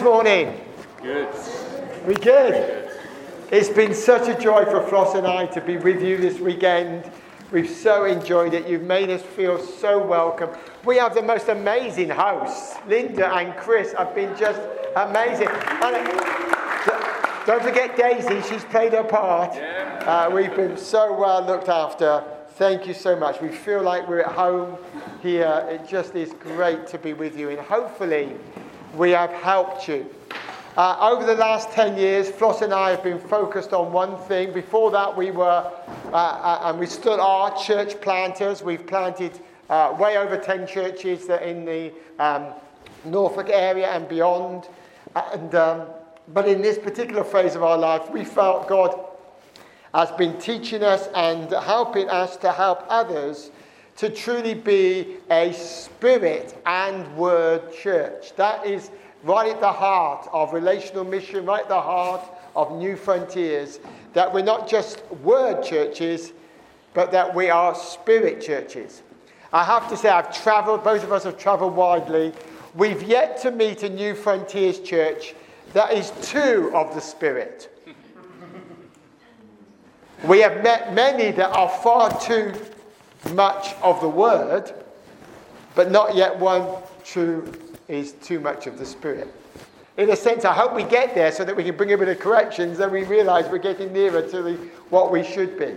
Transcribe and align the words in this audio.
this 0.00 0.06
morning? 0.06 0.58
Good. 1.02 1.28
We 2.06 2.14
good? 2.14 2.88
It's 3.52 3.68
been 3.68 3.92
such 3.92 4.28
a 4.28 4.40
joy 4.40 4.64
for 4.64 4.80
Floss 4.88 5.14
and 5.14 5.26
I 5.26 5.44
to 5.48 5.60
be 5.60 5.76
with 5.76 6.02
you 6.02 6.16
this 6.16 6.40
weekend. 6.40 7.10
We've 7.52 7.68
so 7.68 8.06
enjoyed 8.06 8.54
it. 8.54 8.66
You've 8.66 8.84
made 8.84 9.10
us 9.10 9.20
feel 9.20 9.58
so 9.58 10.02
welcome. 10.02 10.48
We 10.86 10.96
have 10.96 11.14
the 11.14 11.20
most 11.20 11.48
amazing 11.48 12.08
hosts. 12.08 12.76
Linda 12.86 13.30
and 13.30 13.54
Chris 13.58 13.92
have 13.92 14.14
been 14.14 14.34
just 14.38 14.58
amazing. 14.96 15.48
And 15.48 16.08
uh, 16.08 17.44
don't 17.44 17.62
forget 17.62 17.94
Daisy, 17.94 18.40
she's 18.48 18.64
played 18.64 18.94
her 18.94 19.04
part. 19.04 19.54
Uh, 19.54 20.30
we've 20.32 20.56
been 20.56 20.78
so 20.78 21.12
well 21.12 21.44
looked 21.44 21.68
after. 21.68 22.24
Thank 22.52 22.86
you 22.86 22.94
so 22.94 23.16
much. 23.16 23.42
We 23.42 23.48
feel 23.48 23.82
like 23.82 24.08
we're 24.08 24.20
at 24.20 24.32
home 24.32 24.78
here. 25.20 25.66
It 25.68 25.86
just 25.86 26.14
is 26.14 26.32
great 26.40 26.86
to 26.86 26.96
be 26.96 27.12
with 27.12 27.36
you, 27.38 27.50
and 27.50 27.58
hopefully, 27.58 28.34
we 28.94 29.10
have 29.10 29.30
helped 29.30 29.88
you. 29.88 30.06
Uh, 30.76 31.10
over 31.12 31.26
the 31.26 31.34
last 31.34 31.70
10 31.72 31.98
years, 31.98 32.30
Floss 32.30 32.62
and 32.62 32.72
I 32.72 32.90
have 32.90 33.02
been 33.02 33.18
focused 33.18 33.72
on 33.72 33.92
one 33.92 34.16
thing. 34.16 34.52
Before 34.52 34.90
that, 34.92 35.16
we 35.16 35.30
were, 35.30 35.70
uh, 36.06 36.12
uh, 36.12 36.60
and 36.64 36.78
we 36.78 36.86
stood 36.86 37.20
our 37.20 37.56
church 37.56 38.00
planters. 38.00 38.62
We've 38.62 38.86
planted 38.86 39.38
uh, 39.68 39.96
way 39.98 40.16
over 40.16 40.36
10 40.36 40.66
churches 40.66 41.28
in 41.28 41.64
the 41.64 41.92
um, 42.18 42.46
Norfolk 43.04 43.48
area 43.50 43.88
and 43.88 44.08
beyond. 44.08 44.68
And, 45.14 45.54
um, 45.54 45.88
but 46.28 46.48
in 46.48 46.62
this 46.62 46.78
particular 46.78 47.24
phase 47.24 47.56
of 47.56 47.62
our 47.62 47.78
life, 47.78 48.10
we 48.10 48.24
felt 48.24 48.68
God 48.68 48.98
has 49.92 50.10
been 50.12 50.38
teaching 50.38 50.82
us 50.82 51.08
and 51.14 51.50
helping 51.50 52.08
us 52.08 52.36
to 52.38 52.52
help 52.52 52.84
others 52.88 53.50
to 53.96 54.08
truly 54.08 54.54
be 54.54 55.18
a 55.30 55.52
spirit 55.52 56.60
and 56.66 57.16
word 57.16 57.72
church. 57.72 58.34
That 58.36 58.66
is 58.66 58.90
right 59.24 59.50
at 59.50 59.60
the 59.60 59.72
heart 59.72 60.28
of 60.32 60.52
relational 60.52 61.04
mission, 61.04 61.44
right 61.44 61.62
at 61.62 61.68
the 61.68 61.80
heart 61.80 62.22
of 62.56 62.68
Newfrontiers. 62.70 63.78
That 64.14 64.32
we're 64.32 64.42
not 64.42 64.68
just 64.68 65.04
word 65.22 65.62
churches, 65.62 66.32
but 66.94 67.12
that 67.12 67.34
we 67.34 67.50
are 67.50 67.74
spirit 67.74 68.40
churches. 68.40 69.02
I 69.52 69.64
have 69.64 69.88
to 69.90 69.96
say, 69.96 70.08
I've 70.08 70.34
traveled, 70.42 70.84
both 70.84 71.02
of 71.02 71.12
us 71.12 71.24
have 71.24 71.36
traveled 71.36 71.74
widely. 71.74 72.32
We've 72.74 73.02
yet 73.02 73.40
to 73.42 73.50
meet 73.50 73.82
a 73.82 73.90
Newfrontiers 73.90 74.84
church 74.84 75.34
that 75.72 75.92
is 75.92 76.12
two 76.22 76.70
of 76.74 76.94
the 76.94 77.00
Spirit. 77.00 77.68
We 80.22 80.40
have 80.40 80.62
met 80.62 80.92
many 80.92 81.30
that 81.30 81.50
are 81.56 81.70
far 81.70 82.10
too 82.20 82.52
much 83.32 83.74
of 83.82 84.00
the 84.00 84.08
word, 84.08 84.72
but 85.74 85.90
not 85.90 86.14
yet 86.14 86.38
one 86.38 86.66
true 87.04 87.52
is 87.88 88.12
too 88.12 88.40
much 88.40 88.66
of 88.66 88.78
the 88.78 88.86
spirit. 88.86 89.32
In 89.96 90.10
a 90.10 90.16
sense, 90.16 90.44
I 90.44 90.52
hope 90.52 90.74
we 90.74 90.84
get 90.84 91.14
there 91.14 91.30
so 91.32 91.44
that 91.44 91.54
we 91.54 91.64
can 91.64 91.76
bring 91.76 91.92
a 91.92 91.98
bit 91.98 92.08
of 92.08 92.18
corrections 92.20 92.78
and 92.80 92.90
we 92.90 93.04
realize 93.04 93.50
we're 93.50 93.58
getting 93.58 93.92
nearer 93.92 94.22
to 94.22 94.42
the, 94.42 94.52
what 94.88 95.12
we 95.12 95.22
should 95.22 95.58
be. 95.58 95.74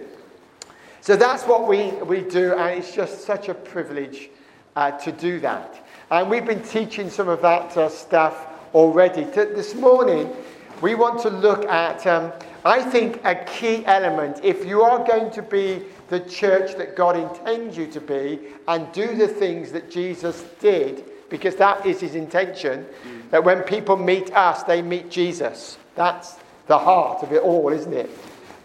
So 1.01 1.15
that's 1.17 1.43
what 1.43 1.67
we, 1.67 1.91
we 2.03 2.21
do, 2.21 2.53
and 2.53 2.79
it's 2.79 2.95
just 2.95 3.25
such 3.25 3.49
a 3.49 3.53
privilege 3.53 4.29
uh, 4.75 4.91
to 4.91 5.11
do 5.11 5.39
that. 5.41 5.85
And 6.09 6.29
we've 6.29 6.45
been 6.45 6.63
teaching 6.63 7.09
some 7.09 7.27
of 7.27 7.41
that 7.41 7.75
uh, 7.75 7.89
stuff 7.89 8.47
already. 8.73 9.25
To, 9.25 9.45
this 9.45 9.75
morning, 9.75 10.33
we 10.81 10.95
want 10.95 11.21
to 11.23 11.29
look 11.29 11.65
at 11.65 12.07
um, 12.07 12.31
I 12.65 12.81
think 12.81 13.19
a 13.25 13.35
key 13.35 13.85
element, 13.85 14.39
if 14.41 14.65
you 14.65 14.83
are 14.83 15.05
going 15.05 15.31
to 15.31 15.41
be 15.41 15.83
the 16.09 16.19
church 16.21 16.75
that 16.77 16.95
God 16.95 17.15
intends 17.15 17.77
you 17.77 17.87
to 17.87 18.01
be 18.01 18.39
and 18.67 18.91
do 18.91 19.15
the 19.15 19.27
things 19.27 19.71
that 19.71 19.89
Jesus 19.89 20.43
did, 20.59 21.05
because 21.29 21.55
that 21.55 21.85
is 21.85 22.01
his 22.01 22.15
intention, 22.15 22.85
mm. 23.03 23.29
that 23.31 23.43
when 23.43 23.63
people 23.63 23.95
meet 23.95 24.31
us, 24.33 24.63
they 24.63 24.81
meet 24.81 25.09
Jesus. 25.09 25.77
That's 25.95 26.37
the 26.67 26.77
heart 26.77 27.23
of 27.23 27.31
it 27.31 27.41
all, 27.41 27.69
isn't 27.69 27.93
it? 27.93 28.09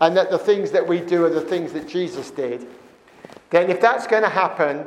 And 0.01 0.17
that 0.17 0.31
the 0.31 0.39
things 0.39 0.71
that 0.71 0.87
we 0.87 1.01
do 1.01 1.25
are 1.25 1.31
the 1.31 1.41
things 1.41 1.73
that 1.73 1.89
Jesus 1.89 2.31
did. 2.31 2.67
Then, 3.51 3.71
if 3.71 3.81
that's 3.81 4.07
going 4.07 4.23
to 4.23 4.29
happen, 4.29 4.87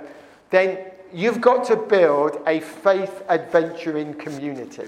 then 0.52 0.78
you've 1.14 1.42
got 1.42 1.66
to 1.66 1.76
build 1.76 2.42
a 2.48 2.60
faith 2.60 3.24
adventuring 3.28 4.14
community. 4.14 4.84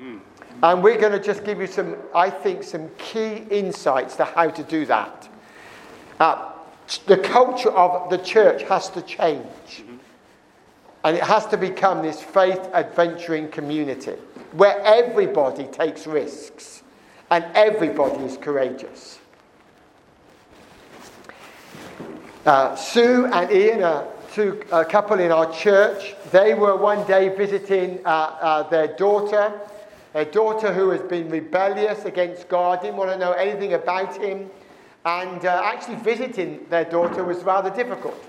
Mm. 0.00 0.20
And 0.62 0.82
we're 0.82 0.98
going 0.98 1.12
to 1.12 1.20
just 1.20 1.44
give 1.44 1.60
you 1.60 1.66
some, 1.66 1.96
I 2.14 2.30
think, 2.30 2.64
some 2.64 2.90
key 2.98 3.44
insights 3.50 4.16
to 4.16 4.24
how 4.24 4.50
to 4.50 4.62
do 4.64 4.84
that. 4.86 5.28
Uh, 6.18 6.52
the 7.06 7.18
culture 7.18 7.70
of 7.70 8.10
the 8.10 8.18
church 8.18 8.62
has 8.62 8.88
to 8.90 9.02
change. 9.02 9.84
And 11.04 11.16
it 11.16 11.22
has 11.22 11.46
to 11.46 11.56
become 11.56 12.02
this 12.02 12.20
faith 12.20 12.60
adventuring 12.72 13.48
community 13.48 14.16
where 14.52 14.80
everybody 14.82 15.64
takes 15.66 16.06
risks 16.06 16.82
and 17.30 17.44
everybody 17.54 18.24
is 18.24 18.36
courageous. 18.36 19.18
Uh, 22.44 22.74
Sue 22.74 23.26
and 23.26 23.52
Ian 23.52 23.82
are 23.82 24.08
two, 24.32 24.62
a 24.72 24.84
couple 24.84 25.20
in 25.20 25.30
our 25.30 25.52
church. 25.52 26.14
They 26.32 26.54
were 26.54 26.76
one 26.76 27.06
day 27.06 27.28
visiting 27.28 28.00
uh, 28.04 28.08
uh, 28.08 28.62
their 28.70 28.88
daughter 28.96 29.60
a 30.14 30.24
daughter 30.24 30.72
who 30.72 30.90
has 30.90 31.02
been 31.02 31.28
rebellious 31.28 32.04
against 32.04 32.48
God, 32.48 32.80
didn't 32.80 32.96
want 32.96 33.10
to 33.10 33.18
know 33.18 33.32
anything 33.32 33.74
about 33.74 34.16
him, 34.16 34.50
and 35.08 35.46
uh, 35.46 35.62
actually 35.64 35.96
visiting 35.96 36.66
their 36.68 36.84
daughter 36.84 37.24
was 37.24 37.38
rather 37.38 37.70
difficult. 37.70 38.22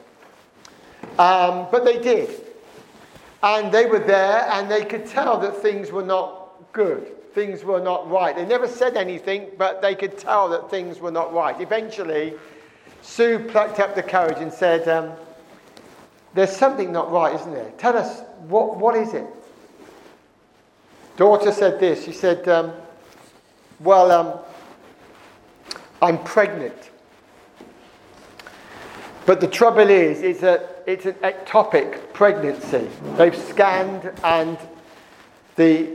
Um, 1.17 1.67
but 1.71 1.83
they 1.83 1.99
did. 1.99 2.29
And 3.43 3.69
they 3.69 3.85
were 3.85 3.99
there, 3.99 4.47
and 4.51 4.71
they 4.71 4.85
could 4.85 5.05
tell 5.05 5.37
that 5.41 5.57
things 5.57 5.91
were 5.91 6.05
not 6.05 6.71
good. 6.71 7.33
Things 7.33 7.65
were 7.65 7.81
not 7.81 8.09
right. 8.09 8.33
They 8.33 8.45
never 8.45 8.67
said 8.67 8.95
anything, 8.95 9.49
but 9.57 9.81
they 9.81 9.93
could 9.93 10.17
tell 10.17 10.47
that 10.49 10.69
things 10.69 10.99
were 10.99 11.11
not 11.11 11.33
right. 11.33 11.59
Eventually, 11.59 12.33
Sue 13.01 13.39
plucked 13.39 13.79
up 13.81 13.93
the 13.93 14.03
courage 14.03 14.37
and 14.37 14.51
said, 14.51 14.87
um, 14.87 15.11
There's 16.33 16.55
something 16.55 16.93
not 16.93 17.11
right, 17.11 17.35
isn't 17.35 17.53
there? 17.53 17.71
Tell 17.77 17.97
us, 17.97 18.21
what, 18.47 18.77
what 18.77 18.95
is 18.95 19.13
it? 19.13 19.27
Daughter 21.17 21.51
said 21.51 21.81
this. 21.81 22.05
She 22.05 22.13
said, 22.13 22.47
um, 22.47 22.71
Well, 23.81 24.11
um, 24.11 24.39
I'm 26.01 26.23
pregnant. 26.23 26.91
But 29.25 29.41
the 29.41 29.47
trouble 29.47 29.89
is, 29.89 30.21
it's, 30.21 30.43
a, 30.43 30.67
it's 30.87 31.05
an 31.05 31.13
ectopic 31.15 32.13
pregnancy. 32.13 32.89
They've 33.15 33.35
scanned, 33.35 34.11
and 34.23 34.57
the, 35.55 35.89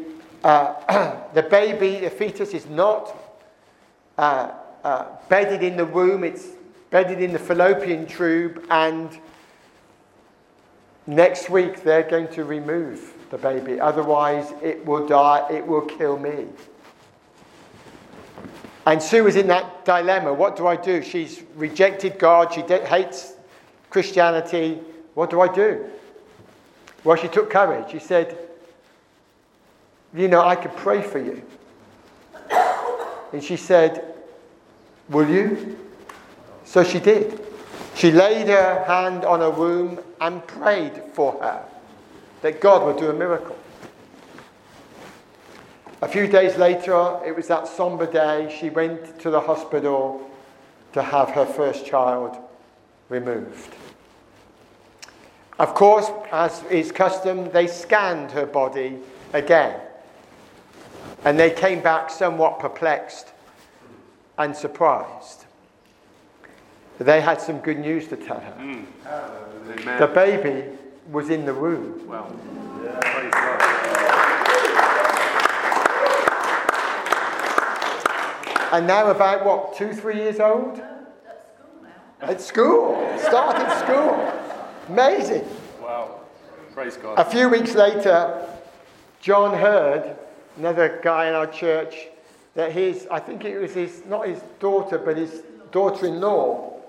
uh, 0.45 1.17
the 1.35 1.43
baby, 1.43 2.01
the 2.01 2.11
fetus, 2.11 2.55
is 2.55 2.67
not 2.67 3.17
uh, 4.19 4.53
uh, 4.85 5.07
bedded 5.29 5.63
in 5.63 5.77
the 5.77 5.87
womb, 5.87 6.23
it's 6.23 6.47
bedded 6.91 7.21
in 7.21 7.33
the 7.33 7.39
fallopian 7.39 8.07
tube, 8.07 8.65
and 8.71 9.19
next 11.07 11.51
week 11.51 11.83
they're 11.83 12.09
going 12.09 12.29
to 12.29 12.45
remove 12.45 13.15
the 13.31 13.39
baby. 13.39 13.81
Otherwise, 13.81 14.53
it 14.63 14.85
will 14.87 15.07
die, 15.07 15.45
it 15.51 15.67
will 15.67 15.81
kill 15.81 16.19
me. 16.19 16.47
And 18.87 19.03
Sue 19.03 19.25
was 19.25 19.37
in 19.37 19.47
that 19.49 19.85
dilemma. 19.85 20.33
What 20.33 20.57
do 20.57 20.67
I 20.67 20.77
do? 20.77 21.03
She's 21.03 21.43
rejected 21.57 22.19
God, 22.19 22.53
she 22.53 22.63
de- 22.63 22.85
hates 22.85 23.33
Christianity. 23.91 24.81
What 25.15 25.31
do 25.31 25.41
I 25.41 25.53
do? 25.53 25.87
Well, 27.03 27.17
she 27.17 27.29
took 27.29 27.51
courage. 27.51 27.91
She 27.91 27.99
said, 27.99 28.37
You 30.15 30.29
know, 30.29 30.43
I 30.43 30.57
could 30.57 30.75
pray 30.77 31.03
for 31.03 31.19
you. 31.19 31.43
And 33.33 33.43
she 33.43 33.57
said, 33.57 34.15
Will 35.09 35.29
you? 35.29 35.79
So 36.65 36.83
she 36.83 36.99
did. 36.99 37.41
She 37.95 38.11
laid 38.11 38.49
her 38.49 38.85
hand 38.85 39.25
on 39.25 39.41
her 39.41 39.51
womb 39.51 40.01
and 40.21 40.45
prayed 40.47 41.03
for 41.13 41.33
her 41.41 41.65
that 42.43 42.61
God 42.61 42.85
would 42.87 42.99
do 42.99 43.11
a 43.11 43.13
miracle. 43.13 43.57
A 46.03 46.09
few 46.09 46.27
days 46.27 46.57
later, 46.57 47.21
it 47.25 47.35
was 47.35 47.49
that 47.49 47.69
somber 47.69 48.11
day, 48.11 48.55
she 48.61 48.71
went 48.71 49.21
to 49.21 49.31
the 49.31 49.41
hospital 49.41 50.29
to 50.93 51.03
have 51.03 51.31
her 51.31 51.47
first 51.47 51.87
child 51.87 52.37
removed. 53.09 53.75
Of 55.59 55.75
course, 55.75 56.11
as 56.33 56.63
is 56.65 56.91
custom, 56.91 57.51
they 57.53 57.67
scanned 57.67 58.33
her 58.33 58.47
body 58.47 58.99
again. 59.33 59.81
And 61.25 61.39
they 61.39 61.51
came 61.51 61.81
back 61.81 62.11
somewhat 62.11 62.59
perplexed 62.59 63.33
and 64.37 64.55
surprised. 64.55 65.47
They 66.99 67.21
had 67.21 67.41
some 67.41 67.59
good 67.59 67.79
news 67.79 68.09
to 68.09 68.17
tell 68.17 68.41
her. 68.41 68.55
Mm. 68.59 69.99
The 69.99 70.07
baby 70.07 70.77
was 71.11 71.31
in 71.31 71.45
the 71.45 71.53
room. 71.53 72.07
Wow. 72.09 72.31
And 78.73 78.87
now 78.87 79.11
about 79.11 79.45
what, 79.45 79.77
two, 79.77 79.93
three 79.93 80.17
years 80.17 80.41
old? 80.41 80.79
At 80.79 81.43
school 81.43 81.83
now. 81.83 82.29
At 82.29 82.41
school. 82.41 83.19
Started 83.19 83.71
school. 83.79 84.33
Amazing. 84.89 85.47
Wow. 85.81 86.21
Praise 86.73 86.97
God. 86.97 87.19
A 87.19 87.25
few 87.25 87.49
weeks 87.49 87.75
later, 87.75 88.49
John 89.21 89.57
heard 89.59 90.17
another 90.57 91.01
guy 91.03 91.29
in 91.29 91.35
our 91.35 91.47
church 91.47 91.95
that 92.55 92.73
his, 92.73 93.07
I 93.11 93.19
think 93.21 93.45
it 93.45 93.59
was 93.59 93.75
his, 93.75 94.03
not 94.07 94.29
his 94.29 94.41
daughter, 94.61 94.99
but 94.99 95.17
his 95.17 95.43
daughter 95.73 96.07
in 96.07 96.21
law 96.21 96.81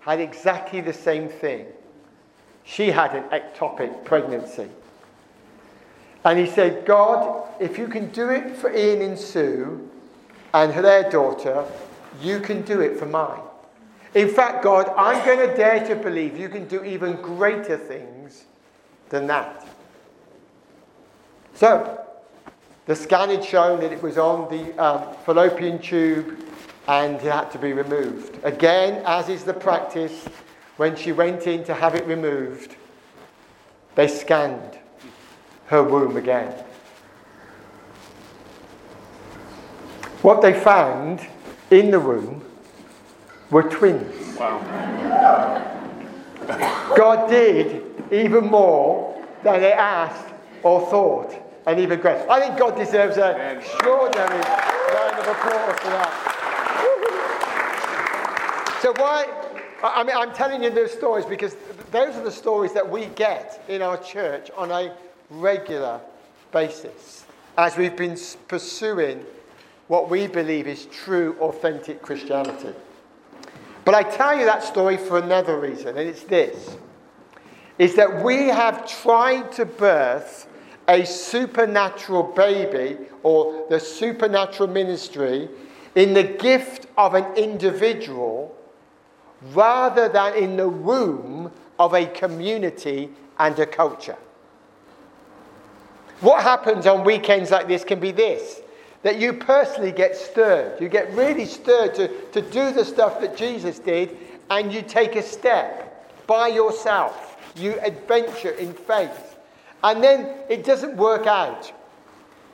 had 0.00 0.20
exactly 0.20 0.80
the 0.80 0.92
same 0.92 1.28
thing. 1.28 1.66
She 2.64 2.90
had 2.90 3.14
an 3.14 3.24
ectopic 3.24 4.04
pregnancy. 4.04 4.68
And 6.24 6.38
he 6.38 6.46
said, 6.46 6.86
God, 6.86 7.48
if 7.60 7.78
you 7.78 7.88
can 7.88 8.10
do 8.10 8.28
it 8.30 8.56
for 8.56 8.74
Ian 8.74 9.02
and 9.02 9.18
Sue 9.18 9.89
and 10.52 10.72
their 10.72 11.10
daughter, 11.10 11.64
you 12.20 12.40
can 12.40 12.62
do 12.62 12.80
it 12.80 12.98
for 12.98 13.06
mine. 13.06 13.40
In 14.14 14.28
fact, 14.28 14.64
God, 14.64 14.92
I'm 14.96 15.24
going 15.24 15.48
to 15.48 15.56
dare 15.56 15.86
to 15.86 15.94
believe 15.94 16.36
you 16.36 16.48
can 16.48 16.66
do 16.66 16.84
even 16.84 17.14
greater 17.16 17.76
things 17.76 18.44
than 19.08 19.26
that. 19.28 19.66
So, 21.54 22.04
the 22.86 22.96
scan 22.96 23.30
had 23.30 23.44
shown 23.44 23.80
that 23.80 23.92
it 23.92 24.02
was 24.02 24.18
on 24.18 24.50
the 24.50 24.76
um, 24.82 25.14
fallopian 25.24 25.78
tube 25.78 26.38
and 26.88 27.16
it 27.16 27.22
had 27.22 27.50
to 27.52 27.58
be 27.58 27.72
removed. 27.72 28.38
Again, 28.42 29.02
as 29.06 29.28
is 29.28 29.44
the 29.44 29.54
practice, 29.54 30.24
when 30.76 30.96
she 30.96 31.12
went 31.12 31.46
in 31.46 31.62
to 31.64 31.74
have 31.74 31.94
it 31.94 32.04
removed, 32.06 32.74
they 33.94 34.08
scanned 34.08 34.78
her 35.66 35.84
womb 35.84 36.16
again. 36.16 36.52
What 40.22 40.42
they 40.42 40.52
found 40.52 41.26
in 41.70 41.90
the 41.90 41.98
womb 41.98 42.44
were 43.50 43.62
twins. 43.62 44.36
Wow. 44.36 44.58
God 46.96 47.30
did 47.30 47.82
even 48.12 48.44
more 48.46 49.24
than 49.42 49.60
they 49.60 49.72
asked 49.72 50.34
or 50.62 50.86
thought, 50.90 51.34
and 51.66 51.80
even 51.80 52.00
greater. 52.00 52.30
I 52.30 52.38
think 52.40 52.58
God 52.58 52.76
deserves 52.76 53.16
an 53.16 53.56
extraordinary 53.56 54.40
round 54.40 55.18
of 55.18 55.26
applause 55.26 55.78
for 55.78 55.88
that. 55.88 56.36
So 58.82 58.92
why? 58.96 59.26
I 59.82 60.04
mean, 60.04 60.16
I'm 60.16 60.34
telling 60.34 60.62
you 60.62 60.68
those 60.68 60.92
stories 60.92 61.24
because 61.24 61.56
those 61.90 62.14
are 62.16 62.24
the 62.24 62.30
stories 62.30 62.74
that 62.74 62.86
we 62.88 63.06
get 63.06 63.64
in 63.68 63.80
our 63.80 63.96
church 63.96 64.50
on 64.56 64.70
a 64.70 64.94
regular 65.30 66.00
basis 66.52 67.24
as 67.56 67.76
we've 67.78 67.96
been 67.96 68.18
pursuing 68.48 69.24
what 69.90 70.08
we 70.08 70.28
believe 70.28 70.68
is 70.68 70.86
true, 70.86 71.36
authentic 71.40 72.00
Christianity. 72.00 72.72
But 73.84 73.96
I 73.96 74.04
tell 74.04 74.38
you 74.38 74.44
that 74.44 74.62
story 74.62 74.96
for 74.96 75.18
another 75.18 75.58
reason, 75.58 75.98
and 75.98 76.08
it's 76.08 76.22
this 76.22 76.76
is 77.76 77.96
that 77.96 78.22
we 78.22 78.46
have 78.46 78.88
tried 78.88 79.50
to 79.50 79.64
birth 79.64 80.46
a 80.86 81.04
supernatural 81.04 82.22
baby 82.22 82.98
or 83.24 83.66
the 83.68 83.80
supernatural 83.80 84.68
ministry 84.68 85.48
in 85.96 86.14
the 86.14 86.22
gift 86.22 86.86
of 86.96 87.14
an 87.14 87.24
individual 87.34 88.56
rather 89.52 90.08
than 90.08 90.36
in 90.36 90.56
the 90.56 90.68
womb 90.68 91.50
of 91.80 91.94
a 91.94 92.06
community 92.06 93.10
and 93.40 93.58
a 93.58 93.66
culture. 93.66 94.18
What 96.20 96.44
happens 96.44 96.86
on 96.86 97.02
weekends 97.02 97.50
like 97.50 97.66
this 97.66 97.82
can 97.82 97.98
be 97.98 98.12
this 98.12 98.60
that 99.02 99.18
you 99.18 99.32
personally 99.32 99.92
get 99.92 100.16
stirred. 100.16 100.80
You 100.80 100.88
get 100.88 101.12
really 101.14 101.46
stirred 101.46 101.94
to, 101.94 102.08
to 102.32 102.42
do 102.42 102.72
the 102.72 102.84
stuff 102.84 103.20
that 103.20 103.36
Jesus 103.36 103.78
did, 103.78 104.16
and 104.50 104.72
you 104.72 104.82
take 104.82 105.16
a 105.16 105.22
step 105.22 106.26
by 106.26 106.48
yourself. 106.48 107.38
You 107.56 107.78
adventure 107.80 108.50
in 108.50 108.72
faith. 108.72 109.38
And 109.82 110.02
then 110.04 110.36
it 110.48 110.64
doesn't 110.64 110.96
work 110.96 111.26
out. 111.26 111.72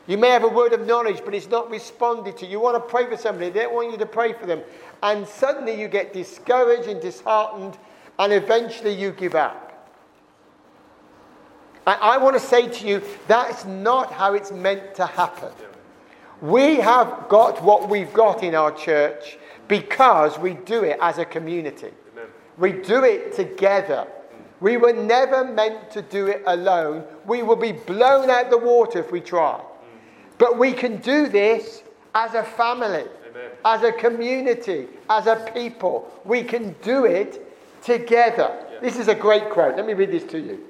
You 0.06 0.16
may 0.16 0.28
have 0.28 0.44
a 0.44 0.48
word 0.48 0.72
of 0.72 0.86
knowledge, 0.86 1.22
but 1.24 1.34
it's 1.34 1.48
not 1.48 1.68
responded 1.68 2.36
to. 2.38 2.46
You 2.46 2.60
want 2.60 2.76
to 2.76 2.80
pray 2.80 3.06
for 3.06 3.16
somebody, 3.16 3.50
they 3.50 3.62
don't 3.62 3.74
want 3.74 3.90
you 3.90 3.98
to 3.98 4.06
pray 4.06 4.32
for 4.32 4.46
them. 4.46 4.62
And 5.02 5.26
suddenly 5.26 5.78
you 5.78 5.88
get 5.88 6.12
discouraged 6.12 6.88
and 6.88 7.00
disheartened, 7.00 7.76
and 8.18 8.32
eventually 8.32 8.94
you 8.94 9.10
give 9.10 9.34
up. 9.34 9.62
And 11.88 11.98
I 12.00 12.18
want 12.18 12.34
to 12.34 12.40
say 12.40 12.68
to 12.68 12.86
you, 12.86 13.02
that's 13.26 13.64
not 13.64 14.12
how 14.12 14.34
it's 14.34 14.52
meant 14.52 14.94
to 14.96 15.06
happen. 15.06 15.52
We 16.40 16.76
have 16.76 17.28
got 17.28 17.62
what 17.62 17.88
we've 17.88 18.12
got 18.12 18.42
in 18.42 18.54
our 18.54 18.72
church 18.72 19.38
because 19.68 20.38
we 20.38 20.54
do 20.54 20.84
it 20.84 20.98
as 21.00 21.18
a 21.18 21.24
community. 21.24 21.90
Amen. 22.12 22.26
We 22.58 22.72
do 22.72 23.04
it 23.04 23.34
together. 23.34 24.06
We 24.60 24.76
were 24.76 24.92
never 24.92 25.44
meant 25.44 25.90
to 25.92 26.02
do 26.02 26.26
it 26.28 26.42
alone. 26.46 27.04
We 27.26 27.42
will 27.42 27.56
be 27.56 27.72
blown 27.72 28.30
out 28.30 28.50
the 28.50 28.58
water 28.58 29.00
if 29.00 29.12
we 29.12 29.20
try. 29.20 29.60
But 30.38 30.58
we 30.58 30.72
can 30.72 30.98
do 30.98 31.28
this 31.28 31.82
as 32.14 32.34
a 32.34 32.42
family, 32.42 33.04
Amen. 33.30 33.50
as 33.64 33.82
a 33.82 33.92
community, 33.92 34.86
as 35.08 35.26
a 35.26 35.36
people. 35.54 36.10
We 36.24 36.42
can 36.42 36.74
do 36.82 37.04
it 37.04 37.42
together. 37.82 38.54
Yeah. 38.72 38.80
This 38.80 38.98
is 38.98 39.08
a 39.08 39.14
great 39.14 39.50
quote. 39.50 39.76
Let 39.76 39.86
me 39.86 39.94
read 39.94 40.10
this 40.10 40.24
to 40.24 40.38
you. 40.38 40.64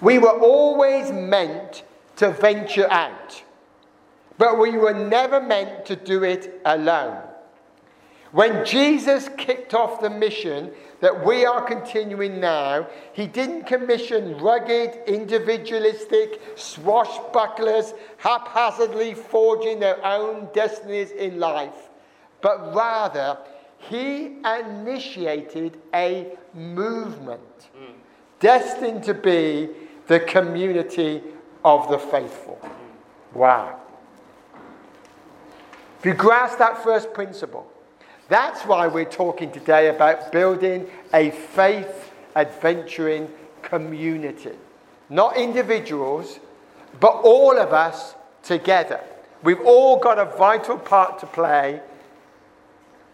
We 0.00 0.18
were 0.18 0.38
always 0.38 1.10
meant 1.10 1.84
to 2.16 2.30
venture 2.30 2.90
out, 2.90 3.42
but 4.38 4.58
we 4.58 4.72
were 4.72 4.94
never 4.94 5.40
meant 5.40 5.86
to 5.86 5.96
do 5.96 6.24
it 6.24 6.60
alone. 6.64 7.22
When 8.32 8.64
Jesus 8.64 9.28
kicked 9.38 9.74
off 9.74 10.00
the 10.00 10.10
mission 10.10 10.72
that 11.00 11.24
we 11.24 11.46
are 11.46 11.62
continuing 11.62 12.40
now, 12.40 12.88
he 13.12 13.28
didn't 13.28 13.64
commission 13.64 14.36
rugged, 14.38 14.98
individualistic 15.06 16.56
swashbucklers 16.56 17.94
haphazardly 18.16 19.14
forging 19.14 19.78
their 19.78 20.04
own 20.04 20.48
destinies 20.52 21.12
in 21.12 21.38
life, 21.38 21.90
but 22.40 22.74
rather 22.74 23.38
he 23.78 24.38
initiated 24.44 25.78
a 25.94 26.26
movement 26.54 27.68
mm. 27.78 27.92
destined 28.40 29.04
to 29.04 29.14
be 29.14 29.68
the 30.08 30.18
community 30.18 31.22
of 31.64 31.88
the 31.88 31.98
faithful. 31.98 32.58
Wow. 33.32 33.80
If 36.04 36.08
you 36.08 36.14
grasp 36.16 36.58
that 36.58 36.84
first 36.84 37.14
principle, 37.14 37.66
that's 38.28 38.60
why 38.64 38.88
we're 38.88 39.06
talking 39.06 39.50
today 39.50 39.88
about 39.88 40.32
building 40.32 40.86
a 41.14 41.30
faith 41.30 42.12
adventuring 42.36 43.30
community. 43.62 44.52
Not 45.08 45.38
individuals, 45.38 46.40
but 47.00 47.22
all 47.24 47.58
of 47.58 47.72
us 47.72 48.16
together. 48.42 49.00
We've 49.42 49.62
all 49.62 49.98
got 49.98 50.18
a 50.18 50.26
vital 50.26 50.76
part 50.76 51.20
to 51.20 51.26
play, 51.26 51.80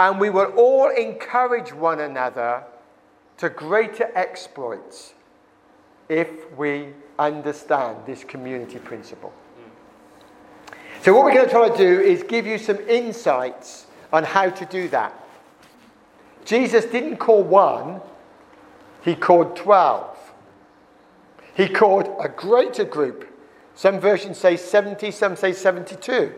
and 0.00 0.18
we 0.18 0.28
will 0.28 0.52
all 0.56 0.90
encourage 0.90 1.73
one 1.73 2.00
another 2.00 2.64
to 3.37 3.50
greater 3.50 4.11
exploits 4.16 5.14
if 6.09 6.28
we 6.59 6.88
understand 7.20 7.99
this 8.04 8.25
community 8.25 8.80
principle. 8.80 9.32
So, 11.02 11.14
what 11.14 11.25
we're 11.25 11.33
going 11.33 11.47
to 11.47 11.50
try 11.50 11.69
to 11.71 11.76
do 11.76 12.00
is 12.00 12.23
give 12.23 12.47
you 12.47 12.59
some 12.59 12.78
insights 12.80 13.87
on 14.12 14.23
how 14.23 14.50
to 14.50 14.66
do 14.66 14.88
that. 14.88 15.14
Jesus 16.45 16.85
didn't 16.85 17.16
call 17.16 17.42
one, 17.42 18.02
he 19.02 19.14
called 19.14 19.57
12. 19.57 20.19
He 21.54 21.69
called 21.69 22.14
a 22.21 22.28
greater 22.28 22.85
group. 22.85 23.26
Some 23.75 23.99
versions 23.99 24.37
say 24.37 24.57
70, 24.57 25.11
some 25.11 25.37
say 25.37 25.54
72. 25.54 26.35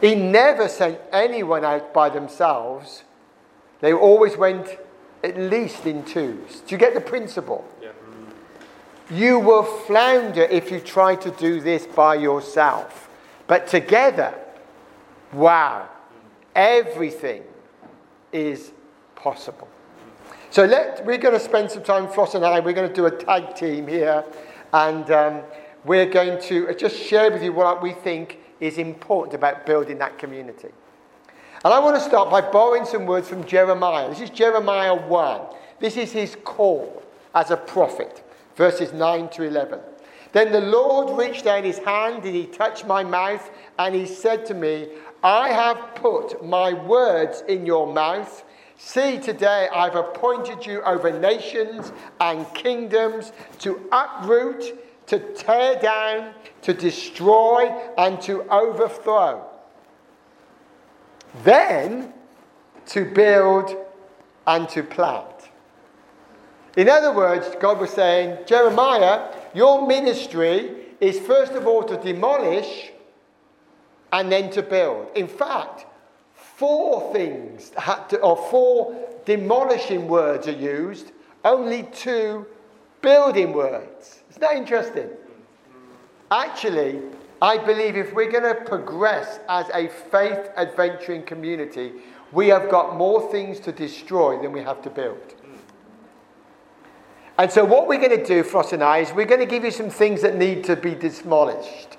He 0.00 0.14
never 0.16 0.68
sent 0.68 0.98
anyone 1.12 1.64
out 1.64 1.94
by 1.94 2.08
themselves, 2.08 3.04
they 3.80 3.92
always 3.92 4.36
went 4.36 4.78
at 5.22 5.38
least 5.38 5.86
in 5.86 6.04
twos. 6.04 6.60
Do 6.66 6.74
you 6.74 6.78
get 6.78 6.94
the 6.94 7.00
principle? 7.00 7.64
You 9.10 9.40
will 9.40 9.64
flounder 9.64 10.42
if 10.42 10.70
you 10.70 10.78
try 10.78 11.16
to 11.16 11.30
do 11.32 11.60
this 11.60 11.84
by 11.86 12.14
yourself. 12.14 13.08
But 13.48 13.66
together, 13.66 14.32
wow, 15.32 15.88
everything 16.54 17.42
is 18.32 18.70
possible. 19.16 19.66
So 20.50 20.64
let, 20.64 21.04
we're 21.04 21.18
going 21.18 21.34
to 21.34 21.40
spend 21.40 21.70
some 21.70 21.82
time, 21.82 22.08
Floss 22.08 22.36
and 22.36 22.44
I, 22.44 22.60
we're 22.60 22.72
going 22.72 22.88
to 22.88 22.94
do 22.94 23.06
a 23.06 23.10
tag 23.10 23.56
team 23.56 23.88
here. 23.88 24.24
And 24.72 25.10
um, 25.10 25.42
we're 25.84 26.06
going 26.06 26.40
to 26.42 26.72
just 26.74 26.96
share 26.96 27.32
with 27.32 27.42
you 27.42 27.52
what 27.52 27.82
we 27.82 27.92
think 27.92 28.38
is 28.60 28.78
important 28.78 29.34
about 29.34 29.66
building 29.66 29.98
that 29.98 30.18
community. 30.18 30.68
And 31.64 31.74
I 31.74 31.80
want 31.80 31.96
to 31.96 32.02
start 32.02 32.30
by 32.30 32.40
borrowing 32.40 32.84
some 32.84 33.06
words 33.06 33.28
from 33.28 33.44
Jeremiah. 33.44 34.08
This 34.08 34.20
is 34.20 34.30
Jeremiah 34.30 34.94
1. 34.94 35.40
This 35.80 35.96
is 35.96 36.12
his 36.12 36.36
call 36.44 37.02
as 37.34 37.50
a 37.50 37.56
prophet 37.56 38.22
verses 38.56 38.92
9 38.92 39.28
to 39.30 39.42
11. 39.44 39.80
Then 40.32 40.52
the 40.52 40.60
Lord 40.60 41.18
reached 41.18 41.46
out 41.46 41.64
his 41.64 41.78
hand 41.78 42.24
and 42.24 42.34
he 42.34 42.46
touched 42.46 42.86
my 42.86 43.02
mouth 43.02 43.50
and 43.78 43.94
he 43.94 44.06
said 44.06 44.46
to 44.46 44.54
me, 44.54 44.88
I 45.22 45.48
have 45.48 45.94
put 45.96 46.44
my 46.44 46.72
words 46.72 47.42
in 47.48 47.66
your 47.66 47.92
mouth. 47.92 48.44
See, 48.78 49.18
today 49.18 49.68
I've 49.74 49.96
appointed 49.96 50.64
you 50.64 50.82
over 50.82 51.10
nations 51.18 51.92
and 52.20 52.46
kingdoms 52.54 53.32
to 53.58 53.88
uproot, 53.92 54.78
to 55.08 55.18
tear 55.34 55.78
down, 55.80 56.32
to 56.62 56.72
destroy, 56.72 57.66
and 57.98 58.20
to 58.22 58.42
overthrow. 58.50 59.44
Then 61.42 62.12
to 62.86 63.04
build 63.04 63.76
and 64.46 64.68
to 64.70 64.82
plant. 64.82 65.39
In 66.76 66.88
other 66.88 67.12
words, 67.12 67.48
God 67.60 67.80
was 67.80 67.90
saying, 67.90 68.38
Jeremiah, 68.46 69.34
your 69.54 69.86
ministry 69.86 70.74
is 71.00 71.18
first 71.18 71.52
of 71.52 71.66
all 71.66 71.82
to 71.84 71.96
demolish 71.96 72.92
and 74.12 74.30
then 74.30 74.50
to 74.50 74.62
build. 74.62 75.08
In 75.16 75.26
fact, 75.26 75.86
four 76.34 77.12
things 77.12 77.70
to, 78.08 78.18
or 78.20 78.36
four 78.50 79.08
demolishing 79.24 80.08
words 80.08 80.46
are 80.46 80.52
used, 80.52 81.12
only 81.44 81.84
two 81.84 82.46
building 83.02 83.52
words. 83.52 84.20
Isn't 84.30 84.40
that 84.40 84.56
interesting? 84.56 85.08
Actually, 86.30 87.00
I 87.42 87.56
believe 87.58 87.96
if 87.96 88.12
we're 88.12 88.30
going 88.30 88.54
to 88.54 88.62
progress 88.64 89.40
as 89.48 89.68
a 89.70 89.88
faith 89.88 90.50
adventuring 90.56 91.22
community, 91.22 91.92
we 92.32 92.48
have 92.48 92.70
got 92.70 92.96
more 92.96 93.30
things 93.32 93.58
to 93.60 93.72
destroy 93.72 94.40
than 94.40 94.52
we 94.52 94.60
have 94.60 94.82
to 94.82 94.90
build. 94.90 95.34
And 97.40 97.50
so, 97.50 97.64
what 97.64 97.88
we're 97.88 98.06
going 98.06 98.18
to 98.18 98.22
do, 98.22 98.42
Floss 98.42 98.74
and 98.74 98.82
I, 98.82 98.98
is 98.98 99.14
we're 99.14 99.24
going 99.24 99.40
to 99.40 99.46
give 99.46 99.64
you 99.64 99.70
some 99.70 99.88
things 99.88 100.20
that 100.20 100.36
need 100.36 100.62
to 100.64 100.76
be 100.76 100.94
demolished, 100.94 101.96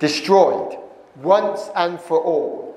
destroyed, 0.00 0.76
once 1.22 1.70
and 1.76 2.00
for 2.00 2.18
all. 2.20 2.74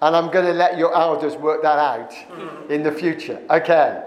And 0.00 0.16
I'm 0.16 0.30
going 0.30 0.46
to 0.46 0.54
let 0.54 0.78
your 0.78 0.94
elders 0.94 1.36
work 1.36 1.60
that 1.60 1.78
out 1.78 2.10
mm-hmm. 2.10 2.72
in 2.72 2.82
the 2.82 2.90
future. 2.90 3.38
Okay. 3.50 4.02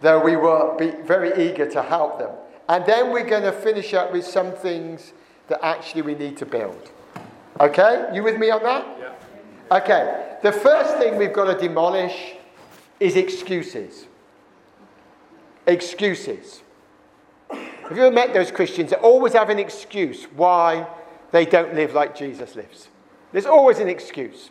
Though 0.00 0.24
we 0.24 0.36
will 0.36 0.76
be 0.78 0.92
very 1.04 1.46
eager 1.46 1.70
to 1.72 1.82
help 1.82 2.18
them. 2.18 2.30
And 2.70 2.86
then 2.86 3.12
we're 3.12 3.28
going 3.28 3.42
to 3.42 3.52
finish 3.52 3.92
up 3.92 4.10
with 4.10 4.24
some 4.24 4.52
things 4.52 5.12
that 5.48 5.62
actually 5.62 6.00
we 6.00 6.14
need 6.14 6.38
to 6.38 6.46
build. 6.46 6.90
Okay? 7.60 8.08
You 8.14 8.22
with 8.22 8.38
me 8.38 8.48
on 8.48 8.62
that? 8.62 8.86
Yeah. 8.98 9.76
Okay. 9.76 10.38
The 10.42 10.52
first 10.52 10.96
thing 10.96 11.18
we've 11.18 11.34
got 11.34 11.52
to 11.52 11.68
demolish 11.68 12.36
is 12.98 13.16
excuses 13.16 14.06
excuses. 15.66 16.62
Have 17.50 17.96
you 17.96 18.04
ever 18.04 18.14
met 18.14 18.32
those 18.32 18.50
Christians 18.50 18.90
that 18.90 19.00
always 19.00 19.32
have 19.32 19.50
an 19.50 19.58
excuse 19.58 20.24
why 20.36 20.86
they 21.32 21.44
don't 21.44 21.74
live 21.74 21.94
like 21.94 22.16
Jesus 22.16 22.54
lives? 22.54 22.88
There's 23.32 23.46
always 23.46 23.78
an 23.78 23.88
excuse. 23.88 24.50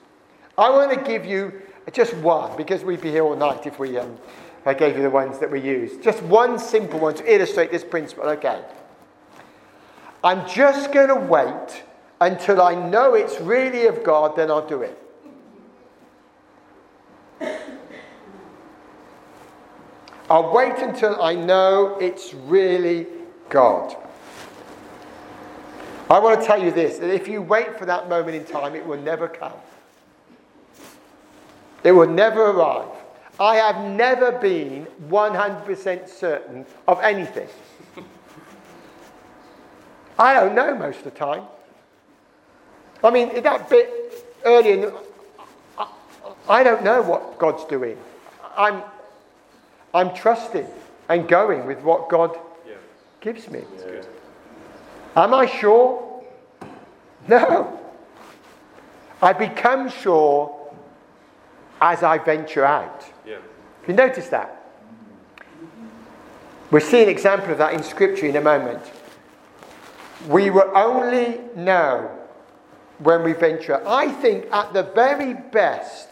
I 0.57 0.69
want 0.69 0.91
to 0.91 1.01
give 1.03 1.25
you 1.25 1.61
just 1.93 2.13
one 2.15 2.55
because 2.57 2.83
we'd 2.83 3.01
be 3.01 3.11
here 3.11 3.23
all 3.23 3.35
night 3.35 3.65
if 3.65 3.79
we 3.79 3.97
um, 3.97 4.17
if 4.59 4.67
I 4.67 4.73
gave 4.73 4.97
you 4.97 5.03
the 5.03 5.09
ones 5.09 5.39
that 5.39 5.49
we 5.49 5.61
use. 5.61 5.97
Just 6.03 6.21
one 6.23 6.59
simple 6.59 6.99
one 6.99 7.15
to 7.15 7.33
illustrate 7.33 7.71
this 7.71 7.83
principle. 7.83 8.25
Okay. 8.25 8.61
I'm 10.23 10.47
just 10.49 10.91
going 10.91 11.07
to 11.07 11.15
wait 11.15 11.83
until 12.19 12.61
I 12.61 12.75
know 12.75 13.13
it's 13.13 13.39
really 13.39 13.87
of 13.87 14.03
God, 14.03 14.35
then 14.35 14.51
I'll 14.51 14.67
do 14.67 14.81
it. 14.81 14.97
I'll 20.29 20.53
wait 20.53 20.77
until 20.77 21.21
I 21.21 21.33
know 21.33 21.97
it's 21.99 22.33
really 22.33 23.07
God. 23.49 23.95
I 26.09 26.19
want 26.19 26.39
to 26.39 26.45
tell 26.45 26.61
you 26.61 26.71
this 26.71 26.97
that 26.99 27.09
if 27.09 27.27
you 27.27 27.41
wait 27.41 27.77
for 27.77 27.85
that 27.85 28.09
moment 28.09 28.35
in 28.35 28.45
time, 28.45 28.75
it 28.75 28.85
will 28.85 28.99
never 29.01 29.27
come. 29.27 29.53
It 31.83 31.91
will 31.91 32.07
never 32.07 32.51
arrive. 32.51 32.89
I 33.39 33.55
have 33.55 33.89
never 33.91 34.33
been 34.33 34.85
100% 35.07 36.09
certain 36.09 36.65
of 36.87 36.99
anything. 37.01 37.47
I 40.19 40.33
don't 40.33 40.53
know 40.53 40.75
most 40.75 40.97
of 40.99 41.03
the 41.05 41.11
time. 41.11 41.43
I 43.03 43.09
mean, 43.09 43.41
that 43.41 43.69
bit 43.69 44.25
earlier, 44.43 44.91
I 46.49 46.63
don't 46.63 46.83
know 46.83 47.01
what 47.01 47.39
God's 47.39 47.63
doing. 47.65 47.97
I'm 48.57 48.83
I'm 49.93 50.13
trusting 50.13 50.67
and 51.07 51.27
going 51.27 51.65
with 51.65 51.81
what 51.81 52.09
God 52.09 52.37
yeah. 52.67 52.75
gives 53.21 53.49
me. 53.49 53.63
Yeah. 53.79 54.03
Am 55.15 55.33
I 55.33 55.45
sure? 55.45 56.23
No. 57.27 57.79
I 59.21 59.33
become 59.33 59.89
sure 59.89 60.55
as 61.81 62.03
I 62.03 62.17
venture 62.17 62.65
out. 62.65 63.05
Yeah. 63.25 63.37
you 63.87 63.93
notice 63.93 64.29
that? 64.29 64.55
We'll 66.71 66.81
see 66.81 67.01
an 67.01 67.09
example 67.09 67.51
of 67.51 67.57
that 67.57 67.73
in 67.73 67.83
Scripture 67.83 68.27
in 68.27 68.35
a 68.35 68.41
moment. 68.41 68.81
We 70.27 70.49
will 70.49 70.71
only 70.75 71.39
know 71.55 72.15
when 72.99 73.23
we 73.23 73.33
venture. 73.33 73.81
I 73.87 74.09
think 74.09 74.45
at 74.51 74.73
the 74.73 74.83
very 74.83 75.33
best, 75.33 76.08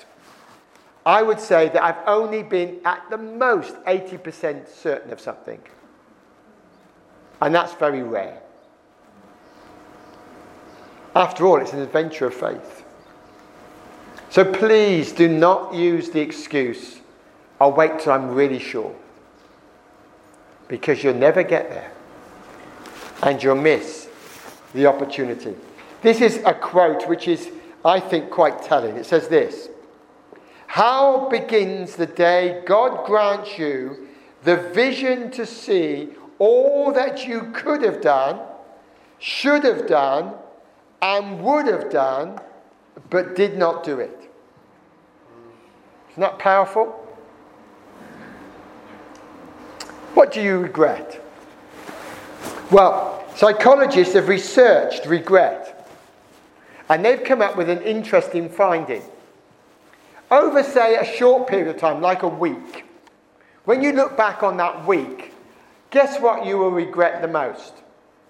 I 1.07 1.23
would 1.23 1.39
say 1.39 1.69
that 1.69 1.81
I've 1.81 2.05
only 2.05 2.43
been 2.43 2.81
at 2.83 3.01
the 3.09 3.17
most 3.17 3.75
80% 3.85 4.67
certain 4.67 5.13
of 5.13 5.21
something. 5.21 5.61
And 7.39 7.55
that's 7.55 7.73
very 7.75 8.03
rare. 8.03 8.41
After 11.15 11.45
all, 11.45 11.61
it's 11.61 11.71
an 11.71 11.79
adventure 11.79 12.27
of 12.27 12.33
faith. 12.33 12.83
So 14.29 14.43
please 14.43 15.13
do 15.13 15.29
not 15.29 15.73
use 15.73 16.09
the 16.09 16.19
excuse, 16.19 16.99
I'll 17.61 17.71
wait 17.71 18.01
till 18.01 18.11
I'm 18.11 18.35
really 18.35 18.59
sure. 18.59 18.93
Because 20.67 21.05
you'll 21.05 21.13
never 21.13 21.41
get 21.41 21.69
there. 21.69 21.89
And 23.23 23.41
you'll 23.41 23.55
miss 23.55 24.09
the 24.73 24.87
opportunity. 24.87 25.55
This 26.01 26.19
is 26.19 26.41
a 26.45 26.53
quote 26.53 27.07
which 27.07 27.29
is, 27.29 27.49
I 27.85 28.01
think, 28.01 28.29
quite 28.29 28.61
telling. 28.61 28.97
It 28.97 29.05
says 29.05 29.29
this 29.29 29.69
how 30.67 31.29
begins 31.29 31.95
the 31.95 32.05
day 32.05 32.62
God 32.65 33.05
grants 33.05 33.57
you 33.57 34.07
the 34.43 34.57
vision 34.57 35.31
to 35.31 35.45
see 35.45 36.09
all 36.38 36.91
that 36.93 37.25
you 37.25 37.51
could 37.53 37.81
have 37.81 38.01
done, 38.01 38.39
should 39.17 39.63
have 39.63 39.88
done, 39.88 40.36
and 41.01 41.41
would 41.41 41.65
have 41.65 41.89
done, 41.89 42.39
but 43.09 43.36
did 43.36 43.57
not 43.57 43.83
do 43.83 44.00
it? 44.00 44.29
Isn't 46.12 46.21
that 46.21 46.38
powerful? 46.38 46.88
What 50.13 50.31
do 50.31 50.41
you 50.41 50.59
regret? 50.59 51.24
Well, 52.71 53.25
psychologists 53.36 54.13
have 54.13 54.27
researched 54.27 55.05
regret, 55.05 55.89
and 56.89 57.03
they've 57.03 57.24
come 57.24 57.41
up 57.41 57.55
with 57.55 57.69
an 57.69 57.81
interesting 57.81 58.50
finding 58.50 59.01
over, 60.29 60.63
say, 60.63 60.96
a 60.96 61.05
short 61.05 61.48
period 61.48 61.67
of 61.67 61.77
time, 61.77 62.01
like 62.01 62.24
a 62.24 62.27
week, 62.27 62.86
when 63.65 63.81
you 63.81 63.93
look 63.93 64.15
back 64.15 64.43
on 64.43 64.57
that 64.57 64.86
week, 64.86 65.34
guess 65.89 66.19
what 66.19 66.46
you 66.46 66.57
will 66.57 66.72
regret 66.72 67.22
the 67.22 67.27
most? 67.27 67.74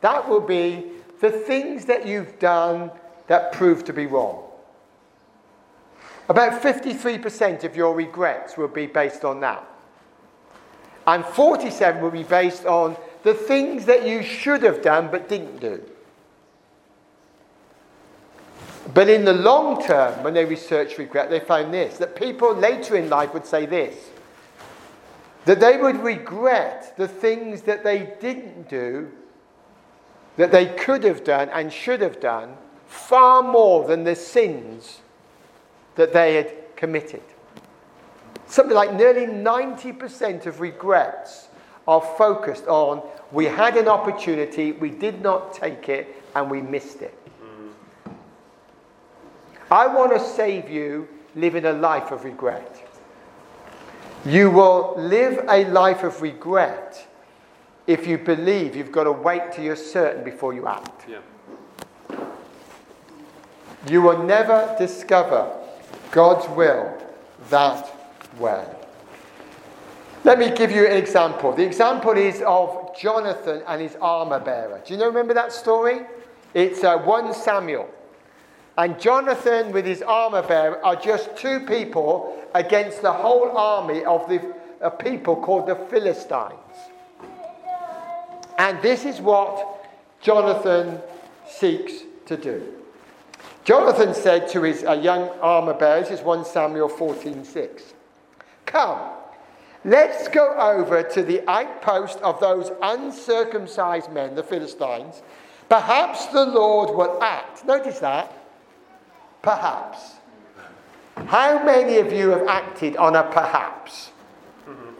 That 0.01 0.27
will 0.27 0.42
be 0.42 0.86
the 1.20 1.32
things 1.32 1.86
that 1.86 2.08
you've 2.08 2.39
done 2.39 2.92
that 3.27 3.51
proved 3.51 3.86
to 3.88 3.94
be 3.94 4.06
wrong. 4.06 4.44
About 6.30 6.62
53% 6.62 7.63
of 7.63 7.75
your 7.75 7.96
regrets 7.96 8.58
will 8.58 8.68
be 8.68 8.86
based 8.86 9.24
on 9.24 9.39
that. 9.39 9.66
And 11.06 11.24
47 11.24 12.01
will 12.01 12.12
be 12.12 12.24
based 12.24 12.66
on 12.66 12.98
the 13.24 13.34
things 13.34 13.86
that 13.86 14.08
you 14.08 14.22
should 14.22 14.62
have 14.63 14.82
done 14.82 15.10
but 15.10 15.30
didn't 15.30 15.60
do. 15.60 15.84
But 18.98 19.10
in 19.10 19.25
the 19.25 19.34
long 19.34 19.86
term, 19.86 20.24
when 20.24 20.34
they 20.34 20.44
researched 20.44 20.98
regret, 20.98 21.30
they 21.30 21.39
found 21.39 21.72
this 21.72 22.00
that 22.00 22.16
people 22.16 22.56
later 22.56 22.96
in 22.96 23.12
life 23.12 23.32
would 23.32 23.46
say 23.46 23.68
this 23.68 24.10
that 25.46 25.60
they 25.60 25.77
would 25.77 26.01
regret 26.01 26.98
the 26.98 27.08
things 27.08 27.62
that 27.62 27.84
they 27.84 28.16
didn't 28.20 28.68
do, 28.68 29.12
that 30.38 30.51
they 30.51 30.66
could 30.66 31.04
have 31.04 31.24
done 31.24 31.48
and 31.50 31.72
should 31.72 32.01
have 32.01 32.20
done, 32.20 32.58
far 32.88 33.44
more 33.44 33.88
than 33.88 34.04
the 34.04 34.16
sins 34.16 35.01
that 35.94 36.12
they 36.12 36.34
had 36.34 36.75
committed. 36.75 37.22
Something 38.48 38.75
like 38.75 38.96
nearly 38.96 39.27
90% 39.27 40.48
of 40.48 40.60
regrets 40.60 41.50
are 41.88 42.01
focused 42.01 42.66
on 42.66 43.08
we 43.32 43.46
had 43.46 43.77
an 43.77 43.88
opportunity, 43.88 44.72
we 44.72 44.89
did 44.89 45.22
not 45.22 45.54
take 45.54 45.88
it, 45.88 46.16
and 46.34 46.50
we 46.50 46.63
missed 46.63 47.04
it. 47.04 47.26
I 49.69 49.88
want 49.88 50.13
to 50.13 50.19
save 50.19 50.69
you 50.69 51.07
living 51.36 51.65
a 51.65 51.74
life 51.74 52.12
of 52.12 52.24
regret. 52.24 52.83
You 54.25 54.50
will 54.50 54.95
live 54.97 55.45
a 55.50 55.65
life 55.65 56.03
of 56.03 56.21
regret 56.21 57.05
if 57.86 58.07
you 58.07 58.17
believe 58.17 58.75
you've 58.75 58.91
got 58.91 59.05
to 59.05 59.12
wait 59.12 59.51
till 59.51 59.63
you're 59.63 59.75
certain 59.75 60.24
before 60.24 60.53
you 60.53 60.67
act. 60.67 61.05
Yeah. 61.07 61.19
You 63.89 64.01
will 64.01 64.24
never 64.24 64.75
discover 64.77 65.53
God's 66.12 66.47
will 66.50 66.97
that 67.50 67.89
way. 68.38 68.65
Let 70.24 70.39
me 70.39 70.51
give 70.51 70.71
you 70.71 70.86
an 70.86 70.97
example. 70.97 71.53
The 71.53 71.63
example 71.63 72.12
is 72.17 72.41
of 72.45 72.97
Jonathan 73.00 73.62
and 73.67 73.81
his 73.81 73.95
armor 74.01 74.39
bearer. 74.39 74.81
Do 74.86 74.93
you 74.93 75.00
know, 75.00 75.07
remember 75.07 75.33
that 75.33 75.53
story? 75.53 76.01
It's 76.53 76.83
uh, 76.83 76.97
1 76.97 77.33
Samuel. 77.33 77.89
And 78.77 79.00
Jonathan, 79.00 79.72
with 79.72 79.86
his 79.86 80.01
armor 80.01 80.43
bearer, 80.43 80.86
are 80.86 80.96
just 80.96 81.36
two 81.36 81.62
people 81.62 82.38
against 82.53 83.01
the 83.01 83.12
whole 83.12 83.57
army 83.57 84.05
of 84.05 84.27
the 84.29 84.55
a 84.81 84.91
people 84.91 85.36
called 85.36 85.67
the 85.67 85.75
Philistines. 85.75 86.53
And 88.57 88.81
this 88.81 89.05
is 89.05 89.22
what 89.22 89.86
Jonathan 90.22 91.01
seeks 91.48 91.93
to 92.25 92.38
do. 92.38 92.74
Jonathan 93.63 94.13
said 94.13 94.48
to 94.50 94.63
his 94.63 94.84
uh, 94.84 94.93
young 94.93 95.29
armor 95.41 95.74
bearer, 95.74 96.01
this 96.01 96.19
is 96.19 96.22
1 96.22 96.46
Samuel 96.46 96.89
14 96.89 97.43
6, 97.43 97.93
Come, 98.65 99.00
let's 99.84 100.27
go 100.27 100.55
over 100.57 101.03
to 101.03 101.24
the 101.24 101.48
outpost 101.50 102.19
of 102.19 102.39
those 102.39 102.72
uncircumcised 102.81 104.12
men, 104.12 104.36
the 104.36 104.43
Philistines. 104.43 105.22
Perhaps 105.69 106.27
the 106.27 106.46
Lord 106.46 106.96
will 106.96 107.22
act. 107.22 107.65
Notice 107.65 108.00
that. 108.00 108.34
Perhaps. 109.41 110.15
How 111.25 111.63
many 111.63 111.98
of 111.98 112.12
you 112.13 112.29
have 112.29 112.48
acted 112.48 112.96
on 112.98 113.15
a 113.15 113.24
perhaps? 113.24 114.12
Mm-hmm. 114.67 114.91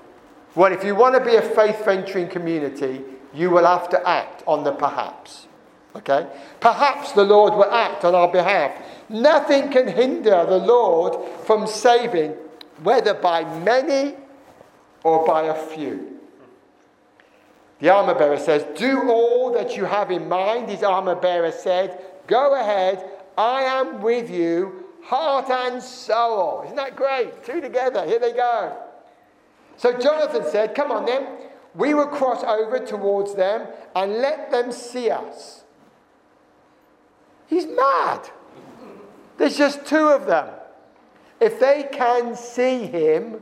Well, 0.56 0.72
if 0.72 0.84
you 0.84 0.96
want 0.96 1.16
to 1.16 1.24
be 1.24 1.36
a 1.36 1.42
faith 1.42 1.86
venturing 1.86 2.28
community, 2.28 3.04
you 3.34 3.50
will 3.50 3.66
have 3.66 3.90
to 3.90 4.10
act 4.10 4.44
on 4.48 4.64
the 4.64 4.72
perhaps. 4.72 5.48
Okay? 5.96 6.28
Perhaps 6.60 7.14
the 7.14 7.24
Lord 7.24 7.54
will 7.54 7.72
act 7.72 8.04
on 8.06 8.16
our 8.16 8.32
behalf. 8.32 8.72
Nothing 9.10 9.70
can 9.70 9.88
hinder 9.88 10.46
the 10.46 10.58
Lord 10.58 11.30
from 11.46 11.68
saving, 11.68 12.32
whether 12.84 13.14
by 13.14 13.44
many 13.60 14.16
or 15.04 15.26
by 15.26 15.44
a 15.44 15.56
few. 15.56 16.20
The 17.80 17.90
armor 17.90 18.16
bearer 18.16 18.40
says, 18.40 18.66
Do 18.78 19.10
all 19.10 19.52
that 19.54 19.78
you 19.78 19.86
have 19.86 20.10
in 20.12 20.28
mind. 20.28 20.70
His 20.70 20.84
armor 20.84 21.16
bearer 21.16 21.52
said, 21.52 22.00
Go 22.26 22.60
ahead, 22.60 23.04
I 23.38 23.62
am 23.62 24.02
with 24.02 24.30
you, 24.32 24.86
heart 25.04 25.50
and 25.50 25.82
soul. 25.82 26.64
Isn't 26.66 26.76
that 26.76 26.96
great? 26.96 27.44
Two 27.46 27.62
together, 27.62 28.06
here 28.06 28.20
they 28.20 28.34
go. 28.34 28.76
So 29.78 29.98
Jonathan 29.98 30.44
said, 30.50 30.74
Come 30.74 30.92
on 30.92 31.06
then, 31.06 31.28
we 31.76 31.94
will 31.94 32.08
cross 32.08 32.44
over 32.44 32.80
towards 32.80 33.36
them 33.36 33.68
and 33.96 34.14
let 34.14 34.50
them 34.50 34.72
see 34.72 35.12
us. 35.12 35.64
He's 37.48 37.68
mad. 37.68 38.30
There's 39.38 39.58
just 39.58 39.86
two 39.86 40.10
of 40.10 40.26
them. 40.26 40.50
If 41.40 41.60
they 41.60 41.88
can 41.92 42.36
see 42.36 42.88
him, 42.88 43.42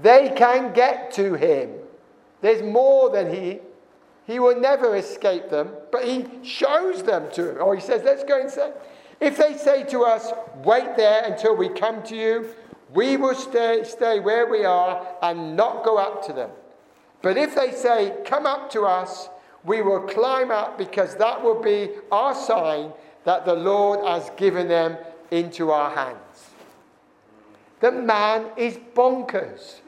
they 0.00 0.32
can 0.34 0.72
get 0.72 1.12
to 1.12 1.34
him. 1.34 1.74
There's 2.40 2.62
more 2.62 3.10
than 3.10 3.32
he. 3.32 3.58
He 4.26 4.38
will 4.38 4.58
never 4.58 4.96
escape 4.96 5.50
them, 5.50 5.70
but 5.92 6.04
he 6.04 6.26
shows 6.42 7.02
them 7.02 7.30
to 7.32 7.50
him. 7.50 7.62
Or 7.62 7.74
he 7.74 7.80
says, 7.80 8.02
Let's 8.04 8.24
go 8.24 8.40
and 8.40 8.50
say. 8.50 8.72
If 9.20 9.36
they 9.36 9.56
say 9.56 9.84
to 9.84 10.04
us, 10.04 10.32
Wait 10.64 10.96
there 10.96 11.24
until 11.24 11.56
we 11.56 11.68
come 11.68 12.02
to 12.04 12.16
you, 12.16 12.48
we 12.92 13.16
will 13.16 13.34
stay, 13.34 13.82
stay 13.84 14.20
where 14.20 14.46
we 14.46 14.64
are 14.64 15.06
and 15.22 15.56
not 15.56 15.84
go 15.84 15.98
up 15.98 16.24
to 16.26 16.32
them. 16.32 16.50
But 17.22 17.36
if 17.36 17.54
they 17.54 17.72
say, 17.72 18.14
Come 18.24 18.46
up 18.46 18.70
to 18.70 18.82
us, 18.82 19.28
we 19.64 19.82
will 19.82 20.00
climb 20.00 20.50
up 20.50 20.78
because 20.78 21.16
that 21.16 21.42
will 21.42 21.60
be 21.60 21.90
our 22.10 22.34
sign 22.34 22.92
that 23.24 23.44
the 23.44 23.54
Lord 23.54 24.06
has 24.06 24.30
given 24.36 24.68
them 24.68 24.96
into 25.30 25.70
our 25.70 25.90
hands. 25.90 26.50
The 27.80 27.92
man 27.92 28.46
is 28.56 28.78
bonkers. 28.94 29.80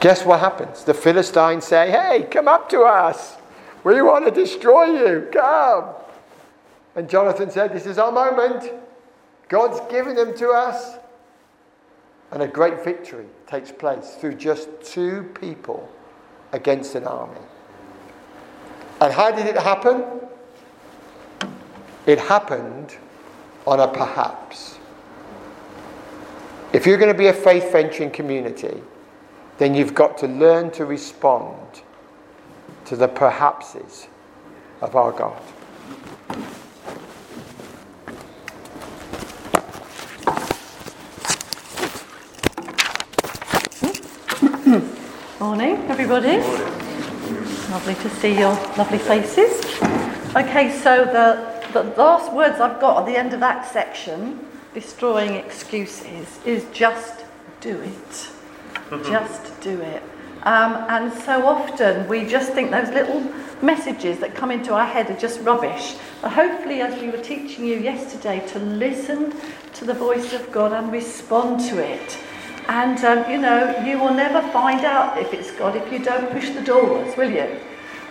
Guess 0.00 0.26
what 0.26 0.40
happens? 0.40 0.84
The 0.84 0.92
Philistines 0.92 1.64
say, 1.64 1.90
Hey, 1.90 2.28
come 2.30 2.46
up 2.46 2.68
to 2.68 2.82
us. 2.82 3.36
We 3.84 4.00
want 4.00 4.24
to 4.24 4.30
destroy 4.30 4.84
you. 4.84 5.28
Come. 5.30 5.90
And 6.96 7.08
Jonathan 7.08 7.50
said, 7.50 7.72
This 7.72 7.86
is 7.86 7.98
our 7.98 8.10
moment. 8.10 8.72
God's 9.48 9.80
given 9.92 10.16
them 10.16 10.36
to 10.38 10.48
us. 10.48 10.96
And 12.32 12.42
a 12.42 12.48
great 12.48 12.82
victory 12.82 13.26
takes 13.46 13.70
place 13.70 14.16
through 14.18 14.34
just 14.34 14.68
two 14.82 15.30
people 15.40 15.88
against 16.52 16.94
an 16.94 17.04
army. 17.04 17.40
And 19.00 19.12
how 19.12 19.30
did 19.30 19.46
it 19.46 19.56
happen? 19.56 20.04
It 22.06 22.18
happened 22.18 22.96
on 23.66 23.80
a 23.80 23.88
perhaps. 23.88 24.78
If 26.72 26.86
you're 26.86 26.98
going 26.98 27.12
to 27.12 27.18
be 27.18 27.28
a 27.28 27.32
faith 27.32 27.70
venturing 27.70 28.10
community, 28.10 28.82
then 29.58 29.74
you've 29.74 29.94
got 29.94 30.18
to 30.18 30.26
learn 30.26 30.70
to 30.72 30.84
respond 30.84 31.82
to 32.86 32.96
the 32.96 33.08
perhapses 33.08 34.08
of 34.80 34.94
our 34.94 35.12
God. 35.12 35.40
Morning, 45.40 45.76
everybody. 45.88 46.38
Lovely 47.70 47.94
to 47.94 48.10
see 48.10 48.38
your 48.38 48.52
lovely 48.76 48.98
faces. 48.98 49.64
Okay, 50.36 50.70
so 50.82 51.04
the, 51.04 51.70
the 51.72 51.82
last 51.96 52.32
words 52.32 52.60
I've 52.60 52.80
got 52.80 53.00
at 53.00 53.06
the 53.06 53.16
end 53.16 53.32
of 53.32 53.40
that 53.40 53.70
section, 53.70 54.46
destroying 54.74 55.34
excuses, 55.34 56.38
is 56.44 56.66
just 56.72 57.24
do 57.60 57.80
it. 57.80 58.30
just 59.04 59.60
do 59.60 59.80
it. 59.80 60.02
Um, 60.44 60.84
and 60.88 61.12
so 61.12 61.46
often 61.46 62.06
we 62.08 62.26
just 62.26 62.52
think 62.52 62.70
those 62.70 62.90
little 62.90 63.20
messages 63.62 64.18
that 64.20 64.34
come 64.34 64.50
into 64.50 64.74
our 64.74 64.86
head 64.86 65.10
are 65.10 65.18
just 65.18 65.40
rubbish. 65.40 65.96
But 66.20 66.32
hopefully, 66.32 66.80
as 66.80 67.00
we 67.00 67.08
were 67.08 67.22
teaching 67.22 67.64
you 67.64 67.78
yesterday, 67.78 68.46
to 68.48 68.58
listen 68.58 69.34
to 69.74 69.84
the 69.84 69.94
voice 69.94 70.32
of 70.32 70.52
God 70.52 70.72
and 70.72 70.92
respond 70.92 71.60
to 71.70 71.78
it 71.78 72.18
and, 72.68 72.98
um, 73.04 73.30
you 73.30 73.38
know, 73.38 73.76
you 73.84 73.98
will 73.98 74.14
never 74.14 74.40
find 74.50 74.84
out 74.84 75.18
if 75.18 75.34
it's 75.34 75.50
God 75.52 75.76
if 75.76 75.92
you 75.92 75.98
don't 75.98 76.30
push 76.30 76.48
the 76.50 76.62
doors, 76.62 77.14
will 77.16 77.30
you? 77.30 77.60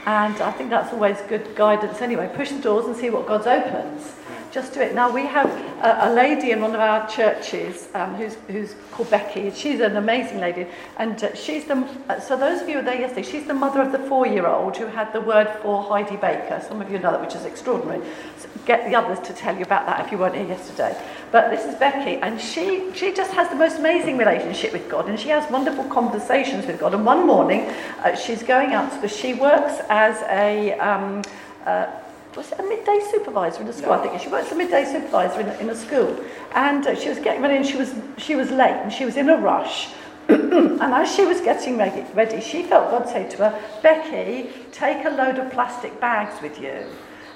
And 0.05 0.35
I 0.41 0.51
think 0.51 0.69
that's 0.69 0.93
always 0.93 1.19
good 1.21 1.55
guidance 1.55 2.01
anyway. 2.01 2.31
Push 2.35 2.51
the 2.51 2.61
doors 2.61 2.85
and 2.85 2.95
see 2.95 3.09
what 3.09 3.25
God 3.25 3.47
opens 3.47 4.13
just 4.53 4.71
do 4.75 4.81
it. 4.81 4.93
Now, 4.93 5.11
we 5.11 5.25
have 5.25 5.49
a, 5.81 6.09
a 6.09 6.13
lady 6.13 6.51
in 6.51 6.61
one 6.61 6.75
of 6.75 6.79
our 6.79 7.09
churches 7.09 7.89
um, 7.95 8.13
who's, 8.13 8.35
who's 8.47 8.75
called 8.91 9.09
Becky. 9.09 9.49
She's 9.49 9.79
an 9.79 9.97
amazing 9.97 10.39
lady. 10.39 10.67
And 10.97 11.21
uh, 11.23 11.33
she's 11.33 11.65
the, 11.65 11.83
uh, 12.07 12.19
so 12.19 12.37
those 12.37 12.61
of 12.61 12.67
you 12.67 12.75
who 12.75 12.79
were 12.81 12.85
there 12.85 12.99
yesterday, 12.99 13.23
she's 13.23 13.47
the 13.47 13.55
mother 13.55 13.81
of 13.81 13.91
the 13.91 13.97
four-year-old 13.97 14.77
who 14.77 14.85
had 14.85 15.11
the 15.11 15.21
word 15.21 15.49
for 15.63 15.81
Heidi 15.81 16.17
Baker. 16.17 16.63
Some 16.67 16.81
of 16.81 16.91
you 16.91 16.99
know 16.99 17.11
that, 17.11 17.21
which 17.21 17.33
is 17.33 17.45
extraordinary. 17.45 18.05
So 18.37 18.47
get 18.67 18.87
the 18.87 18.95
others 18.95 19.19
to 19.27 19.33
tell 19.33 19.55
you 19.55 19.63
about 19.63 19.87
that 19.87 20.05
if 20.05 20.11
you 20.11 20.19
weren't 20.19 20.35
here 20.35 20.45
yesterday. 20.45 20.95
But 21.31 21.49
this 21.49 21.65
is 21.65 21.73
Becky, 21.79 22.17
and 22.17 22.39
she, 22.39 22.93
she 22.93 23.11
just 23.11 23.31
has 23.31 23.49
the 23.49 23.55
most 23.55 23.79
amazing 23.79 24.19
relationship 24.19 24.71
with 24.71 24.87
God, 24.87 25.09
and 25.09 25.19
she 25.19 25.29
has 25.29 25.49
wonderful 25.49 25.85
conversations 25.85 26.67
with 26.67 26.79
God. 26.79 26.93
And 26.93 27.03
one 27.03 27.25
morning, 27.25 27.61
uh, 28.03 28.15
she's 28.15 28.43
going 28.43 28.73
out 28.73 28.93
because 28.93 29.17
she 29.17 29.33
works 29.33 29.81
as 29.89 30.21
a... 30.29 30.77
Um, 30.77 31.23
uh, 31.65 31.87
was 32.35 32.51
a 32.53 32.63
midday 32.63 32.99
supervisor 33.11 33.61
in 33.61 33.67
a 33.67 33.73
school? 33.73 33.89
No. 33.89 33.93
I 33.93 34.07
think 34.07 34.21
she 34.21 34.29
works 34.29 34.47
as 34.47 34.53
a 34.53 34.55
midday 34.55 34.85
supervisor 34.85 35.41
in 35.41 35.47
a, 35.47 35.57
in 35.59 35.69
a 35.69 35.75
school. 35.75 36.23
And 36.53 36.85
uh, 36.85 36.95
she 36.95 37.09
was 37.09 37.19
getting 37.19 37.41
ready 37.41 37.57
and 37.57 37.65
she 37.65 37.77
was, 37.77 37.93
she 38.17 38.35
was 38.35 38.51
late 38.51 38.77
and 38.81 38.91
she 38.91 39.05
was 39.05 39.17
in 39.17 39.29
a 39.29 39.37
rush. 39.37 39.89
and 40.29 40.81
as 40.81 41.13
she 41.13 41.25
was 41.25 41.41
getting 41.41 41.77
ready, 41.77 42.41
she 42.41 42.63
felt 42.63 42.91
God 42.91 43.09
say 43.09 43.29
to 43.29 43.37
her, 43.37 43.79
Becky, 43.81 44.49
take 44.71 45.05
a 45.05 45.09
load 45.09 45.37
of 45.37 45.51
plastic 45.51 45.99
bags 45.99 46.41
with 46.41 46.59
you. 46.59 46.85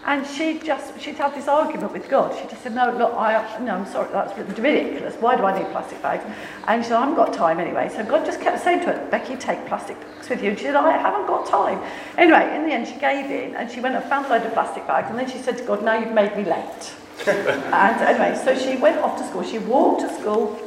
And 0.06 0.26
she 0.26 0.60
just, 0.60 1.00
she'd 1.02 1.16
had 1.16 1.36
this 1.36 1.48
argument 1.48 1.92
with 1.92 2.08
God. 2.08 2.38
She 2.40 2.48
just 2.48 2.64
said, 2.64 2.74
no, 2.74 2.96
look, 2.98 3.14
I, 3.14 3.60
no, 3.60 3.76
I'm 3.76 3.86
sorry, 3.86 4.10
that's 4.12 4.38
ridiculous. 4.38 5.16
Why 5.16 5.36
do 5.36 5.44
I 5.44 5.58
need 5.58 5.70
plastic 5.72 6.02
bags? 6.02 6.24
And 6.68 6.84
she 6.84 6.90
said, 6.90 6.98
I 6.98 7.00
haven't 7.02 7.16
got 7.16 7.34
time 7.34 7.60
anyway. 7.60 7.90
So 7.90 8.06
God 8.06 8.26
just 8.26 8.40
kept 8.40 8.64
saying 8.64 8.82
to 8.82 8.94
her, 8.94 9.08
Becky, 9.10 9.36
take 9.36 9.66
plastic 9.68 10.00
bags 10.00 10.30
with 10.30 10.42
you. 10.42 10.52
And 10.52 10.58
she 10.58 10.66
said, 10.66 10.76
I 10.76 10.98
haven't 10.98 11.28
got 11.28 11.46
time. 11.46 11.82
Anyway, 12.18 12.56
in 12.56 12.64
the 12.64 12.74
end, 12.74 12.88
she 12.88 12.96
gave 12.96 13.30
in 13.30 13.56
and 13.56 13.70
she 13.70 13.82
went 13.82 13.96
and 13.96 14.04
found 14.06 14.28
a 14.28 14.30
load 14.30 14.44
of 14.44 14.54
plastic 14.54 14.88
bags. 14.88 15.10
And 15.10 15.20
then 15.20 15.30
she 15.30 15.40
said 15.40 15.58
to 15.58 15.64
God, 15.66 15.84
now 15.84 15.98
you've 15.98 16.14
made 16.14 16.36
me 16.38 16.46
late. 16.46 16.94
and 17.28 18.02
anyway, 18.02 18.40
so 18.44 18.58
she 18.58 18.78
went 18.78 19.00
off 19.00 19.18
to 19.18 19.28
school. 19.28 19.44
She 19.44 19.60
walked 19.60 20.02
to 20.02 20.14
school 20.22 20.67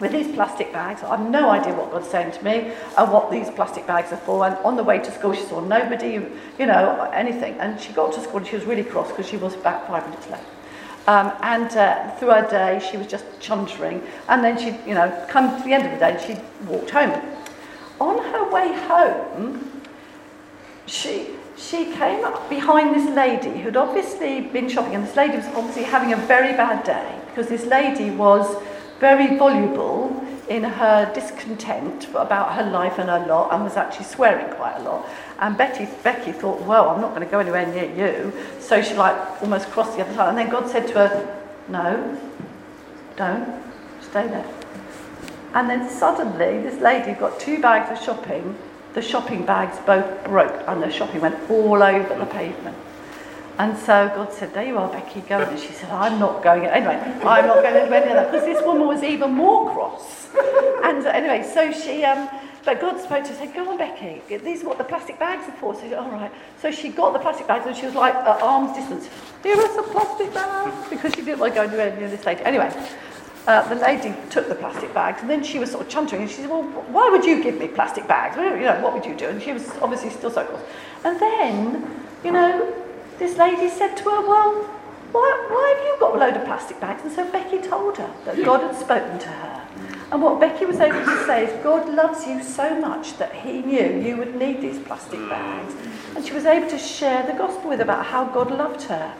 with 0.00 0.12
these 0.12 0.32
plastic 0.34 0.72
bags. 0.72 1.02
I 1.02 1.16
have 1.16 1.28
no 1.28 1.50
idea 1.50 1.74
what 1.74 1.90
God's 1.90 2.08
saying 2.08 2.32
to 2.32 2.44
me 2.44 2.72
and 2.96 3.12
what 3.12 3.30
these 3.30 3.50
plastic 3.50 3.86
bags 3.86 4.12
are 4.12 4.18
for. 4.18 4.46
And 4.46 4.56
on 4.58 4.76
the 4.76 4.84
way 4.84 4.98
to 4.98 5.10
school, 5.10 5.32
she 5.32 5.42
saw 5.42 5.60
nobody, 5.60 6.12
you 6.58 6.66
know, 6.66 7.10
anything. 7.12 7.54
And 7.58 7.80
she 7.80 7.92
got 7.92 8.12
to 8.14 8.20
school 8.20 8.38
and 8.38 8.46
she 8.46 8.56
was 8.56 8.64
really 8.64 8.84
cross 8.84 9.08
because 9.08 9.28
she 9.28 9.36
was 9.36 9.56
back 9.56 9.86
five 9.88 10.04
minutes 10.08 10.28
late. 10.30 10.40
Um, 11.06 11.32
and 11.42 11.70
uh, 11.76 12.10
through 12.16 12.28
her 12.28 12.48
day, 12.48 12.86
she 12.90 12.96
was 12.96 13.06
just 13.06 13.24
chuntering. 13.40 14.02
And 14.28 14.44
then 14.44 14.58
she, 14.58 14.76
you 14.88 14.94
know, 14.94 15.26
come 15.28 15.56
to 15.56 15.64
the 15.64 15.72
end 15.72 15.86
of 15.86 15.92
the 15.92 15.98
day, 15.98 16.22
she 16.24 16.66
walked 16.70 16.90
home. 16.90 17.20
On 18.00 18.18
her 18.18 18.50
way 18.50 18.72
home, 18.86 19.82
she 20.86 21.26
she 21.56 21.86
came 21.92 22.24
up 22.24 22.48
behind 22.48 22.94
this 22.94 23.12
lady 23.16 23.60
who'd 23.60 23.76
obviously 23.76 24.42
been 24.42 24.68
shopping, 24.68 24.94
and 24.94 25.04
this 25.04 25.16
lady 25.16 25.36
was 25.36 25.46
obviously 25.46 25.82
having 25.82 26.12
a 26.12 26.16
very 26.16 26.52
bad 26.52 26.84
day 26.84 27.20
because 27.26 27.48
this 27.48 27.66
lady 27.66 28.10
was 28.10 28.62
very 28.98 29.36
voluble 29.36 30.24
in 30.48 30.64
her 30.64 31.12
discontent 31.14 32.08
about 32.14 32.54
her 32.54 32.70
life 32.70 32.98
and 32.98 33.08
her 33.10 33.24
lot 33.26 33.52
and 33.52 33.64
was 33.64 33.76
actually 33.76 34.06
swearing 34.06 34.52
quite 34.54 34.76
a 34.78 34.82
lot. 34.82 35.08
And 35.38 35.56
Betty, 35.56 35.86
Becky 36.02 36.32
thought, 36.32 36.60
well, 36.62 36.90
I'm 36.90 37.00
not 37.00 37.10
going 37.14 37.24
to 37.24 37.30
go 37.30 37.38
anywhere 37.38 37.66
near 37.66 37.84
you. 37.84 38.32
So 38.58 38.82
she 38.82 38.94
like 38.94 39.42
almost 39.42 39.68
crossed 39.70 39.96
the 39.96 40.04
other 40.04 40.14
side. 40.14 40.30
And 40.30 40.38
then 40.38 40.48
God 40.48 40.68
said 40.70 40.88
to 40.88 40.94
her, 40.94 41.44
no, 41.68 42.18
don't, 43.16 43.62
stay 44.00 44.26
there. 44.26 44.46
And 45.54 45.68
then 45.68 45.88
suddenly 45.88 46.60
this 46.62 46.80
lady 46.80 47.12
got 47.12 47.38
two 47.38 47.60
bags 47.60 47.96
of 47.96 48.04
shopping. 48.04 48.56
The 48.94 49.02
shopping 49.02 49.44
bags 49.44 49.78
both 49.84 50.24
broke 50.24 50.64
and 50.66 50.82
the 50.82 50.90
shopping 50.90 51.20
went 51.20 51.50
all 51.50 51.82
over 51.82 52.18
the 52.18 52.26
pavement. 52.26 52.76
And 53.58 53.76
so 53.76 54.08
God 54.14 54.32
said, 54.32 54.54
There 54.54 54.64
you 54.64 54.78
are, 54.78 54.88
Becky, 54.88 55.20
go. 55.22 55.40
And 55.40 55.58
she 55.58 55.72
said, 55.72 55.90
I'm 55.90 56.20
not 56.20 56.42
going. 56.44 56.64
Anyway, 56.64 56.94
I'm 57.24 57.46
not 57.46 57.62
going 57.62 57.74
anywhere 57.74 58.06
near 58.06 58.14
that 58.14 58.30
because 58.30 58.46
this 58.46 58.64
woman 58.64 58.86
was 58.86 59.02
even 59.02 59.32
more 59.32 59.72
cross. 59.72 60.28
And 60.84 61.04
anyway, 61.06 61.42
so 61.42 61.72
she, 61.72 62.04
um, 62.04 62.30
but 62.64 62.80
God 62.80 63.00
spoke 63.00 63.24
to 63.24 63.32
her 63.32 63.40
and 63.40 63.48
said, 63.48 63.54
Go 63.54 63.68
on, 63.70 63.78
Becky, 63.78 64.22
these 64.38 64.62
are 64.62 64.68
what 64.68 64.78
the 64.78 64.84
plastic 64.84 65.18
bags 65.18 65.48
are 65.48 65.56
for. 65.56 65.74
So 65.74 65.80
she 65.82 65.88
said, 65.88 65.98
All 65.98 66.10
right. 66.10 66.30
So 66.62 66.70
she 66.70 66.90
got 66.90 67.12
the 67.12 67.18
plastic 67.18 67.48
bags 67.48 67.66
and 67.66 67.76
she 67.76 67.86
was 67.86 67.96
like 67.96 68.14
at 68.14 68.40
arm's 68.40 68.76
distance, 68.76 69.08
Here 69.42 69.56
are 69.56 69.74
some 69.74 69.90
plastic 69.90 70.32
bags 70.32 70.88
because 70.88 71.14
she 71.14 71.22
didn't 71.22 71.40
want 71.40 71.54
to 71.54 71.60
go 71.60 71.66
anywhere 71.66 71.96
near 71.96 72.08
this 72.08 72.24
lady. 72.24 72.42
Anyway, 72.42 72.72
uh, 73.48 73.68
the 73.68 73.74
lady 73.74 74.14
took 74.30 74.48
the 74.48 74.54
plastic 74.54 74.94
bags 74.94 75.20
and 75.20 75.28
then 75.28 75.42
she 75.42 75.58
was 75.58 75.72
sort 75.72 75.84
of 75.84 75.92
chuntering 75.92 76.20
and 76.20 76.30
she 76.30 76.36
said, 76.36 76.48
Well, 76.50 76.62
why 76.62 77.08
would 77.10 77.24
you 77.24 77.42
give 77.42 77.58
me 77.58 77.66
plastic 77.66 78.06
bags? 78.06 78.36
You 78.36 78.60
know, 78.60 78.80
what 78.82 78.94
would 78.94 79.04
you 79.04 79.16
do? 79.16 79.26
And 79.26 79.42
she 79.42 79.52
was 79.52 79.68
obviously 79.82 80.10
still 80.10 80.30
so 80.30 80.44
cross. 80.44 80.62
And 81.04 81.18
then, 81.18 82.04
you 82.22 82.30
know, 82.30 82.77
this 83.18 83.36
lady 83.36 83.68
said 83.68 83.96
to 83.96 84.04
her, 84.04 84.20
Well, 84.26 84.64
why, 85.12 85.46
why 85.48 85.74
have 85.76 85.86
you 85.86 85.96
got 86.00 86.16
a 86.16 86.18
load 86.18 86.34
of 86.36 86.44
plastic 86.44 86.80
bags? 86.80 87.02
And 87.02 87.12
so 87.12 87.30
Becky 87.30 87.58
told 87.58 87.96
her 87.96 88.14
that 88.24 88.36
hmm. 88.36 88.44
God 88.44 88.60
had 88.60 88.76
spoken 88.76 89.18
to 89.18 89.28
her. 89.28 89.68
And 90.10 90.22
what 90.22 90.40
Becky 90.40 90.64
was 90.64 90.80
able 90.80 91.04
to 91.04 91.26
say 91.26 91.46
is, 91.46 91.62
God 91.62 91.92
loves 91.94 92.26
you 92.26 92.42
so 92.42 92.78
much 92.80 93.18
that 93.18 93.34
He 93.34 93.60
knew 93.60 94.00
you 94.00 94.16
would 94.16 94.36
need 94.36 94.60
these 94.60 94.78
plastic 94.78 95.20
bags. 95.28 95.74
And 96.14 96.24
she 96.24 96.32
was 96.32 96.46
able 96.46 96.68
to 96.70 96.78
share 96.78 97.26
the 97.26 97.34
gospel 97.34 97.70
with 97.70 97.80
about 97.80 98.06
how 98.06 98.24
God 98.24 98.50
loved 98.50 98.82
her. 98.84 99.14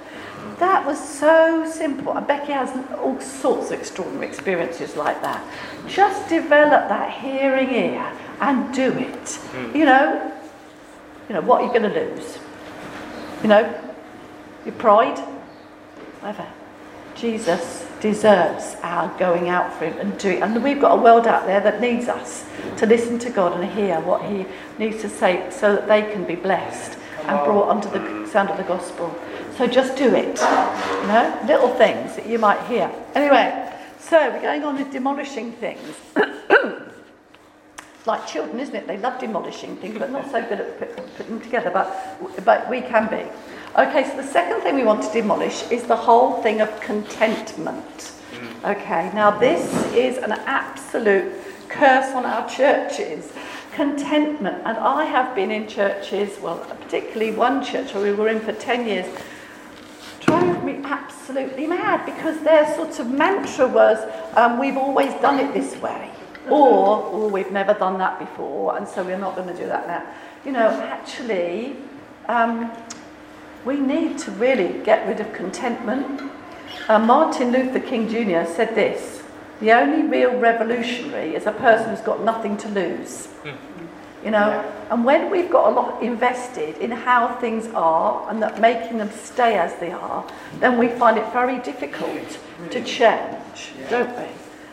That 0.59 0.87
was 0.87 0.99
so 0.99 1.71
simple. 1.71 2.17
And 2.17 2.27
Becky 2.27 2.53
has 2.53 2.71
all 2.99 3.21
sorts 3.21 3.71
of 3.71 3.79
extraordinary 3.79 4.27
experiences 4.27 4.97
like 4.97 5.21
that. 5.23 5.45
Just 5.87 6.29
develop 6.29 6.89
that 6.89 7.13
hearing 7.13 7.71
ear 7.71 8.13
and 8.41 8.75
do 8.75 8.91
it. 8.93 9.29
Hmm. 9.35 9.77
You 9.77 9.85
know, 9.85 10.33
you 11.29 11.35
know, 11.35 11.43
what 11.43 11.61
are 11.61 11.67
you 11.67 11.79
going 11.79 11.93
to 11.93 12.01
lose? 12.01 12.39
You 13.43 13.49
know, 13.49 13.88
your 14.69 14.77
pride, 14.77 15.19
whatever. 16.21 16.47
Jesus 17.15 17.85
deserves 18.01 18.77
our 18.83 19.09
going 19.19 19.49
out 19.49 19.73
for 19.73 19.87
him 19.87 19.99
and 19.99 20.17
doing. 20.19 20.43
And 20.43 20.63
we've 20.63 20.81
got 20.81 20.99
a 20.99 21.03
world 21.03 21.27
out 21.27 21.47
there 21.47 21.61
that 21.61 21.81
needs 21.81 22.07
us 22.07 22.45
to 22.77 22.87
listen 22.87 23.19
to 23.21 23.31
God 23.31 23.59
and 23.59 23.69
hear 23.73 23.99
what 24.01 24.23
he 24.23 24.47
needs 24.79 25.01
to 25.03 25.09
say 25.09 25.51
so 25.51 25.75
that 25.75 25.89
they 25.89 26.03
can 26.03 26.25
be 26.25 26.37
blessed 26.37 26.97
and 27.23 27.45
brought 27.45 27.71
under 27.71 27.89
the 27.89 28.27
sound 28.29 28.51
of 28.51 28.57
the 28.57 28.63
gospel. 28.63 29.13
So 29.57 29.67
just 29.67 29.97
do 29.97 30.15
it. 30.15 30.39
You 30.39 31.09
know, 31.09 31.41
little 31.47 31.75
things 31.75 32.15
that 32.15 32.27
you 32.27 32.39
might 32.39 32.65
hear. 32.67 32.91
Anyway, 33.17 33.75
so 33.99 34.31
we're 34.31 34.43
going 34.43 34.63
on 34.63 34.77
with 34.77 34.93
demolishing 34.93 35.53
things. 35.53 35.97
like 38.07 38.27
children, 38.29 38.61
isn't 38.61 38.75
it? 38.77 38.87
They 38.87 38.97
love 38.97 39.19
demolishing 39.19 39.77
things, 39.77 39.99
but 39.99 40.11
not 40.11 40.31
so 40.31 40.41
good 40.43 40.61
at 40.61 40.79
putting 41.17 41.39
them 41.39 41.41
together. 41.41 41.71
But, 41.71 42.45
but 42.45 42.71
we 42.71 42.81
can 42.81 43.09
be. 43.11 43.29
Okay, 43.79 44.11
so 44.11 44.17
the 44.17 44.25
second 44.25 44.63
thing 44.63 44.75
we 44.75 44.83
want 44.83 45.05
to 45.05 45.13
demolish 45.13 45.71
is 45.71 45.85
the 45.85 45.95
whole 45.95 46.43
thing 46.43 46.61
of 46.61 46.81
contentment. 46.81 48.13
Okay, 48.65 49.09
now 49.15 49.31
this 49.31 49.73
is 49.95 50.19
an 50.19 50.33
absolute 50.33 51.33
curse 51.69 52.13
on 52.13 52.27
our 52.27 52.49
churches. 52.49 53.33
Contentment. 53.73 54.63
And 54.65 54.77
I 54.79 55.05
have 55.05 55.33
been 55.37 55.53
in 55.53 55.69
churches, 55.69 56.41
well, 56.41 56.59
particularly 56.59 57.31
one 57.31 57.65
church 57.65 57.95
where 57.95 58.03
we 58.03 58.11
were 58.11 58.27
in 58.27 58.41
for 58.41 58.53
10 58.53 58.85
years, 58.85 59.07
drove 60.27 60.65
me 60.65 60.81
absolutely 60.83 61.69
mad 61.69 62.05
because 62.05 62.41
their 62.41 62.75
sort 62.75 62.99
of 62.99 63.09
mantra 63.13 63.69
was, 63.69 63.99
um, 64.37 64.59
we've 64.59 64.77
always 64.77 65.15
done 65.21 65.39
it 65.39 65.55
this 65.55 65.81
way. 65.81 66.11
Or, 66.51 67.11
oh, 67.13 67.29
we've 67.29 67.53
never 67.53 67.75
done 67.75 67.99
that 67.99 68.19
before, 68.19 68.79
and 68.79 68.89
so 68.89 69.05
we're 69.05 69.19
not 69.19 69.37
going 69.37 69.49
to 69.49 69.55
do 69.55 69.67
that 69.67 69.87
now. 69.87 70.03
You 70.47 70.53
know, 70.53 70.71
actually, 70.81 71.77
um, 72.27 72.73
we 73.65 73.77
need 73.77 74.19
to 74.19 74.31
really 74.33 74.83
get 74.85 75.07
rid 75.07 75.21
of 75.21 75.33
contentment. 75.33 76.23
Uh, 76.89 76.99
Martin 76.99 77.53
Luther 77.53 77.81
King 77.81 78.09
Jr. 78.09 78.51
said 78.51 78.75
this 78.75 79.23
the 79.61 79.73
only 79.73 80.07
real 80.07 80.39
revolutionary 80.39 81.35
is 81.35 81.47
a 81.47 81.53
person 81.53 81.91
who's 81.91 82.01
got 82.01 82.23
nothing 82.23 82.57
to 82.59 82.69
lose. 82.69 83.27
Hmm. 83.27 83.57
You 84.25 84.33
know, 84.33 84.49
yeah. 84.49 84.87
and 84.91 85.05
when 85.05 85.31
we've 85.31 85.51
got 85.51 85.73
a 85.73 85.75
lot 85.75 86.03
invested 86.03 86.77
in 86.79 86.91
how 86.91 87.37
things 87.37 87.69
are 87.69 88.29
and 88.29 88.43
that 88.43 88.61
making 88.61 88.99
them 88.99 89.11
stay 89.13 89.57
as 89.57 89.75
they 89.77 89.93
are, 89.93 90.27
then 90.59 90.77
we 90.77 90.89
find 90.89 91.19
it 91.19 91.33
very 91.33 91.59
difficult 91.59 92.39
to 92.71 92.83
change, 92.83 93.73
yeah. 93.79 93.91
don't 93.91 94.17
we? 94.17 94.27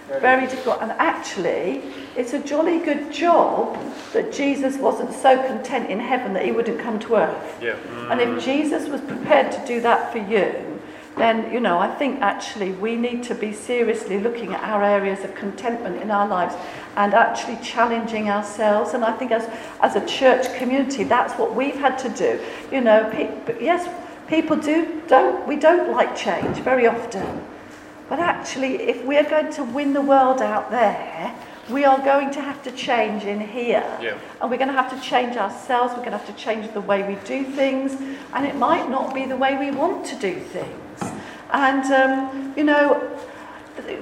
Very 0.07 0.47
difficult. 0.47 0.81
And 0.81 0.91
actually, 0.91 1.81
it's 2.15 2.33
a 2.33 2.39
jolly 2.39 2.79
good 2.79 3.11
job 3.11 3.77
that 4.13 4.31
Jesus 4.31 4.77
wasn't 4.77 5.13
so 5.13 5.41
content 5.47 5.89
in 5.89 5.99
heaven 5.99 6.33
that 6.33 6.45
he 6.45 6.51
wouldn't 6.51 6.79
come 6.79 6.99
to 6.99 7.15
earth. 7.15 7.57
Yeah. 7.61 7.73
Mm. 7.73 8.11
And 8.11 8.21
if 8.21 8.43
Jesus 8.43 8.87
was 8.87 9.01
prepared 9.01 9.51
to 9.51 9.65
do 9.65 9.81
that 9.81 10.11
for 10.11 10.19
you, 10.19 10.75
then, 11.17 11.51
you 11.51 11.59
know, 11.59 11.79
I 11.79 11.87
think 11.95 12.21
actually 12.21 12.71
we 12.71 12.95
need 12.97 13.23
to 13.23 13.35
be 13.35 13.53
seriously 13.53 14.19
looking 14.19 14.53
at 14.53 14.61
our 14.63 14.83
areas 14.83 15.23
of 15.23 15.33
contentment 15.33 16.01
in 16.01 16.11
our 16.11 16.27
lives 16.27 16.55
and 16.97 17.13
actually 17.13 17.57
challenging 17.63 18.29
ourselves. 18.29 18.93
And 18.93 19.03
I 19.03 19.13
think 19.13 19.31
as, 19.31 19.49
as 19.81 19.95
a 19.95 20.05
church 20.05 20.53
community, 20.57 21.03
that's 21.03 21.33
what 21.39 21.55
we've 21.55 21.75
had 21.75 21.97
to 21.99 22.09
do. 22.09 22.39
You 22.71 22.81
know, 22.81 23.09
pe- 23.11 23.63
yes, 23.63 23.89
people 24.27 24.57
do, 24.57 25.01
don't, 25.07 25.47
we 25.47 25.55
don't 25.55 25.91
like 25.91 26.15
change 26.15 26.57
very 26.57 26.85
often. 26.85 27.45
But 28.09 28.19
actually, 28.19 28.75
if 28.83 29.03
we're 29.03 29.27
going 29.27 29.51
to 29.53 29.63
win 29.63 29.93
the 29.93 30.01
world 30.01 30.41
out 30.41 30.69
there, 30.69 31.33
we 31.69 31.83
are 31.83 31.97
going 31.97 32.29
to 32.31 32.41
have 32.41 32.61
to 32.63 32.71
change 32.71 33.23
in 33.23 33.39
here. 33.39 33.83
Yeah. 34.01 34.19
And 34.39 34.51
we're 34.51 34.57
going 34.57 34.69
to 34.69 34.79
have 34.79 34.91
to 34.91 35.01
change 35.01 35.35
ourselves, 35.35 35.93
we're 35.93 36.05
going 36.05 36.11
to 36.11 36.17
have 36.17 36.27
to 36.27 36.33
change 36.33 36.71
the 36.73 36.81
way 36.81 37.01
we 37.07 37.15
do 37.25 37.43
things, 37.43 37.93
and 38.33 38.45
it 38.45 38.55
might 38.55 38.89
not 38.89 39.13
be 39.15 39.25
the 39.25 39.37
way 39.37 39.57
we 39.57 39.75
want 39.75 40.05
to 40.07 40.15
do 40.17 40.39
things. 40.39 41.01
And, 41.51 41.83
um, 41.91 42.53
you 42.55 42.63
know, 42.63 43.11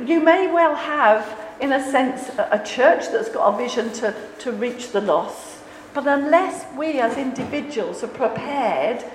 you 0.06 0.20
may 0.20 0.52
well 0.52 0.76
have, 0.76 1.40
in 1.62 1.72
a 1.72 1.92
sense, 1.92 2.30
a 2.38 2.62
church 2.66 3.10
that's 3.12 3.30
got 3.30 3.54
a 3.54 3.58
vision 3.58 3.92
to, 3.94 4.14
to 4.40 4.52
reach 4.52 4.92
the 4.92 5.02
lost, 5.02 5.60
but 5.94 6.08
unless 6.08 6.66
we 6.76 7.00
as 7.00 7.18
individuals 7.18 8.04
are 8.04 8.08
prepared 8.08 9.06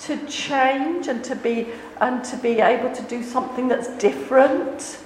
to 0.00 0.26
change 0.26 1.08
and 1.08 1.24
to 1.24 1.34
be 1.36 1.68
and 2.00 2.22
to 2.24 2.36
be 2.36 2.60
able 2.60 2.94
to 2.94 3.02
do 3.02 3.22
something 3.22 3.68
that's 3.68 3.88
different. 3.98 4.98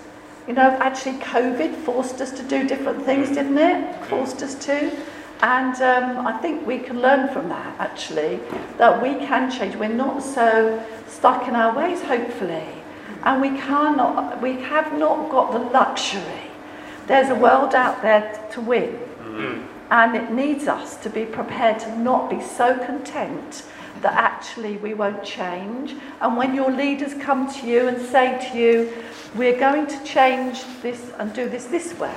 You 0.48 0.54
know, 0.54 0.76
actually, 0.80 1.18
COVID 1.18 1.76
forced 1.76 2.20
us 2.20 2.32
to 2.32 2.42
do 2.42 2.66
different 2.66 3.04
things, 3.04 3.28
didn't 3.28 3.58
it? 3.58 4.04
Forced 4.06 4.42
us 4.42 4.54
to. 4.66 4.96
And 5.42 5.74
um, 5.80 6.26
I 6.26 6.36
think 6.38 6.66
we 6.66 6.78
can 6.78 7.00
learn 7.00 7.32
from 7.32 7.48
that, 7.48 7.78
actually, 7.78 8.40
that 8.76 9.00
we 9.00 9.14
can 9.26 9.50
change. 9.50 9.74
We're 9.76 9.88
not 9.88 10.22
so 10.22 10.84
stuck 11.06 11.48
in 11.48 11.54
our 11.54 11.74
ways, 11.74 12.02
hopefully. 12.02 12.66
And 13.22 13.40
we 13.40 13.48
cannot, 13.58 14.42
we 14.42 14.54
have 14.62 14.98
not 14.98 15.30
got 15.30 15.52
the 15.52 15.58
luxury. 15.58 16.50
There's 17.06 17.30
a 17.30 17.34
world 17.34 17.74
out 17.74 18.02
there 18.02 18.46
to 18.52 18.60
win. 18.60 18.90
Mm-hmm. 18.90 19.66
And 19.92 20.16
it 20.16 20.30
needs 20.30 20.68
us 20.68 20.96
to 20.98 21.10
be 21.10 21.24
prepared 21.24 21.80
to 21.80 21.98
not 21.98 22.28
be 22.28 22.40
so 22.40 22.78
content 22.84 23.64
that 24.02 24.14
actually 24.14 24.76
we 24.78 24.94
won't 24.94 25.22
change. 25.22 25.94
And 26.20 26.36
when 26.36 26.54
your 26.54 26.70
leaders 26.70 27.14
come 27.14 27.50
to 27.54 27.66
you 27.66 27.88
and 27.88 28.00
say 28.00 28.38
to 28.50 28.58
you, 28.58 28.92
we're 29.34 29.58
going 29.58 29.86
to 29.86 30.04
change 30.04 30.62
this 30.82 31.10
and 31.18 31.32
do 31.32 31.48
this 31.48 31.66
this 31.66 31.98
way, 31.98 32.14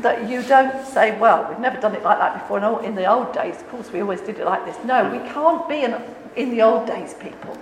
that 0.00 0.28
you 0.28 0.42
don't 0.42 0.86
say, 0.86 1.18
well, 1.18 1.46
we've 1.48 1.58
never 1.58 1.80
done 1.80 1.94
it 1.94 2.02
like 2.02 2.18
that 2.18 2.40
before. 2.42 2.60
No, 2.60 2.78
in 2.78 2.94
the 2.94 3.06
old 3.06 3.32
days, 3.32 3.56
of 3.56 3.68
course, 3.68 3.92
we 3.92 4.00
always 4.00 4.20
did 4.20 4.38
it 4.38 4.44
like 4.44 4.64
this. 4.64 4.76
No, 4.84 5.10
we 5.10 5.18
can't 5.30 5.68
be 5.68 5.82
in, 5.82 6.00
in 6.36 6.50
the 6.50 6.62
old 6.62 6.86
days, 6.86 7.14
people. 7.14 7.56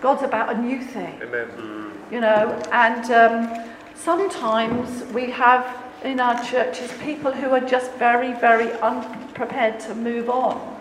God's 0.00 0.22
about 0.22 0.54
a 0.54 0.58
new 0.58 0.82
thing. 0.82 1.18
Amen. 1.22 1.92
You 2.10 2.20
know, 2.20 2.60
and 2.72 3.10
um, 3.10 3.64
sometimes 3.94 5.04
we 5.12 5.30
have 5.30 5.82
in 6.04 6.20
our 6.20 6.42
churches 6.44 6.92
people 7.02 7.32
who 7.32 7.50
are 7.50 7.60
just 7.60 7.90
very, 7.92 8.34
very 8.34 8.70
unprepared 8.80 9.80
to 9.80 9.94
move 9.94 10.28
on. 10.28 10.73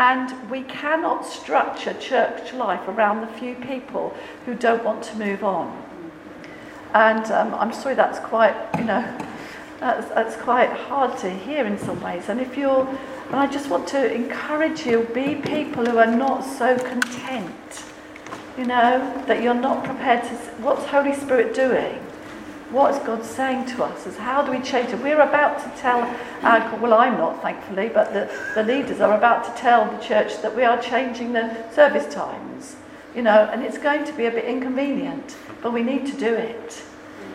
And 0.00 0.50
we 0.50 0.62
cannot 0.62 1.26
structure 1.26 1.92
church 1.92 2.54
life 2.54 2.88
around 2.88 3.20
the 3.20 3.26
few 3.26 3.54
people 3.54 4.16
who 4.46 4.54
don't 4.54 4.82
want 4.82 5.02
to 5.04 5.16
move 5.18 5.44
on. 5.44 5.76
And 6.94 7.30
um, 7.30 7.52
I'm 7.52 7.70
sorry 7.70 7.96
that's 7.96 8.18
quite, 8.18 8.56
you 8.78 8.84
know, 8.84 9.18
that's, 9.78 10.08
that's 10.08 10.36
quite 10.36 10.70
hard 10.70 11.18
to 11.18 11.28
hear 11.28 11.66
in 11.66 11.76
some 11.76 12.00
ways. 12.00 12.30
And 12.30 12.40
if 12.40 12.56
you're, 12.56 12.88
and 13.26 13.36
I 13.36 13.46
just 13.46 13.68
want 13.68 13.86
to 13.88 14.10
encourage 14.10 14.86
you, 14.86 15.06
be 15.12 15.34
people 15.34 15.84
who 15.84 15.98
are 15.98 16.06
not 16.06 16.46
so 16.46 16.78
content, 16.78 17.84
you 18.56 18.64
know, 18.64 19.22
that 19.26 19.42
you're 19.42 19.52
not 19.52 19.84
prepared 19.84 20.22
to, 20.24 20.34
what's 20.62 20.86
Holy 20.86 21.14
Spirit 21.14 21.54
doing? 21.54 22.00
What 22.70 22.94
is 22.94 23.00
God 23.04 23.24
saying 23.24 23.66
to 23.74 23.84
us? 23.84 24.06
Is 24.06 24.16
how 24.16 24.42
do 24.42 24.52
we 24.52 24.60
change 24.60 24.90
it? 24.90 25.00
We're 25.02 25.20
about 25.20 25.58
to 25.58 25.80
tell 25.80 26.02
our, 26.42 26.76
well, 26.78 26.94
I'm 26.94 27.18
not, 27.18 27.42
thankfully, 27.42 27.88
but 27.88 28.12
the, 28.12 28.30
the 28.54 28.62
leaders 28.62 29.00
are 29.00 29.16
about 29.16 29.44
to 29.44 29.60
tell 29.60 29.90
the 29.90 29.98
church 29.98 30.40
that 30.42 30.54
we 30.54 30.62
are 30.62 30.80
changing 30.80 31.32
the 31.32 31.68
service 31.72 32.12
times, 32.14 32.76
you 33.14 33.22
know, 33.22 33.50
and 33.52 33.64
it's 33.64 33.78
going 33.78 34.04
to 34.04 34.12
be 34.12 34.26
a 34.26 34.30
bit 34.30 34.44
inconvenient, 34.44 35.36
but 35.62 35.72
we 35.72 35.82
need 35.82 36.06
to 36.06 36.16
do 36.16 36.32
it, 36.32 36.82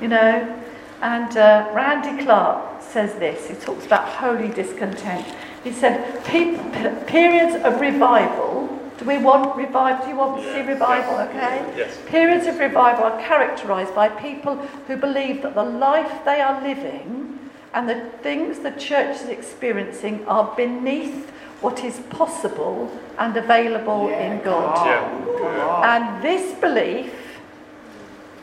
you 0.01 0.07
know. 0.07 0.61
And 1.01 1.35
uh, 1.35 1.69
Randy 1.73 2.23
Clark 2.23 2.81
says 2.81 3.15
this, 3.15 3.49
he 3.49 3.55
talks 3.55 3.85
about 3.85 4.07
holy 4.07 4.47
discontent. 4.47 5.27
He 5.65 5.73
said, 5.73 6.23
periods 6.23 7.55
of 7.65 7.81
revival 7.81 8.84
do 8.97 9.05
we 9.05 9.17
want 9.17 9.55
revival? 9.57 10.05
Do 10.05 10.11
you 10.11 10.17
want 10.17 10.41
to 10.41 10.53
see 10.53 10.61
revival? 10.61 11.15
Okay? 11.15 11.65
Yes. 11.75 11.97
Periods 12.05 12.47
of 12.47 12.59
revival 12.59 13.03
are 13.03 13.19
characterized 13.21 13.93
by 13.93 14.07
people 14.09 14.55
who 14.87 14.95
believe 14.95 15.41
that 15.41 15.55
the 15.55 15.63
life 15.63 16.23
they 16.23 16.39
are 16.39 16.61
living 16.61 17.39
and 17.73 17.89
the 17.89 18.09
things 18.23 18.59
the 18.59 18.71
church 18.71 19.17
is 19.17 19.27
experiencing 19.27 20.25
are 20.27 20.53
beneath 20.55 21.29
what 21.59 21.83
is 21.83 21.99
possible 22.09 22.89
and 23.17 23.35
available 23.35 24.09
Yeah, 24.09 24.33
in 24.33 24.41
God. 24.43 24.85
Yeah. 24.85 25.95
And 25.95 26.23
this 26.23 26.53
belief 26.59 27.13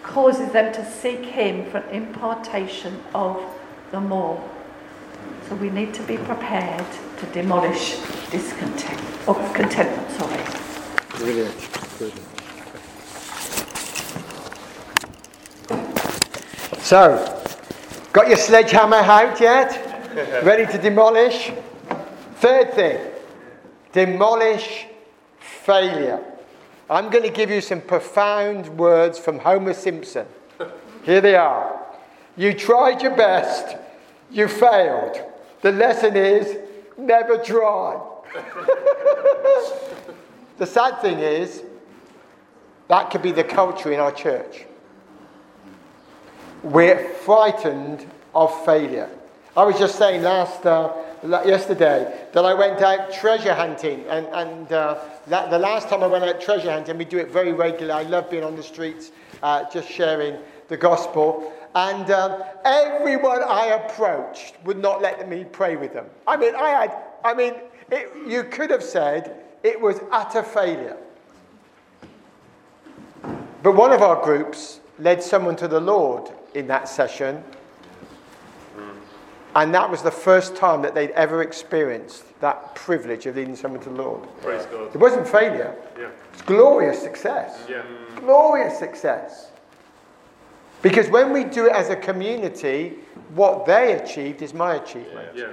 causes 0.02 0.52
them 0.52 0.72
to 0.74 0.84
seek 0.84 1.24
Him 1.24 1.64
for 1.70 1.78
an 1.78 1.88
impartation 1.94 3.00
of 3.14 3.42
the 3.90 4.00
more. 4.00 4.42
So 5.48 5.54
we 5.54 5.70
need 5.70 5.94
to 5.94 6.02
be 6.02 6.18
prepared 6.18 6.84
to 7.18 7.26
demolish 7.26 7.96
discontent, 8.32 8.98
Oh, 9.28 9.34
contentment, 9.54 10.10
sorry. 10.12 10.42
Brilliant. 11.18 11.54
Brilliant. 11.98 12.28
So, 16.82 17.42
got 18.12 18.28
your 18.28 18.38
sledgehammer 18.38 18.96
out 18.96 19.38
yet? 19.38 19.78
Ready 20.44 20.66
to 20.72 20.78
demolish? 20.78 21.52
Third 22.36 22.72
thing, 22.74 22.98
demolish 23.92 24.86
failure. 25.38 26.20
I'm 26.90 27.10
going 27.10 27.24
to 27.24 27.30
give 27.30 27.50
you 27.50 27.60
some 27.60 27.80
profound 27.82 28.66
words 28.78 29.18
from 29.18 29.38
Homer 29.38 29.74
Simpson. 29.74 30.26
Here 31.04 31.20
they 31.20 31.36
are. 31.36 31.80
You 32.36 32.54
tried 32.54 33.02
your 33.02 33.14
best, 33.14 33.76
you 34.30 34.48
failed. 34.48 35.20
The 35.60 35.70
lesson 35.72 36.16
is 36.16 36.56
never 36.98 37.38
try. 37.38 38.00
the 40.58 40.66
sad 40.66 41.00
thing 41.00 41.18
is, 41.18 41.62
that 42.88 43.10
could 43.10 43.22
be 43.22 43.32
the 43.32 43.44
culture 43.44 43.92
in 43.92 44.00
our 44.00 44.12
church. 44.12 44.64
We're 46.62 47.12
frightened 47.14 48.06
of 48.34 48.64
failure. 48.64 49.10
I 49.56 49.64
was 49.64 49.78
just 49.78 49.98
saying 49.98 50.22
last 50.22 50.64
uh, 50.64 50.92
yesterday 51.44 52.26
that 52.32 52.44
I 52.44 52.54
went 52.54 52.80
out 52.80 53.12
treasure 53.12 53.54
hunting, 53.54 54.04
and, 54.08 54.26
and 54.28 54.72
uh, 54.72 54.98
that, 55.26 55.50
the 55.50 55.58
last 55.58 55.88
time 55.88 56.02
I 56.02 56.06
went 56.06 56.24
out 56.24 56.40
treasure 56.40 56.70
hunting, 56.70 56.96
we 56.96 57.04
do 57.04 57.18
it 57.18 57.30
very 57.30 57.52
regularly. 57.52 57.92
I 57.92 58.08
love 58.08 58.30
being 58.30 58.44
on 58.44 58.56
the 58.56 58.62
streets, 58.62 59.12
uh, 59.42 59.68
just 59.70 59.90
sharing 59.90 60.38
the 60.68 60.76
gospel. 60.76 61.52
And 61.74 62.10
um, 62.10 62.42
everyone 62.64 63.42
I 63.42 63.66
approached 63.66 64.54
would 64.64 64.78
not 64.78 65.02
let 65.02 65.28
me 65.28 65.44
pray 65.44 65.76
with 65.76 65.92
them. 65.92 66.06
I 66.26 66.36
mean, 66.36 66.54
I 66.54 66.68
had, 66.68 66.96
I 67.24 67.34
mean, 67.34 67.54
it, 67.92 68.10
you 68.26 68.42
could 68.44 68.70
have 68.70 68.82
said 68.82 69.44
it 69.62 69.80
was 69.80 70.00
utter 70.10 70.42
failure. 70.42 70.96
But 73.62 73.76
one 73.76 73.92
of 73.92 74.02
our 74.02 74.22
groups 74.24 74.80
led 74.98 75.22
someone 75.22 75.54
to 75.56 75.68
the 75.68 75.80
Lord 75.80 76.30
in 76.54 76.66
that 76.66 76.88
session. 76.88 77.36
Hmm. 78.74 78.90
And 79.54 79.74
that 79.74 79.88
was 79.88 80.02
the 80.02 80.10
first 80.10 80.56
time 80.56 80.82
that 80.82 80.94
they'd 80.94 81.10
ever 81.10 81.42
experienced 81.42 82.24
that 82.40 82.74
privilege 82.74 83.26
of 83.26 83.36
leading 83.36 83.54
someone 83.54 83.80
to 83.82 83.90
the 83.90 84.02
Lord. 84.02 84.28
Praise 84.40 84.66
God. 84.66 84.92
It 84.94 84.98
wasn't 84.98 85.28
failure, 85.28 85.76
Yeah. 85.98 86.08
it's 86.32 86.42
glorious 86.42 87.00
success. 87.00 87.64
Yeah. 87.68 87.82
Glorious 88.16 88.78
success. 88.78 89.50
Because 90.80 91.08
when 91.08 91.32
we 91.32 91.44
do 91.44 91.66
it 91.66 91.72
as 91.72 91.90
a 91.90 91.96
community, 91.96 92.98
what 93.34 93.66
they 93.66 93.92
achieved 93.92 94.42
is 94.42 94.52
my 94.52 94.74
achievement. 94.74 95.28
Yeah. 95.36 95.52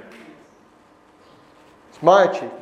It's 1.99 2.03
my 2.05 2.23
achievement. 2.23 2.53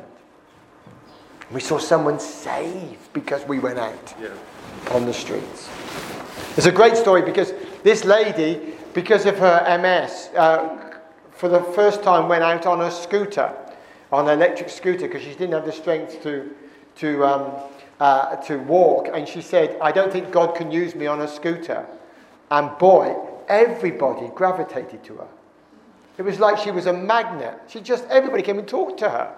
We 1.52 1.60
saw 1.60 1.78
someone 1.78 2.18
saved 2.18 3.12
because 3.12 3.46
we 3.46 3.60
went 3.60 3.78
out 3.78 4.14
Yeah. 4.20 4.30
on 4.92 5.06
the 5.06 5.14
streets. 5.14 5.68
It's 6.56 6.66
a 6.66 6.72
great 6.72 6.96
story 6.96 7.22
because 7.22 7.52
this 7.84 8.04
lady, 8.04 8.74
because 8.94 9.26
of 9.26 9.38
her 9.38 9.62
MS, 9.64 10.30
uh, 10.36 10.70
for 11.30 11.48
the 11.48 11.60
first 11.60 12.02
time 12.02 12.28
went 12.28 12.42
out 12.42 12.66
on 12.66 12.80
a 12.80 12.90
scooter, 12.90 13.52
on 14.10 14.28
an 14.28 14.38
electric 14.40 14.70
scooter, 14.70 15.06
because 15.06 15.22
she 15.22 15.30
didn't 15.34 15.52
have 15.52 15.66
the 15.66 15.70
strength 15.72 16.20
to, 16.24 16.50
to, 16.96 17.24
um, 17.24 17.52
uh, 18.00 18.34
to 18.42 18.56
walk. 18.58 19.08
And 19.14 19.28
she 19.28 19.40
said, 19.40 19.78
I 19.80 19.92
don't 19.92 20.10
think 20.10 20.32
God 20.32 20.56
can 20.56 20.72
use 20.72 20.96
me 20.96 21.06
on 21.06 21.20
a 21.20 21.28
scooter. 21.28 21.86
And 22.50 22.76
boy, 22.78 23.14
everybody 23.46 24.32
gravitated 24.34 25.04
to 25.04 25.14
her. 25.18 25.28
It 26.18 26.22
was 26.22 26.40
like 26.40 26.58
she 26.58 26.72
was 26.72 26.86
a 26.86 26.92
magnet. 26.92 27.60
She 27.68 27.80
just, 27.80 28.04
everybody 28.10 28.42
came 28.42 28.58
and 28.58 28.66
talked 28.66 28.98
to 28.98 29.08
her. 29.08 29.34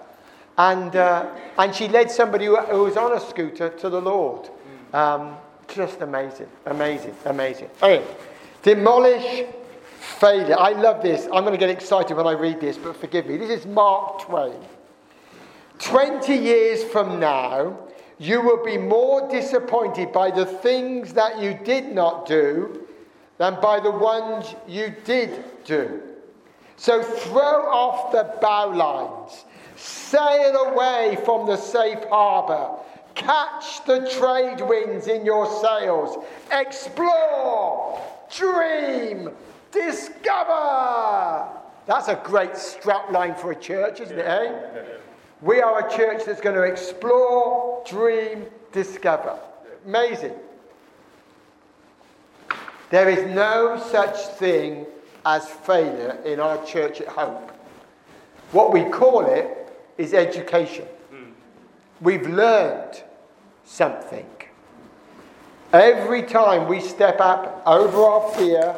And, 0.57 0.95
uh, 0.95 1.29
and 1.57 1.73
she 1.73 1.87
led 1.87 2.11
somebody 2.11 2.45
who, 2.45 2.57
who 2.57 2.83
was 2.83 2.97
on 2.97 3.15
a 3.15 3.19
scooter 3.19 3.69
to 3.69 3.89
the 3.89 4.01
Lord. 4.01 4.49
Um, 4.93 5.37
just 5.67 6.01
amazing, 6.01 6.49
amazing, 6.65 7.15
amazing. 7.25 7.69
Okay, 7.81 8.03
demolish 8.63 9.45
failure. 9.99 10.57
I 10.59 10.71
love 10.71 11.01
this. 11.01 11.25
I'm 11.25 11.43
going 11.43 11.53
to 11.53 11.57
get 11.57 11.69
excited 11.69 12.17
when 12.17 12.27
I 12.27 12.33
read 12.33 12.59
this, 12.59 12.77
but 12.77 12.97
forgive 12.97 13.27
me. 13.27 13.37
This 13.37 13.61
is 13.61 13.65
Mark 13.65 14.21
Twain. 14.23 14.59
20 15.79 16.35
years 16.35 16.83
from 16.83 17.19
now, 17.19 17.77
you 18.19 18.41
will 18.41 18.63
be 18.63 18.77
more 18.77 19.29
disappointed 19.29 20.11
by 20.11 20.29
the 20.29 20.45
things 20.45 21.13
that 21.13 21.39
you 21.39 21.57
did 21.63 21.91
not 21.91 22.27
do 22.27 22.87
than 23.37 23.59
by 23.61 23.79
the 23.79 23.89
ones 23.89 24.53
you 24.67 24.93
did 25.05 25.43
do. 25.63 26.01
So 26.81 27.03
throw 27.03 27.69
off 27.69 28.11
the 28.11 28.33
bowlines, 28.41 29.43
sail 29.75 30.55
away 30.55 31.15
from 31.23 31.45
the 31.45 31.55
safe 31.55 32.03
harbour, 32.05 32.75
catch 33.13 33.85
the 33.85 34.09
trade 34.19 34.67
winds 34.67 35.05
in 35.05 35.23
your 35.23 35.45
sails, 35.61 36.17
explore, 36.51 38.01
dream, 38.35 39.29
discover. 39.71 41.49
That's 41.85 42.07
a 42.07 42.19
great 42.23 42.53
strapline 42.53 43.37
for 43.37 43.51
a 43.51 43.55
church, 43.55 43.99
isn't 43.99 44.17
it, 44.17 44.25
eh? 44.25 44.83
We 45.43 45.61
are 45.61 45.87
a 45.87 45.95
church 45.95 46.23
that's 46.25 46.41
going 46.41 46.55
to 46.55 46.63
explore, 46.63 47.83
dream, 47.87 48.47
discover. 48.71 49.37
Amazing. 49.85 50.33
There 52.89 53.07
is 53.07 53.23
no 53.35 53.79
such 53.91 54.17
thing 54.39 54.87
as 55.25 55.47
failure 55.47 56.17
in 56.25 56.39
our 56.39 56.63
church 56.65 57.01
at 57.01 57.07
Hope. 57.07 57.51
What 58.51 58.73
we 58.73 58.83
call 58.85 59.25
it 59.25 59.57
is 59.97 60.13
education. 60.13 60.85
Hmm. 61.09 61.31
We've 62.01 62.27
learned 62.27 63.03
something. 63.63 64.25
Every 65.73 66.23
time 66.23 66.67
we 66.67 66.81
step 66.81 67.21
up 67.21 67.63
over 67.65 68.01
our 68.01 68.31
fear 68.31 68.75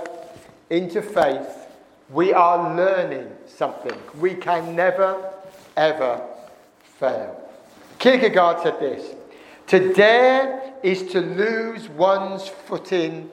into 0.69 1.01
faith, 1.01 1.67
we 2.09 2.33
are 2.33 2.75
learning 2.75 3.31
something. 3.47 3.97
We 4.19 4.35
can 4.35 4.75
never, 4.75 5.31
ever 5.75 6.21
fail. 6.83 7.39
Kierkegaard 7.97 8.61
said 8.61 8.79
this 8.79 9.15
To 9.67 9.93
dare 9.93 10.73
is 10.83 11.03
to 11.13 11.21
lose 11.21 11.89
one's 11.89 12.47
footing 12.47 13.31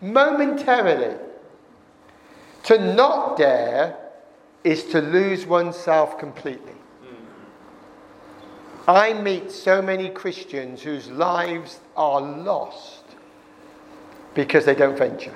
momentarily. 0.00 1.16
To 2.64 2.78
not 2.94 3.36
dare 3.36 3.96
is 4.62 4.84
to 4.84 5.00
lose 5.00 5.46
oneself 5.46 6.18
completely. 6.18 6.72
I 8.86 9.14
meet 9.14 9.50
so 9.50 9.80
many 9.80 10.10
Christians 10.10 10.82
whose 10.82 11.10
lives 11.10 11.80
are 11.96 12.20
lost 12.20 13.04
because 14.34 14.64
they 14.64 14.74
don't 14.74 14.96
venture, 14.96 15.34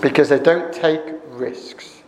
because 0.00 0.28
they 0.28 0.38
don't 0.40 0.72
take 0.72 1.02
risks. 1.28 2.02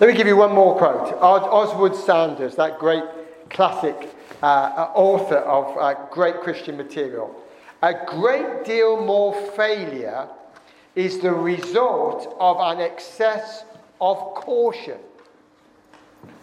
Let 0.00 0.10
me 0.10 0.16
give 0.16 0.26
you 0.26 0.36
one 0.36 0.52
more 0.52 0.76
quote. 0.76 1.12
Os- 1.20 1.70
Oswald 1.70 1.94
Sanders, 1.94 2.56
that 2.56 2.78
great 2.78 3.04
classic 3.50 4.14
uh, 4.42 4.46
uh, 4.46 4.90
author 4.94 5.36
of 5.36 5.76
uh, 5.76 6.06
great 6.10 6.40
Christian 6.40 6.76
material. 6.76 7.34
A 7.82 7.94
great 8.06 8.64
deal 8.64 9.04
more 9.04 9.34
failure 9.52 10.28
is 10.94 11.18
the 11.18 11.32
result 11.32 12.36
of 12.38 12.58
an 12.60 12.80
excess 12.80 13.64
of 14.00 14.16
caution 14.34 14.98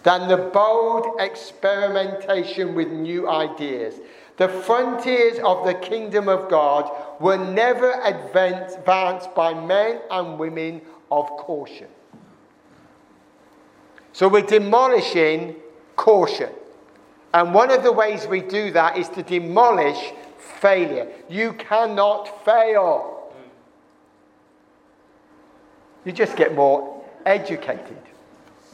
than 0.04 0.28
the 0.28 0.38
bold 0.38 1.20
experimentation 1.20 2.74
with 2.76 2.88
new 2.88 3.30
ideas. 3.30 3.96
The 4.38 4.48
frontiers 4.48 5.40
of 5.40 5.66
the 5.66 5.74
kingdom 5.74 6.30
of 6.30 6.50
God 6.50 6.92
were 7.20 7.38
never 7.38 7.92
advanced 8.04 9.34
by 9.36 9.54
men 9.54 10.00
and 10.12 10.38
women 10.40 10.82
of 11.12 11.26
caution. 11.32 11.88
So 14.14 14.28
we're 14.28 14.42
demolishing 14.42 15.56
caution. 15.96 16.50
And 17.34 17.54
one 17.54 17.72
of 17.72 17.84
the 17.84 17.92
ways 17.92 18.28
we 18.28 18.42
do 18.42 18.72
that 18.72 18.98
is 18.98 19.10
to 19.10 19.24
demolish 19.24 20.14
failure. 20.38 21.12
You 21.30 21.54
cannot 21.54 22.46
fail. 22.46 23.17
You 26.08 26.14
just 26.14 26.38
get 26.38 26.56
more 26.56 27.04
educated. 27.26 27.98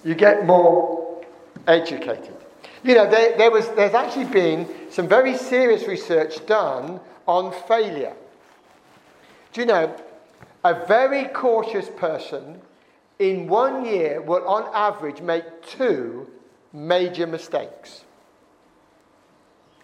You 0.04 0.13
get 0.13 0.46
more 0.46 1.26
educated. 1.65 2.36
You 2.84 2.93
know, 2.93 3.10
there, 3.10 3.36
there 3.36 3.50
was, 3.50 3.67
there's 3.69 3.96
actually 3.96 4.26
been 4.26 4.69
some 4.91 5.08
very 5.08 5.36
serious 5.36 5.88
research 5.88 6.46
done 6.46 7.00
on 7.26 7.52
failure. 7.67 8.13
Do 9.52 9.62
you 9.62 9.65
know, 9.65 9.96
a 10.63 10.86
very 10.86 11.26
cautious 11.30 11.89
person 11.98 12.62
in 13.17 13.48
one 13.48 13.84
year 13.84 14.22
will, 14.22 14.48
on 14.48 14.69
average, 14.72 15.19
make 15.19 15.43
two 15.63 16.30
major 16.72 17.26
mistakes. 17.26 18.04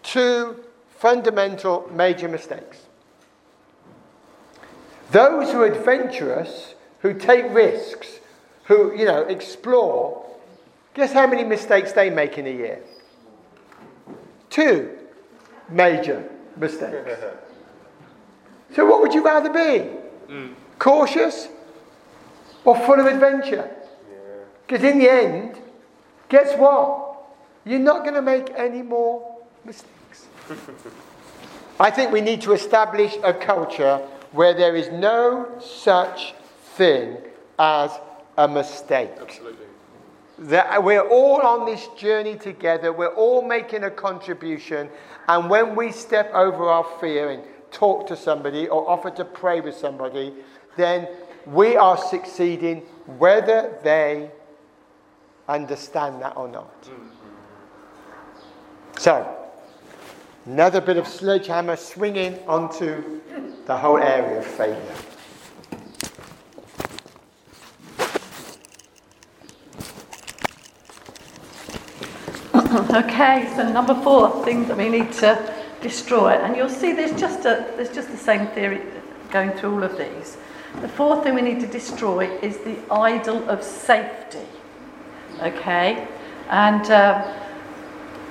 Two 0.03 0.63
fundamental 0.88 1.89
major 1.91 2.27
mistakes. 2.27 2.83
Those 5.09 5.51
who 5.51 5.63
are 5.63 5.65
adventurous, 5.65 6.75
who 6.99 7.13
take 7.13 7.45
risks, 7.51 8.19
who, 8.65 8.95
you 8.95 9.05
know, 9.05 9.21
explore, 9.21 10.25
guess 10.93 11.13
how 11.13 11.27
many 11.27 11.43
mistakes 11.43 11.91
they 11.93 12.09
make 12.09 12.38
in 12.38 12.45
a 12.45 12.51
year? 12.51 12.83
Two 14.49 14.97
major 15.69 16.29
mistakes. 16.57 17.21
so, 18.75 18.85
what 18.85 19.01
would 19.01 19.13
you 19.13 19.23
rather 19.23 19.49
be? 19.49 19.89
Mm. 20.31 20.53
Cautious 20.77 21.47
or 22.65 22.75
full 22.75 22.99
of 22.99 23.05
adventure? 23.05 23.69
Because 24.67 24.83
in 24.83 24.99
the 24.99 25.09
end, 25.09 25.59
guess 26.29 26.55
what? 26.57 27.15
You're 27.65 27.79
not 27.79 28.03
going 28.03 28.13
to 28.13 28.21
make 28.21 28.51
any 28.55 28.81
more 28.81 29.38
mistakes. 29.65 30.27
I 31.79 31.89
think 31.89 32.12
we 32.12 32.21
need 32.21 32.41
to 32.41 32.53
establish 32.53 33.17
a 33.23 33.33
culture 33.33 33.97
where 34.31 34.53
there 34.53 34.75
is 34.75 34.89
no 34.89 35.47
such 35.59 36.33
thing 36.79 37.17
as 37.59 37.91
a 38.37 38.47
mistake. 38.47 39.11
Absolutely. 39.21 39.65
That 40.39 40.81
we're 40.81 41.07
all 41.07 41.41
on 41.41 41.65
this 41.65 41.85
journey 41.97 42.37
together, 42.37 42.93
we're 42.93 43.13
all 43.13 43.41
making 43.41 43.83
a 43.83 43.91
contribution, 43.91 44.89
and 45.27 45.49
when 45.49 45.75
we 45.75 45.91
step 45.91 46.31
over 46.33 46.63
our 46.69 46.85
fear 47.01 47.31
and 47.31 47.43
talk 47.71 48.07
to 48.07 48.15
somebody 48.15 48.69
or 48.69 48.89
offer 48.89 49.11
to 49.11 49.25
pray 49.25 49.59
with 49.59 49.75
somebody, 49.75 50.33
then 50.77 51.09
we 51.45 51.75
are 51.75 51.97
succeeding 51.97 52.77
whether 53.17 53.77
they 53.83 54.31
understand 55.49 56.21
that 56.21 56.37
or 56.37 56.47
not. 56.47 56.81
Mm-hmm. 56.83 57.07
So, 58.97 59.37
another 60.45 60.79
bit 60.79 60.95
of 60.95 61.07
sledgehammer 61.07 61.75
swinging 61.75 62.39
onto 62.47 63.19
the 63.65 63.77
whole 63.77 63.97
area 63.97 64.39
of 64.39 64.45
failure. 64.45 64.95
okay, 72.91 73.51
so 73.55 73.67
number 73.67 73.95
four, 74.03 74.45
things 74.45 74.67
that 74.67 74.77
we 74.77 74.89
need 74.89 75.12
to 75.13 75.55
destroy. 75.82 76.34
And 76.34 76.55
you'll 76.55 76.69
see 76.69 76.93
there's 76.93 77.19
just, 77.19 77.39
a, 77.39 77.65
there's 77.75 77.91
just 77.91 78.12
the 78.12 78.17
same 78.17 78.45
theory 78.47 78.84
going 79.32 79.51
through 79.53 79.73
all 79.73 79.84
of 79.84 79.97
these. 79.97 80.38
The 80.82 80.88
fourth 80.88 81.23
thing 81.23 81.34
we 81.34 81.41
need 81.41 81.60
to 81.62 81.67
destroy 81.67 82.29
is 82.41 82.58
the 82.60 82.77
idol 82.93 83.49
of 83.49 83.63
safety. 83.63 84.45
Okay? 85.41 86.08
And 86.49 86.91
um, 86.91 87.23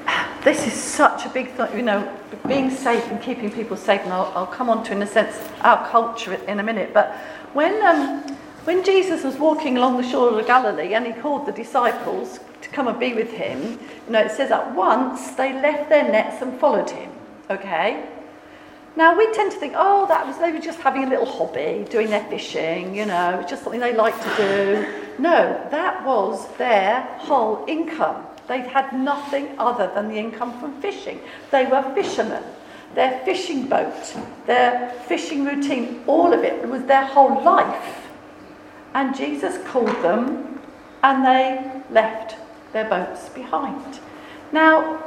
this 0.45 0.69
is 0.69 0.73
such 0.73 1.27
a 1.27 1.31
big 1.31 1.51
thing, 1.55 1.77
you 1.77 1.83
know, 1.83 2.17
being 2.47 2.71
safe 2.71 3.05
and 3.11 3.21
keeping 3.21 3.51
people 3.51 3.77
safe. 3.77 4.03
And 4.03 4.13
I'll, 4.13 4.33
I'll, 4.37 4.47
come 4.47 4.71
on 4.71 4.85
to, 4.85 4.93
in 4.93 5.03
a 5.03 5.07
sense, 5.07 5.37
our 5.63 5.89
culture 5.89 6.35
in 6.35 6.61
a 6.61 6.63
minute. 6.63 6.95
But 6.95 7.13
when, 7.55 7.83
um, 7.85 8.39
when 8.69 8.85
Jesus 8.85 9.25
was 9.25 9.39
walking 9.39 9.79
along 9.79 9.97
the 9.97 10.07
shore 10.07 10.39
of 10.39 10.47
Galilee 10.47 10.93
and 10.93 11.07
he 11.07 11.15
called 11.15 11.47
the 11.47 11.53
disciples 11.53 12.39
to 12.61 12.69
come 12.69 12.87
and 12.87 13.01
be 13.01 13.15
with 13.15 13.31
him, 13.31 13.63
you 14.07 14.13
know, 14.13 14.21
it 14.21 14.31
says 14.31 14.51
at 14.51 14.75
once 14.75 15.31
they 15.37 15.55
left 15.55 15.89
their 15.89 16.05
nets 16.13 16.43
and 16.43 16.61
followed 16.61 16.91
him. 16.91 17.11
Okay? 17.49 18.07
Now, 18.95 19.17
we 19.17 19.33
tend 19.33 19.53
to 19.53 19.59
think, 19.59 19.73
oh, 19.75 20.07
that 20.09 20.27
was, 20.27 20.37
they 20.37 20.53
were 20.53 20.59
just 20.59 20.81
having 20.81 21.05
a 21.05 21.09
little 21.09 21.25
hobby, 21.25 21.87
doing 21.89 22.11
their 22.11 22.25
fishing, 22.25 22.95
you 22.95 23.07
know, 23.07 23.41
it's 23.41 23.49
just 23.49 23.63
something 23.63 23.81
they 23.81 23.95
like 23.95 24.21
to 24.23 24.37
do. 24.37 25.03
No, 25.19 25.67
that 25.71 26.05
was 26.05 26.47
their 26.59 27.01
whole 27.21 27.65
income. 27.67 28.23
They 28.49 28.61
had 28.61 28.93
nothing 28.93 29.49
other 29.59 29.91
than 29.95 30.09
the 30.09 30.17
income 30.17 30.61
from 30.61 30.79
fishing. 30.83 31.23
They 31.51 31.65
were 31.65 31.83
fishermen. 31.95 32.43
Their 32.95 33.19
fishing 33.25 33.67
boat, 33.67 34.15
their 34.45 34.91
fishing 35.07 35.47
routine, 35.47 36.05
all 36.07 36.35
of 36.35 36.45
it 36.45 36.69
was 36.69 36.83
their 36.85 37.07
whole 37.07 37.43
life. 37.43 38.08
And 38.95 39.17
Jesus 39.17 39.65
called 39.67 40.03
them 40.03 40.61
and 41.03 41.25
they 41.25 41.83
left 41.91 42.37
their 42.73 42.89
boats 42.89 43.29
behind. 43.31 44.01
Now, 44.53 45.03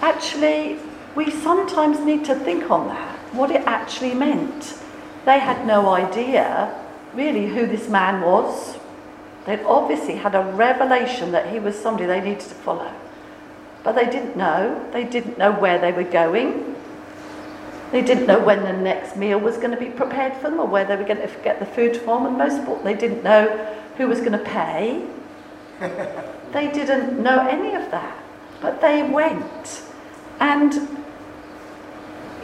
actually, 0.00 0.78
we 1.14 1.30
sometimes 1.30 2.00
need 2.00 2.24
to 2.26 2.34
think 2.34 2.70
on 2.70 2.88
that, 2.88 3.18
what 3.34 3.50
it 3.50 3.62
actually 3.66 4.14
meant. 4.14 4.78
They 5.24 5.38
had 5.38 5.66
no 5.66 5.88
idea, 5.88 6.74
really, 7.14 7.46
who 7.46 7.66
this 7.66 7.88
man 7.88 8.20
was. 8.20 8.76
They'd 9.46 9.62
obviously 9.64 10.16
had 10.16 10.34
a 10.34 10.42
revelation 10.52 11.32
that 11.32 11.50
he 11.50 11.58
was 11.58 11.78
somebody 11.78 12.06
they 12.06 12.20
needed 12.20 12.40
to 12.40 12.54
follow. 12.54 12.92
But 13.82 13.94
they 13.94 14.06
didn't 14.06 14.36
know. 14.36 14.88
They 14.92 15.04
didn't 15.04 15.38
know 15.38 15.52
where 15.52 15.78
they 15.78 15.92
were 15.92 16.04
going. 16.04 16.74
They 17.92 18.02
didn't 18.02 18.26
know 18.26 18.40
when 18.40 18.64
the 18.64 18.72
next 18.72 19.16
meal 19.16 19.38
was 19.38 19.56
going 19.56 19.70
to 19.70 19.76
be 19.76 19.90
prepared 19.90 20.34
for 20.34 20.50
them 20.50 20.58
or 20.58 20.66
where 20.66 20.84
they 20.84 20.96
were 20.96 21.04
going 21.04 21.20
to 21.20 21.30
get 21.42 21.60
the 21.60 21.66
food 21.66 21.96
from. 21.96 22.26
And 22.26 22.36
most 22.36 22.58
important, 22.58 22.84
they 22.84 22.94
didn't 22.94 23.22
know 23.22 23.46
who 23.96 24.08
was 24.08 24.20
going 24.20 24.32
to 24.32 24.38
pay. 24.38 25.06
they 26.52 26.70
didn't 26.72 27.22
know 27.22 27.46
any 27.46 27.74
of 27.74 27.90
that. 27.90 28.18
But 28.60 28.80
they 28.80 29.02
went. 29.02 29.82
And 30.40 30.94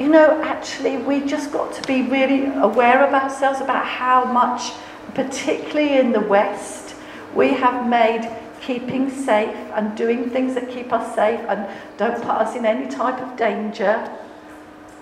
you 0.00 0.09
know, 0.09 0.42
actually, 0.42 0.96
we 0.96 1.20
just 1.20 1.53
got 1.53 1.74
to 1.74 1.83
be 1.83 2.03
really 2.03 2.46
aware 2.46 3.05
of 3.05 3.12
ourselves 3.12 3.61
about 3.61 3.85
how 3.85 4.24
much, 4.24 4.72
particularly 5.14 5.98
in 5.98 6.12
the 6.12 6.20
West, 6.20 6.94
we 7.35 7.48
have 7.48 7.87
made 7.87 8.26
keeping 8.62 9.11
safe 9.11 9.55
and 9.74 9.94
doing 9.96 10.31
things 10.31 10.55
that 10.55 10.70
keep 10.70 10.90
us 10.90 11.14
safe 11.14 11.40
and 11.48 11.66
don't 11.98 12.16
put 12.16 12.31
us 12.31 12.57
in 12.57 12.64
any 12.64 12.88
type 12.88 13.20
of 13.20 13.37
danger. 13.37 14.11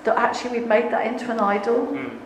That 0.04 0.16
actually, 0.16 0.58
we've 0.58 0.68
made 0.68 0.90
that 0.92 1.06
into 1.06 1.30
an 1.30 1.40
idol. 1.40 1.86
Mm. 1.86 2.18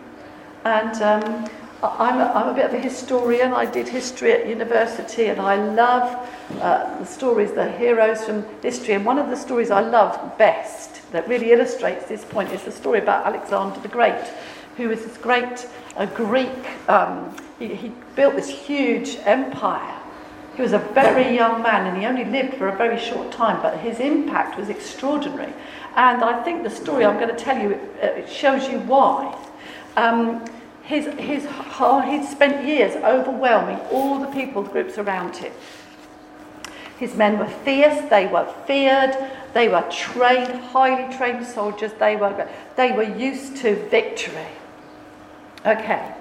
And 0.65 1.03
um, 1.03 1.51
I'm 1.83 2.21
a, 2.21 2.25
I'm 2.33 2.49
a 2.49 2.55
bit 2.55 2.67
of 2.67 2.75
a 2.75 2.79
historian. 2.79 3.53
I 3.53 3.67
did 3.67 3.89
history 3.89 4.33
at 4.33 4.47
university 4.47 5.27
and 5.27 5.41
I 5.41 5.57
love 5.57 6.29
uh, 6.61 6.99
the 6.99 7.05
stories, 7.05 7.53
the 7.53 7.73
heroes 7.73 8.25
from 8.25 8.45
history. 8.63 8.95
And 8.95 9.05
one 9.05 9.19
of 9.19 9.29
the 9.31 9.37
stories 9.37 9.71
I 9.71 9.81
love 9.81 10.39
best 10.39 11.11
that 11.11 11.27
really 11.27 11.51
illustrates 11.51 12.07
this 12.07 12.25
point 12.25 12.53
is 12.53 12.63
the 12.63 12.71
story 12.71 13.01
about 13.01 13.27
Alexander 13.27 13.81
the 13.81 13.89
Great, 13.89 14.25
who 14.77 14.89
was 14.89 15.05
this 15.05 15.19
great 15.19 15.67
uh, 15.97 16.07
Greek, 16.07 16.89
um, 16.89 17.35
he, 17.59 17.75
he 17.75 17.93
built 18.15 18.37
this 18.37 18.49
huge 18.49 19.17
empire. 19.25 19.99
He 20.57 20.63
was 20.63 20.73
a 20.73 20.79
very 20.79 21.35
young 21.35 21.63
man 21.63 21.87
and 21.87 21.97
he 21.97 22.07
only 22.07 22.25
lived 22.25 22.55
for 22.55 22.69
a 22.69 22.77
very 22.77 22.99
short 22.99 23.33
time, 23.33 23.63
but 23.63 23.79
his 23.79 24.01
impact 24.01 24.59
was 24.59 24.69
extraordinary. 24.69 25.53
And 25.97 26.23
I 26.23 26.43
think 26.43 26.63
the 26.63 26.71
story 26.71 27.05
I'm 27.05 27.19
going 27.19 27.35
to 27.35 27.43
tell 27.43 27.59
you 27.59 27.75
uh, 28.03 28.07
it 28.07 28.29
shows 28.29 28.69
you 28.69 28.79
why. 28.81 29.37
Um, 29.97 30.45
his, 30.83 31.07
his, 31.19 31.45
he'd 31.45 32.25
spent 32.25 32.67
years 32.67 32.97
overwhelming 32.97 33.79
all 33.91 34.19
the 34.19 34.27
people 34.27 34.63
groups 34.63 34.99
around 34.99 35.37
him. 35.37 35.53
His 36.99 37.15
men 37.15 37.39
were 37.39 37.49
fierce, 37.49 38.09
they 38.11 38.27
were 38.27 38.53
feared, 38.67 39.17
they 39.55 39.69
were 39.69 39.85
trained, 39.91 40.61
highly 40.65 41.15
trained 41.17 41.47
soldiers, 41.47 41.93
they 41.99 42.17
were, 42.17 42.49
they 42.77 42.93
were 42.93 43.03
used 43.03 43.57
to 43.59 43.77
victory. 43.89 44.47
Okay. 45.65 46.15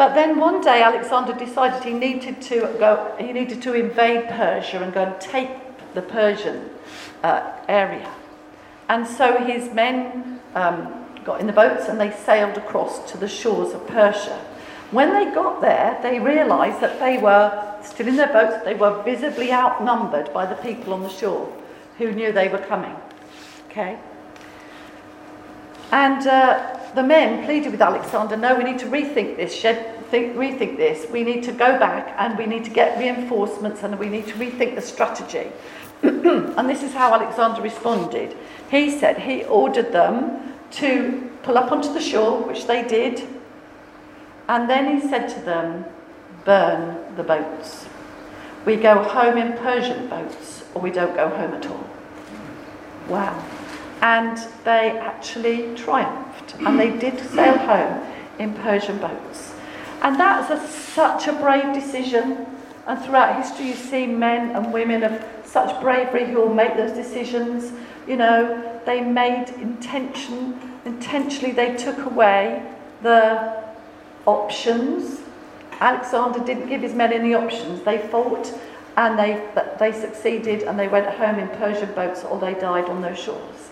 But 0.00 0.14
then 0.14 0.40
one 0.40 0.62
day 0.62 0.80
Alexander 0.80 1.34
decided 1.34 1.84
he 1.84 1.92
needed 1.92 2.40
to 2.40 2.60
go, 2.78 3.14
he 3.18 3.34
needed 3.34 3.60
to 3.60 3.74
invade 3.74 4.30
Persia 4.30 4.82
and 4.82 4.94
go 4.94 5.04
and 5.04 5.20
take 5.20 5.50
the 5.92 6.00
Persian 6.00 6.70
uh, 7.22 7.52
area. 7.68 8.10
And 8.88 9.06
so 9.06 9.44
his 9.44 9.70
men 9.74 10.40
um, 10.54 11.06
got 11.22 11.42
in 11.42 11.46
the 11.46 11.52
boats 11.52 11.88
and 11.88 12.00
they 12.00 12.12
sailed 12.12 12.56
across 12.56 13.12
to 13.12 13.18
the 13.18 13.28
shores 13.28 13.74
of 13.74 13.86
Persia. 13.88 14.38
When 14.90 15.12
they 15.12 15.34
got 15.34 15.60
there, 15.60 15.98
they 16.02 16.18
realised 16.18 16.80
that 16.80 16.98
they 16.98 17.18
were 17.18 17.76
still 17.82 18.08
in 18.08 18.16
their 18.16 18.32
boats, 18.32 18.64
they 18.64 18.76
were 18.76 19.02
visibly 19.02 19.52
outnumbered 19.52 20.32
by 20.32 20.46
the 20.46 20.56
people 20.62 20.94
on 20.94 21.02
the 21.02 21.10
shore 21.10 21.52
who 21.98 22.10
knew 22.12 22.32
they 22.32 22.48
were 22.48 22.64
coming. 22.72 22.96
Okay? 23.68 23.98
And 25.92 26.26
uh, 26.26 26.78
the 26.94 27.02
men 27.02 27.44
pleaded 27.44 27.72
with 27.72 27.82
Alexander, 27.82 28.36
no, 28.36 28.56
we 28.56 28.64
need 28.64 28.78
to 28.80 28.86
rethink 28.86 29.36
this, 29.36 29.54
shed, 29.54 30.04
think, 30.06 30.36
rethink 30.36 30.76
this. 30.76 31.10
We 31.10 31.24
need 31.24 31.42
to 31.44 31.52
go 31.52 31.78
back 31.78 32.14
and 32.18 32.38
we 32.38 32.46
need 32.46 32.64
to 32.64 32.70
get 32.70 32.98
reinforcements 32.98 33.82
and 33.82 33.98
we 33.98 34.08
need 34.08 34.26
to 34.28 34.34
rethink 34.34 34.74
the 34.74 34.82
strategy. 34.82 35.50
and 36.02 36.68
this 36.68 36.82
is 36.82 36.92
how 36.92 37.12
Alexander 37.12 37.60
responded. 37.60 38.36
He 38.70 38.90
said 38.90 39.18
he 39.18 39.44
ordered 39.44 39.92
them 39.92 40.54
to 40.72 41.30
pull 41.42 41.58
up 41.58 41.72
onto 41.72 41.92
the 41.92 42.00
shore, 42.00 42.42
which 42.42 42.66
they 42.66 42.86
did, 42.86 43.26
and 44.48 44.68
then 44.68 45.00
he 45.00 45.08
said 45.08 45.28
to 45.28 45.40
them, 45.40 45.84
burn 46.44 47.14
the 47.16 47.22
boats. 47.22 47.86
We 48.64 48.76
go 48.76 49.02
home 49.02 49.38
in 49.38 49.56
Persian 49.58 50.08
boats, 50.08 50.64
or 50.74 50.82
we 50.82 50.90
don't 50.90 51.14
go 51.14 51.28
home 51.28 51.54
at 51.54 51.66
all. 51.66 51.88
Wow. 53.08 53.44
And 54.02 54.38
they 54.64 54.98
actually 54.98 55.74
triumphed, 55.76 56.54
and 56.60 56.78
they 56.78 56.96
did 56.96 57.18
sail 57.30 57.58
home 57.58 58.06
in 58.38 58.54
Persian 58.54 58.98
boats. 58.98 59.54
And 60.02 60.18
that's 60.18 60.50
a, 60.50 60.66
such 60.66 61.28
a 61.28 61.32
brave 61.34 61.74
decision. 61.74 62.46
And 62.86 63.00
throughout 63.02 63.36
history, 63.36 63.68
you 63.68 63.74
see 63.74 64.06
men 64.06 64.56
and 64.56 64.72
women 64.72 65.02
of 65.04 65.22
such 65.44 65.80
bravery 65.80 66.26
who 66.26 66.36
will 66.36 66.54
make 66.54 66.76
those 66.76 66.92
decisions. 66.92 67.72
You 68.08 68.16
know, 68.16 68.80
they 68.86 69.02
made 69.02 69.50
intention, 69.60 70.58
intentionally, 70.84 71.52
they 71.52 71.76
took 71.76 71.98
away 72.06 72.66
the 73.02 73.62
options. 74.26 75.20
Alexander 75.80 76.40
didn't 76.40 76.68
give 76.68 76.80
his 76.80 76.94
men 76.94 77.12
any 77.12 77.34
options. 77.34 77.82
They 77.82 77.98
fought 77.98 78.52
and 78.96 79.18
they, 79.18 79.42
they 79.78 79.92
succeeded 79.92 80.62
and 80.62 80.78
they 80.78 80.88
went 80.88 81.06
home 81.06 81.38
in 81.38 81.48
Persian 81.48 81.92
boats 81.94 82.24
or 82.24 82.38
they 82.38 82.54
died 82.54 82.84
on 82.86 83.02
those 83.02 83.18
shores. 83.18 83.69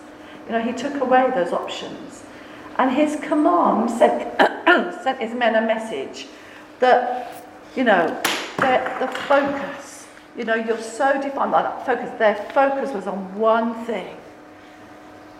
You 0.49 0.57
know, 0.57 0.61
he 0.63 0.73
took 0.73 0.99
away 0.99 1.29
those 1.35 1.53
options. 1.53 2.23
And 2.79 2.89
his 2.91 3.17
command 3.17 3.91
sent, 3.91 4.35
sent 5.03 5.19
his 5.19 5.35
men 5.35 5.55
a 5.55 5.61
message 5.61 6.25
that, 6.79 7.45
you 7.75 7.83
know, 7.83 8.07
the 8.57 9.07
focus, 9.27 10.07
you 10.35 10.45
know, 10.45 10.55
you're 10.55 10.81
so 10.81 11.21
defined 11.21 11.51
by 11.51 11.61
that 11.61 11.85
focus. 11.85 12.09
Their 12.17 12.35
focus 12.51 12.91
was 12.91 13.05
on 13.05 13.37
one 13.37 13.85
thing. 13.85 14.17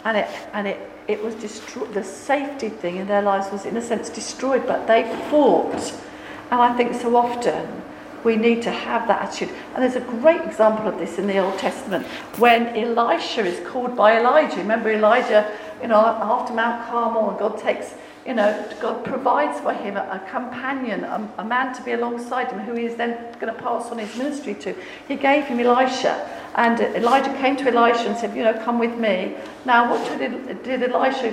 And 0.06 0.16
it, 0.16 0.30
and 0.54 0.68
it, 0.68 0.92
it 1.08 1.24
was 1.24 1.34
destroyed, 1.36 1.92
the 1.96 2.04
safety 2.04 2.70
thing 2.70 2.98
in 2.98 3.08
their 3.08 3.24
lives 3.24 3.52
was 3.52 3.66
in 3.66 3.76
a 3.78 3.82
sense 3.82 4.10
destroyed, 4.10 4.68
but 4.68 4.86
they 4.86 5.04
fought. 5.32 5.92
And 6.52 6.62
I 6.62 6.78
think 6.78 6.94
so 6.94 7.16
often 7.16 7.82
we 8.24 8.36
need 8.36 8.62
to 8.64 8.72
have 8.72 9.08
that 9.08 9.22
attitude. 9.22 9.50
And 9.74 9.84
there's 9.84 9.96
a 9.96 10.02
great 10.02 10.42
example 10.42 10.88
of 10.88 10.98
this 10.98 11.18
in 11.18 11.28
the 11.28 11.38
Old 11.38 11.58
Testament 11.58 12.06
when 12.38 12.68
Elisha 12.76 13.46
is 13.46 13.66
called 13.68 13.96
by 13.96 14.20
Elijah. 14.20 14.58
Remember 14.58 14.92
Elijah, 14.92 15.50
you 15.82 15.88
know, 15.88 16.00
after 16.00 16.54
Mount 16.54 16.90
Carmel, 16.90 17.36
God 17.40 17.58
takes, 17.58 17.94
you 18.26 18.34
know, 18.34 18.68
God 18.82 19.04
provides 19.06 19.60
for 19.62 19.74
him 19.74 19.98
a, 19.98 20.02
a 20.02 20.30
companion, 20.30 21.04
a, 21.04 21.32
a 21.38 21.46
man 21.46 21.74
to 21.76 21.82
be 21.84 21.94
alongside 21.94 22.52
him 22.52 22.60
who 22.60 22.74
he 22.74 22.86
is 22.86 22.96
then 22.96 23.18
going 23.40 23.54
to 23.54 23.62
pass 23.62 23.86
on 23.86 23.98
his 23.98 24.16
ministry 24.18 24.54
to. 24.56 24.76
He 25.08 25.16
gave 25.16 25.46
him 25.46 25.60
Elisha. 25.60 26.30
And 26.56 26.80
Elijah 26.82 27.34
came 27.38 27.56
to 27.58 27.74
Elisha 27.74 28.10
and 28.10 28.18
said, 28.18 28.36
You 28.36 28.44
know, 28.44 28.54
come 28.54 28.80
with 28.80 28.98
me. 28.98 29.36
Now, 29.66 29.90
what 29.90 30.20
did, 30.20 30.64
did 30.64 30.84
Elisha 30.84 31.32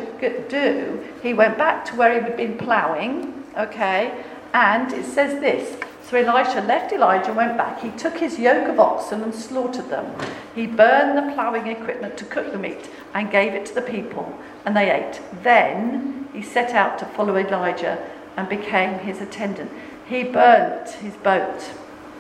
do? 0.49 1.05
He 1.23 1.35
went 1.35 1.59
back 1.59 1.85
to 1.87 1.97
where 1.97 2.15
he 2.15 2.21
had 2.21 2.37
been 2.37 2.57
ploughing, 2.57 3.45
okay, 3.57 4.25
and 4.53 4.93
it 4.93 5.05
says 5.05 5.41
this 5.41 5.77
so 6.09 6.17
Elisha 6.17 6.61
left 6.61 6.93
Elijah 6.93 7.29
and 7.29 7.37
went 7.37 7.57
back. 7.57 7.81
He 7.81 7.91
took 7.91 8.19
his 8.19 8.39
yoke 8.39 8.69
of 8.69 8.79
oxen 8.79 9.23
and 9.23 9.35
slaughtered 9.35 9.91
them. 9.91 10.15
He 10.55 10.67
burned 10.67 11.19
the 11.19 11.35
ploughing 11.35 11.67
equipment 11.67 12.17
to 12.19 12.25
cook 12.25 12.53
the 12.53 12.59
meat 12.59 12.89
and 13.13 13.31
gave 13.31 13.55
it 13.55 13.67
to 13.67 13.75
the 13.75 13.83
people, 13.83 14.39
and 14.65 14.77
they 14.77 14.91
ate. 14.91 15.21
Then 15.43 16.29
he 16.33 16.43
set 16.43 16.71
out 16.71 16.99
to 17.01 17.05
follow 17.07 17.37
Elijah 17.37 18.09
and 18.37 18.49
became 18.49 19.01
his 19.01 19.21
attendant. 19.21 19.73
He 20.09 20.23
burnt 20.23 20.91
his 20.91 21.15
boat, 21.17 21.73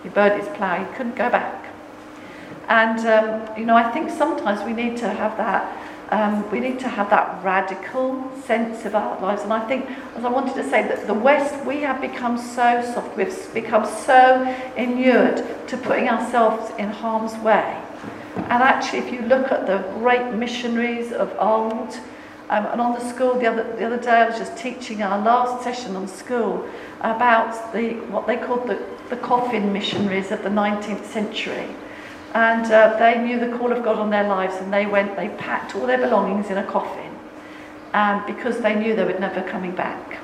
he 0.03 0.09
burnt 0.09 0.43
his 0.43 0.57
plough, 0.57 0.85
he 0.85 0.97
couldn't 0.97 1.15
go 1.15 1.31
back. 1.31 1.67
And, 2.69 2.99
um, 3.07 3.57
you 3.57 3.65
know, 3.65 3.77
I 3.77 3.93
think 3.93 4.11
sometimes 4.11 4.63
we 4.65 4.73
need 4.73 4.97
to 4.97 5.09
have 5.09 5.37
that 5.37 5.86
um, 6.11 6.49
we 6.51 6.61
need 6.61 6.79
to 6.81 6.89
have 6.89 7.11
that 7.11 7.43
radical 7.43 8.31
sense 8.45 8.85
of 8.85 8.95
our 8.95 9.21
lives. 9.21 9.43
And 9.43 9.53
I 9.53 9.67
think, 9.67 9.91
as 10.15 10.25
I 10.25 10.29
wanted 10.29 10.55
to 10.55 10.63
say, 10.63 10.83
that 10.83 11.07
the 11.07 11.15
West, 11.15 11.65
we 11.67 11.81
have 11.81 12.01
become 12.01 12.39
so 12.39 12.83
soft, 12.95 13.17
we've 13.17 13.55
become 13.55 13.85
so 13.85 14.43
inured 14.77 15.45
to 15.69 15.77
putting 15.77 16.09
ourselves 16.09 16.73
in 16.79 16.89
harm's 16.91 17.35
way. 17.39 17.83
And 18.37 18.63
actually, 18.63 19.01
if 19.01 19.13
you 19.13 19.23
look 19.23 19.51
at 19.51 19.67
the 19.67 19.79
great 19.99 20.33
missionaries 20.35 21.11
of 21.11 21.35
old, 21.39 21.99
um, 22.49 22.67
and 22.67 22.81
on 22.81 22.93
the 22.95 23.01
school 23.13 23.35
the 23.35 23.47
other, 23.47 23.65
the 23.77 23.85
other 23.85 23.97
day, 23.97 24.11
I 24.11 24.29
was 24.29 24.39
just 24.39 24.57
teaching 24.57 25.03
our 25.03 25.19
last 25.21 25.65
session 25.65 25.97
on 25.97 26.07
school 26.07 26.69
about 27.01 27.73
the, 27.73 27.95
what 28.11 28.29
they 28.29 28.37
called 28.37 28.69
the, 28.69 28.81
the 29.11 29.17
coffin 29.17 29.73
missionaries 29.73 30.31
of 30.31 30.45
the 30.45 30.51
19th 30.51 31.05
century. 31.05 31.69
And 32.37 32.71
uh, 32.71 32.99
they 32.99 33.19
knew 33.19 33.41
the 33.41 33.57
call 33.57 33.73
of 33.73 33.83
God 33.83 33.99
on 33.99 34.11
their 34.11 34.29
lives, 34.29 34.57
and 34.57 34.71
they 34.71 34.85
went, 34.85 35.17
they 35.17 35.31
packed 35.31 35.75
all 35.75 35.87
their 35.87 35.97
belongings 35.97 36.51
in 36.51 36.59
a 36.59 36.67
coffin 36.67 37.11
um, 37.95 38.27
because 38.27 38.59
they 38.59 38.75
knew 38.75 38.95
they 38.95 39.05
were 39.05 39.19
never 39.19 39.41
coming 39.41 39.75
back. 39.75 40.19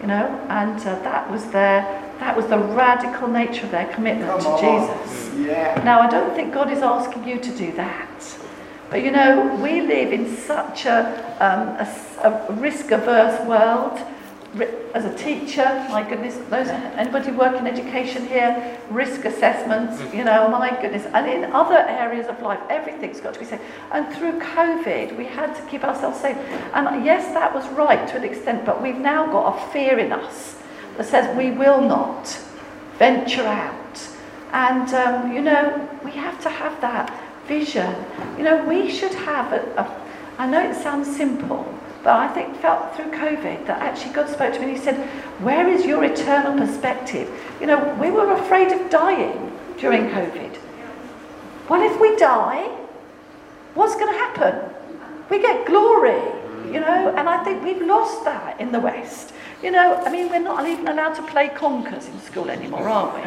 You 0.00 0.08
know, 0.08 0.26
and 0.48 0.76
uh, 0.80 0.98
that 1.04 1.30
was 1.30 1.44
their, 1.52 1.82
that 2.18 2.36
was 2.36 2.48
the 2.48 2.58
radical 2.58 3.28
nature 3.28 3.64
of 3.64 3.70
their 3.70 3.86
commitment 3.94 4.28
Come 4.28 4.40
to 4.40 4.48
on. 4.48 4.98
Jesus. 4.98 5.38
Yeah. 5.38 5.80
Now, 5.84 6.00
I 6.00 6.10
don't 6.10 6.34
think 6.34 6.52
God 6.52 6.68
is 6.72 6.80
asking 6.80 7.28
you 7.28 7.38
to 7.38 7.56
do 7.56 7.70
that. 7.74 8.36
But 8.90 9.04
you 9.04 9.12
know, 9.12 9.54
we 9.62 9.82
live 9.82 10.12
in 10.12 10.36
such 10.36 10.84
a, 10.84 10.98
um, 11.38 11.68
a, 11.78 12.48
a 12.50 12.52
risk 12.54 12.90
averse 12.90 13.40
world 13.46 14.04
as 14.94 15.04
a 15.04 15.14
teacher, 15.16 15.64
my 15.90 16.08
goodness, 16.08 16.36
those 16.48 16.68
anybody 16.68 17.32
work 17.32 17.58
in 17.58 17.66
education 17.66 18.26
here, 18.26 18.78
risk 18.90 19.24
assessments, 19.24 20.00
you 20.14 20.24
know, 20.24 20.48
my 20.48 20.70
goodness, 20.80 21.06
and 21.06 21.28
in 21.28 21.50
other 21.52 21.78
areas 21.78 22.26
of 22.28 22.40
life, 22.40 22.60
everything's 22.70 23.20
got 23.20 23.34
to 23.34 23.40
be 23.40 23.46
safe. 23.46 23.60
And 23.90 24.14
through 24.14 24.38
COVID, 24.40 25.16
we 25.16 25.24
had 25.24 25.54
to 25.56 25.62
keep 25.62 25.82
ourselves 25.82 26.20
safe. 26.20 26.36
And 26.72 27.04
yes, 27.04 27.32
that 27.34 27.52
was 27.52 27.66
right 27.70 28.06
to 28.08 28.16
an 28.16 28.24
extent, 28.24 28.64
but 28.64 28.80
we've 28.80 28.98
now 28.98 29.26
got 29.26 29.56
a 29.56 29.72
fear 29.72 29.98
in 29.98 30.12
us 30.12 30.56
that 30.96 31.06
says 31.06 31.36
we 31.36 31.50
will 31.50 31.80
not 31.80 32.26
venture 32.98 33.46
out. 33.46 34.08
And 34.52 34.88
um, 34.94 35.32
you 35.32 35.42
know, 35.42 35.88
we 36.04 36.12
have 36.12 36.40
to 36.42 36.48
have 36.48 36.80
that 36.80 37.12
vision. 37.48 37.92
You 38.38 38.44
know, 38.44 38.64
we 38.64 38.90
should 38.90 39.14
have 39.14 39.52
a, 39.52 39.60
a 39.76 40.04
I 40.38 40.46
know 40.48 40.68
it 40.68 40.74
sounds 40.74 41.16
simple, 41.16 41.64
but 42.04 42.16
I 42.16 42.28
think 42.28 42.54
felt 42.60 42.94
through 42.94 43.10
COVID 43.12 43.66
that 43.66 43.80
actually 43.80 44.12
God 44.12 44.28
spoke 44.28 44.52
to 44.52 44.60
me 44.60 44.66
and 44.66 44.76
He 44.76 44.82
said, 44.82 44.96
Where 45.40 45.66
is 45.66 45.86
your 45.86 46.04
eternal 46.04 46.52
perspective? 46.54 47.30
You 47.60 47.66
know, 47.66 47.94
we 47.94 48.10
were 48.10 48.30
afraid 48.34 48.70
of 48.72 48.90
dying 48.90 49.50
during 49.78 50.10
COVID. 50.10 50.54
What 51.66 51.80
if 51.80 51.98
we 51.98 52.14
die? 52.16 52.66
What's 53.72 53.94
going 53.94 54.12
to 54.12 54.18
happen? 54.18 54.74
We 55.30 55.40
get 55.40 55.66
glory, 55.66 56.20
you 56.70 56.78
know, 56.78 57.14
and 57.16 57.26
I 57.26 57.42
think 57.42 57.64
we've 57.64 57.80
lost 57.80 58.22
that 58.26 58.60
in 58.60 58.70
the 58.70 58.80
West. 58.80 59.32
You 59.62 59.70
know, 59.70 59.94
I 60.04 60.12
mean, 60.12 60.28
we're 60.28 60.40
not 60.40 60.68
even 60.68 60.86
allowed 60.86 61.14
to 61.14 61.22
play 61.22 61.48
conkers 61.48 62.06
in 62.06 62.20
school 62.20 62.50
anymore, 62.50 62.86
are 62.86 63.16
we? 63.16 63.26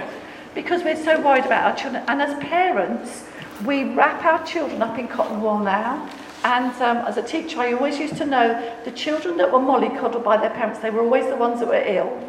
Because 0.53 0.83
we're 0.83 1.03
so 1.03 1.19
worried 1.19 1.45
about 1.45 1.65
our 1.65 1.75
children. 1.75 2.03
And 2.07 2.21
as 2.21 2.37
parents, 2.43 3.23
we 3.65 3.95
wrap 3.95 4.23
our 4.23 4.45
children 4.45 4.83
up 4.83 4.99
in 4.99 5.07
cotton 5.07 5.41
wool 5.41 5.57
now 5.57 6.07
and 6.47 6.81
um, 6.81 6.97
as 7.05 7.17
a 7.17 7.21
teacher, 7.21 7.59
I 7.59 7.73
always 7.73 7.99
used 7.99 8.15
to 8.17 8.25
know 8.25 8.73
the 8.85 8.91
children 8.91 9.35
that 9.35 9.51
were 9.51 9.59
mollycoddled 9.59 10.23
by 10.23 10.37
their 10.37 10.49
parents, 10.49 10.79
they 10.79 10.89
were 10.89 11.01
always 11.01 11.25
the 11.25 11.35
ones 11.35 11.59
that 11.59 11.67
were 11.67 11.83
ill. 11.85 12.23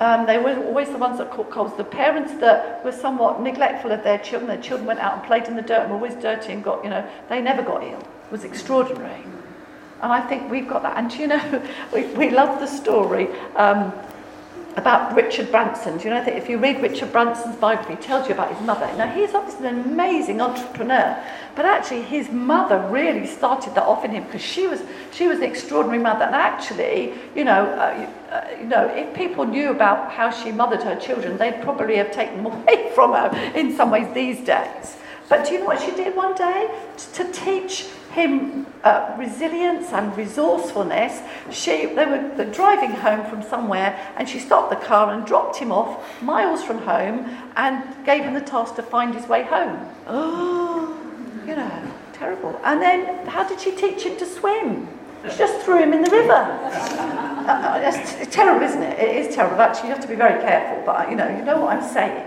Um, 0.00 0.26
they 0.26 0.38
were 0.38 0.56
always 0.64 0.88
the 0.88 0.98
ones 0.98 1.18
that 1.18 1.30
caught 1.30 1.48
colds. 1.48 1.76
The 1.76 1.84
parents 1.84 2.34
that 2.40 2.84
were 2.84 2.90
somewhat 2.90 3.40
neglectful 3.40 3.92
of 3.92 4.02
their 4.02 4.18
children, 4.18 4.48
their 4.48 4.60
children 4.60 4.88
went 4.88 4.98
out 4.98 5.14
and 5.14 5.22
played 5.22 5.44
in 5.44 5.54
the 5.54 5.62
dirt 5.62 5.82
and 5.82 5.90
were 5.90 5.96
always 5.98 6.16
dirty 6.16 6.52
and 6.52 6.64
got, 6.64 6.82
you 6.82 6.90
know, 6.90 7.08
they 7.28 7.40
never 7.40 7.62
got 7.62 7.84
ill. 7.84 8.00
It 8.00 8.32
was 8.32 8.42
extraordinary. 8.42 9.22
And 10.02 10.12
I 10.12 10.20
think 10.20 10.50
we've 10.50 10.66
got 10.66 10.82
that. 10.82 10.96
And 10.96 11.14
you 11.14 11.28
know, 11.28 11.62
we, 11.94 12.06
we 12.14 12.30
love 12.30 12.58
the 12.58 12.66
story. 12.66 13.28
Um, 13.54 13.92
about 14.76 15.14
Richard 15.14 15.50
Branson. 15.50 15.98
Do 15.98 16.04
you 16.04 16.10
know 16.10 16.24
that 16.24 16.34
if 16.34 16.48
you 16.48 16.58
read 16.58 16.80
Richard 16.80 17.12
Branson's 17.12 17.56
biography, 17.56 17.94
it 17.94 18.00
tells 18.00 18.28
you 18.28 18.34
about 18.34 18.54
his 18.54 18.66
mother. 18.66 18.86
Now, 18.96 19.10
he's 19.10 19.34
obviously 19.34 19.66
an 19.66 19.80
amazing 19.80 20.40
entrepreneur, 20.40 21.22
but 21.54 21.64
actually 21.64 22.02
his 22.02 22.30
mother 22.30 22.78
really 22.90 23.26
started 23.26 23.74
that 23.74 23.84
off 23.84 24.04
in 24.04 24.12
him 24.12 24.24
because 24.24 24.40
she 24.40 24.66
was, 24.66 24.82
she 25.12 25.28
was 25.28 25.38
an 25.38 25.44
extraordinary 25.44 26.02
mother. 26.02 26.24
And 26.24 26.34
actually, 26.34 27.12
you 27.34 27.44
know, 27.44 27.66
uh, 27.66 28.10
uh, 28.30 28.46
you 28.58 28.66
know, 28.66 28.86
if 28.86 29.14
people 29.14 29.44
knew 29.44 29.70
about 29.70 30.10
how 30.10 30.30
she 30.30 30.50
mothered 30.50 30.82
her 30.82 30.96
children, 30.96 31.36
they'd 31.36 31.60
probably 31.62 31.96
have 31.96 32.10
taken 32.10 32.42
them 32.42 32.46
away 32.52 32.92
from 32.94 33.12
her 33.12 33.30
in 33.54 33.76
some 33.76 33.90
ways 33.90 34.12
these 34.14 34.40
days. 34.40 34.96
But 35.28 35.46
do 35.46 35.52
you 35.54 35.60
know 35.60 35.66
what 35.66 35.80
she 35.80 35.92
did 35.92 36.16
one 36.16 36.34
day? 36.34 36.70
To 37.14 37.24
teach 37.32 37.86
him 38.12 38.66
uh, 38.84 39.14
resilience 39.18 39.92
and 39.92 40.16
resourcefulness. 40.16 41.20
She, 41.50 41.86
they 41.86 42.04
were 42.06 42.50
driving 42.52 42.90
home 42.90 43.28
from 43.28 43.42
somewhere 43.42 43.98
and 44.16 44.28
she 44.28 44.38
stopped 44.38 44.70
the 44.70 44.86
car 44.86 45.12
and 45.12 45.26
dropped 45.26 45.56
him 45.56 45.72
off 45.72 46.22
miles 46.22 46.62
from 46.62 46.78
home 46.78 47.26
and 47.56 48.04
gave 48.04 48.22
him 48.22 48.34
the 48.34 48.40
task 48.40 48.76
to 48.76 48.82
find 48.82 49.14
his 49.14 49.26
way 49.26 49.44
home. 49.44 49.88
Oh, 50.06 50.98
you 51.46 51.56
know, 51.56 51.92
terrible. 52.12 52.60
And 52.64 52.80
then 52.80 53.26
how 53.26 53.48
did 53.48 53.60
she 53.60 53.72
teach 53.72 54.04
him 54.04 54.16
to 54.18 54.26
swim? 54.26 54.88
She 55.30 55.38
just 55.38 55.64
threw 55.64 55.80
him 55.80 55.92
in 55.92 56.02
the 56.02 56.10
river. 56.10 56.32
Uh, 56.32 57.80
it's 57.82 58.34
terrible, 58.34 58.64
isn't 58.66 58.82
it? 58.82 58.98
It 58.98 59.16
is 59.16 59.34
terrible. 59.34 59.60
Actually, 59.60 59.88
you 59.90 59.94
have 59.94 60.02
to 60.02 60.08
be 60.08 60.16
very 60.16 60.40
careful. 60.42 60.82
But 60.84 61.10
you 61.10 61.16
know, 61.16 61.28
you 61.28 61.44
know 61.44 61.60
what 61.60 61.76
I'm 61.76 61.88
saying. 61.88 62.26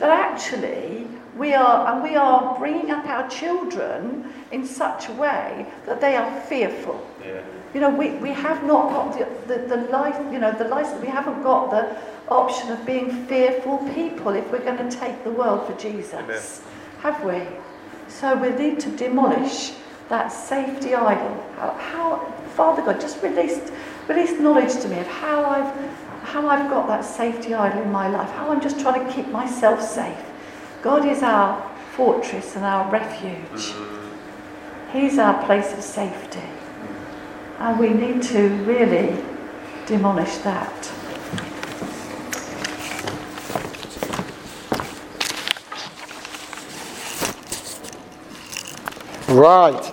That 0.00 0.10
actually 0.10 1.06
we 1.36 1.54
are, 1.54 1.92
and 1.92 2.02
we 2.02 2.16
are 2.16 2.58
bringing 2.58 2.90
up 2.90 3.06
our 3.06 3.28
children 3.28 4.32
in 4.52 4.66
such 4.66 5.08
a 5.08 5.12
way 5.12 5.66
that 5.84 6.00
they 6.00 6.16
are 6.16 6.40
fearful. 6.42 7.06
Yeah. 7.24 7.42
You 7.74 7.80
know, 7.80 7.90
we, 7.90 8.10
we 8.12 8.30
have 8.30 8.64
not 8.64 8.90
got 8.90 9.18
the, 9.18 9.54
the, 9.54 9.76
the 9.76 9.82
life, 9.90 10.16
you 10.32 10.38
know, 10.38 10.52
the 10.52 10.64
license, 10.68 11.00
we 11.02 11.08
haven't 11.08 11.42
got 11.42 11.70
the 11.70 11.96
option 12.28 12.70
of 12.70 12.84
being 12.86 13.26
fearful 13.26 13.78
people 13.94 14.30
if 14.30 14.50
we're 14.50 14.64
going 14.64 14.88
to 14.88 14.96
take 14.98 15.22
the 15.24 15.30
world 15.30 15.66
for 15.66 15.78
Jesus. 15.78 16.14
Amen. 16.14 16.42
Have 17.00 17.22
we? 17.22 17.42
So 18.08 18.34
we 18.36 18.50
need 18.50 18.80
to 18.80 18.90
demolish 18.96 19.72
that 20.08 20.28
safety 20.28 20.94
idol. 20.94 21.44
How, 21.56 21.70
how 21.72 22.32
Father 22.54 22.82
God 22.82 23.00
just 23.00 23.22
released, 23.22 23.72
released 24.08 24.40
knowledge 24.40 24.72
to 24.80 24.88
me 24.88 25.00
of 25.00 25.06
how 25.06 25.44
I've, 25.44 25.90
how 26.22 26.48
I've 26.48 26.70
got 26.70 26.86
that 26.88 27.04
safety 27.04 27.52
idol 27.52 27.82
in 27.82 27.92
my 27.92 28.08
life, 28.08 28.30
how 28.30 28.50
I'm 28.50 28.60
just 28.60 28.80
trying 28.80 29.06
to 29.06 29.12
keep 29.12 29.28
myself 29.28 29.82
safe. 29.82 30.16
God 30.86 31.04
is 31.04 31.20
our 31.20 31.68
fortress 31.96 32.54
and 32.54 32.64
our 32.64 32.88
refuge. 32.92 33.74
He's 34.92 35.18
our 35.18 35.44
place 35.44 35.72
of 35.72 35.82
safety. 35.82 36.38
And 37.58 37.80
we 37.80 37.88
need 37.88 38.22
to 38.22 38.50
really 38.62 39.20
demolish 39.84 40.36
that. 40.44 40.92
Right. 49.28 49.92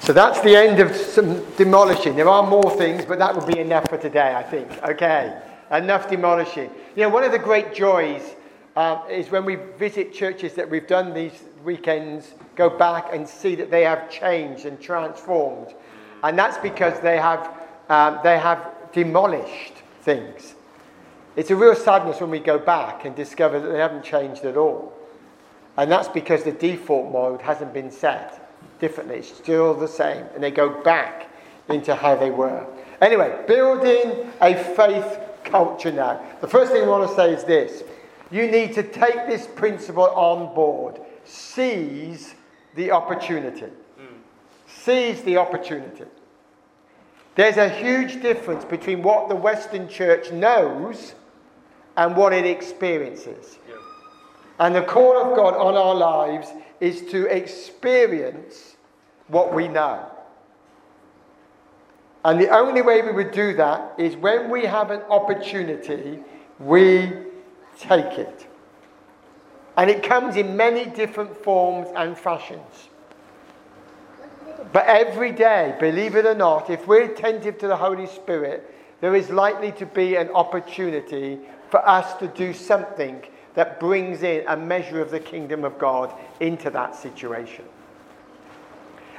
So 0.00 0.14
that's 0.14 0.40
the 0.40 0.56
end 0.56 0.80
of 0.80 0.96
some 0.96 1.44
demolishing. 1.56 2.16
There 2.16 2.30
are 2.30 2.48
more 2.48 2.74
things, 2.78 3.04
but 3.04 3.18
that 3.18 3.36
would 3.36 3.46
be 3.46 3.58
enough 3.58 3.86
for 3.90 3.98
today, 3.98 4.34
I 4.34 4.42
think. 4.42 4.82
Okay. 4.82 5.38
Enough 5.70 6.08
demolishing. 6.08 6.70
You 6.94 7.02
know, 7.02 7.10
one 7.10 7.22
of 7.22 7.32
the 7.32 7.38
great 7.38 7.74
joys 7.74 8.35
um, 8.76 9.00
is 9.10 9.30
when 9.30 9.44
we 9.44 9.56
visit 9.78 10.12
churches 10.12 10.54
that 10.54 10.68
we've 10.68 10.86
done 10.86 11.14
these 11.14 11.44
weekends, 11.64 12.34
go 12.54 12.68
back 12.68 13.08
and 13.12 13.26
see 13.26 13.54
that 13.54 13.70
they 13.70 13.82
have 13.82 14.10
changed 14.10 14.66
and 14.66 14.80
transformed. 14.80 15.74
And 16.22 16.38
that's 16.38 16.58
because 16.58 17.00
they 17.00 17.16
have, 17.16 17.50
um, 17.88 18.20
they 18.22 18.38
have 18.38 18.72
demolished 18.92 19.74
things. 20.02 20.54
It's 21.36 21.50
a 21.50 21.56
real 21.56 21.74
sadness 21.74 22.20
when 22.20 22.30
we 22.30 22.38
go 22.38 22.58
back 22.58 23.04
and 23.04 23.14
discover 23.14 23.60
that 23.60 23.68
they 23.68 23.78
haven't 23.78 24.04
changed 24.04 24.44
at 24.44 24.56
all. 24.56 24.92
And 25.76 25.90
that's 25.90 26.08
because 26.08 26.44
the 26.44 26.52
default 26.52 27.12
mode 27.12 27.42
hasn't 27.42 27.74
been 27.74 27.90
set 27.90 28.78
differently. 28.78 29.16
It's 29.18 29.34
still 29.34 29.74
the 29.74 29.88
same. 29.88 30.24
And 30.34 30.42
they 30.42 30.50
go 30.50 30.82
back 30.82 31.30
into 31.68 31.94
how 31.94 32.16
they 32.16 32.30
were. 32.30 32.66
Anyway, 33.00 33.44
building 33.46 34.32
a 34.40 34.54
faith 34.74 35.18
culture 35.44 35.92
now. 35.92 36.20
The 36.40 36.48
first 36.48 36.72
thing 36.72 36.82
I 36.82 36.86
want 36.86 37.08
to 37.08 37.14
say 37.14 37.32
is 37.32 37.44
this 37.44 37.82
you 38.30 38.50
need 38.50 38.74
to 38.74 38.82
take 38.82 39.26
this 39.26 39.46
principle 39.46 40.06
on 40.06 40.54
board. 40.54 41.00
Seize 41.24 42.34
the 42.74 42.90
opportunity. 42.90 43.66
Seize 44.66 45.22
the 45.22 45.36
opportunity. 45.36 46.04
There's 47.34 47.56
a 47.56 47.68
huge 47.68 48.22
difference 48.22 48.64
between 48.64 49.02
what 49.02 49.28
the 49.28 49.36
Western 49.36 49.88
church 49.88 50.32
knows 50.32 51.14
and 51.96 52.16
what 52.16 52.32
it 52.32 52.46
experiences. 52.46 53.58
Yeah. 53.68 53.76
And 54.58 54.74
the 54.74 54.82
call 54.82 55.16
of 55.18 55.36
God 55.36 55.54
on 55.54 55.76
our 55.76 55.94
lives 55.94 56.48
is 56.80 57.02
to 57.10 57.26
experience 57.26 58.76
what 59.28 59.52
we 59.52 59.68
know. 59.68 60.06
And 62.24 62.40
the 62.40 62.48
only 62.48 62.82
way 62.82 63.02
we 63.02 63.12
would 63.12 63.32
do 63.32 63.54
that 63.54 63.94
is 63.98 64.16
when 64.16 64.50
we 64.50 64.64
have 64.64 64.90
an 64.90 65.02
opportunity, 65.02 66.20
we 66.58 67.12
take 67.78 68.18
it. 68.18 68.46
And 69.76 69.90
it 69.90 70.02
comes 70.02 70.36
in 70.36 70.56
many 70.56 70.86
different 70.86 71.36
forms 71.36 71.88
and 71.94 72.16
fashions. 72.16 72.88
But 74.72 74.86
every 74.86 75.32
day, 75.32 75.76
believe 75.78 76.16
it 76.16 76.26
or 76.26 76.34
not, 76.34 76.70
if 76.70 76.86
we're 76.86 77.04
attentive 77.04 77.58
to 77.58 77.68
the 77.68 77.76
Holy 77.76 78.06
Spirit, 78.06 78.72
there 79.00 79.14
is 79.14 79.30
likely 79.30 79.72
to 79.72 79.86
be 79.86 80.16
an 80.16 80.30
opportunity 80.30 81.38
for 81.70 81.86
us 81.86 82.14
to 82.18 82.28
do 82.28 82.52
something 82.52 83.22
that 83.54 83.80
brings 83.80 84.22
in 84.22 84.44
a 84.48 84.56
measure 84.56 85.00
of 85.00 85.10
the 85.10 85.20
kingdom 85.20 85.64
of 85.64 85.78
God 85.78 86.12
into 86.40 86.70
that 86.70 86.94
situation. 86.94 87.64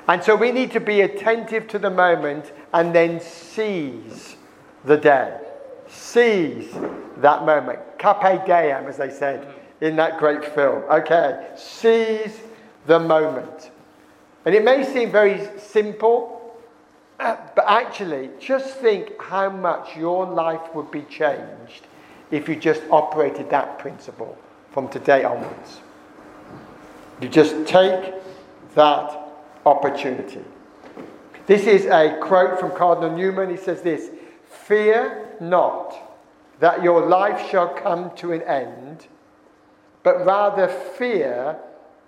And 0.08 0.24
so 0.24 0.36
we 0.36 0.52
need 0.52 0.72
to 0.72 0.80
be 0.80 1.02
attentive 1.02 1.68
to 1.70 1.80
the 1.80 1.90
moment 1.90 2.52
and 2.74 2.96
then 2.96 3.20
seize 3.20 4.38
the 4.86 4.98
day. 4.98 5.38
Seize 5.88 6.74
that 7.18 7.46
moment. 7.46 7.80
Carpe 7.98 8.46
diem, 8.46 8.88
as 8.88 8.98
they 8.98 9.10
said 9.10 9.48
in 9.82 9.96
that 9.96 10.18
great 10.18 10.44
film. 10.54 10.84
Okay, 10.90 11.50
seize 11.56 12.40
the 12.86 13.00
moment. 13.00 13.72
And 14.46 14.56
it 14.56 14.64
may 14.64 14.84
seem 14.84 15.12
very 15.12 15.48
simple, 15.60 16.56
but 17.18 17.66
actually, 17.68 18.30
just 18.40 18.78
think 18.78 19.20
how 19.22 19.50
much 19.50 19.96
your 19.96 20.26
life 20.26 20.74
would 20.74 20.92
be 20.92 21.02
changed 21.04 21.88
if 22.32 22.48
you 22.48 22.56
just 22.56 22.82
operated 22.92 23.50
that 23.50 23.80
principle 23.80 24.38
from 24.72 24.88
today 24.90 25.24
onwards. 25.24 25.80
You 27.22 27.30
just 27.30 27.66
take 27.66 28.14
that 28.76 29.20
opportunity. 29.66 30.44
This 31.46 31.66
is 31.66 31.86
a 31.86 32.20
quote 32.22 32.60
from 32.60 32.72
Cardinal 32.72 33.16
Newman. 33.16 33.50
He 33.50 33.58
says 33.58 33.82
this 33.82 34.10
Fear 34.66 35.27
not 35.42 35.96
that 36.60 36.84
your 36.84 37.06
life 37.06 37.50
shall 37.50 37.70
come 37.70 38.16
to 38.18 38.32
an 38.32 38.42
end, 38.44 39.08
but 40.04 40.26
rather 40.26 40.68
fear 40.68 41.58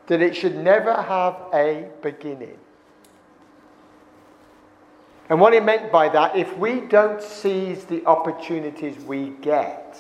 that 0.08 0.22
it 0.22 0.36
should 0.36 0.56
never 0.56 0.94
have 0.94 1.36
a 1.54 1.88
beginning. 2.02 2.58
And 5.30 5.40
what 5.40 5.54
he 5.54 5.60
meant 5.60 5.92
by 5.92 6.10
that, 6.10 6.36
if 6.36 6.58
we 6.58 6.82
don't 6.82 7.22
seize 7.22 7.86
the 7.86 8.04
opportunities 8.08 8.98
we 9.04 9.30
get, 9.42 10.00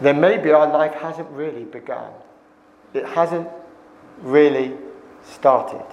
then 0.00 0.20
maybe 0.20 0.50
our 0.50 0.66
life 0.66 0.94
hasn't 0.94 1.28
really 1.30 1.64
begun. 1.64 2.12
It 2.92 3.06
hasn't 3.06 3.48
really 4.22 4.76
started. 5.22 5.84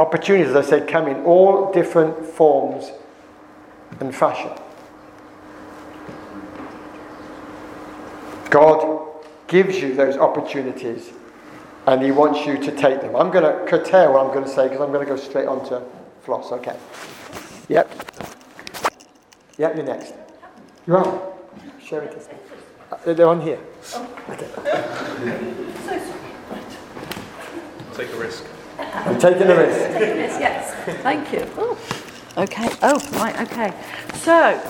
Opportunities, 0.00 0.48
as 0.48 0.56
I 0.56 0.62
said, 0.66 0.88
come 0.88 1.06
in 1.08 1.24
all 1.24 1.70
different 1.72 2.24
forms 2.24 2.90
and 4.00 4.14
fashion. 4.14 4.50
God 8.48 9.08
gives 9.46 9.76
you 9.76 9.94
those 9.94 10.16
opportunities 10.16 11.10
and 11.86 12.02
He 12.02 12.12
wants 12.12 12.46
you 12.46 12.56
to 12.56 12.74
take 12.74 13.02
them. 13.02 13.14
I'm 13.14 13.30
going 13.30 13.44
to 13.44 13.66
curtail 13.70 14.14
what 14.14 14.24
I'm 14.24 14.32
going 14.32 14.44
to 14.44 14.50
say 14.50 14.68
because 14.68 14.80
I'm 14.80 14.90
going 14.90 15.06
to 15.06 15.14
go 15.14 15.20
straight 15.20 15.46
on 15.46 15.68
to 15.68 15.82
Floss. 16.22 16.50
Okay. 16.50 16.78
Yep. 17.68 17.90
Yep, 19.58 19.76
you're 19.76 19.84
next. 19.84 20.14
You're 20.86 20.96
on. 20.96 21.20
Share 21.78 22.04
it. 22.04 22.26
Uh, 22.90 23.12
they're 23.12 23.28
on 23.28 23.42
here. 23.42 23.60
Okay. 24.30 24.48
Take 27.94 28.10
a 28.14 28.16
risk. 28.16 28.46
I'm 28.80 29.18
taking 29.18 29.48
a 29.48 29.56
risk. 29.56 29.92
Taking 29.92 30.18
a 30.18 30.22
risk, 30.22 30.40
yes. 30.40 30.74
Thank 31.02 31.32
you. 31.32 31.76
Okay. 32.36 32.68
Oh, 32.82 33.00
right. 33.18 33.40
Okay. 33.40 33.72
So, 34.14 34.60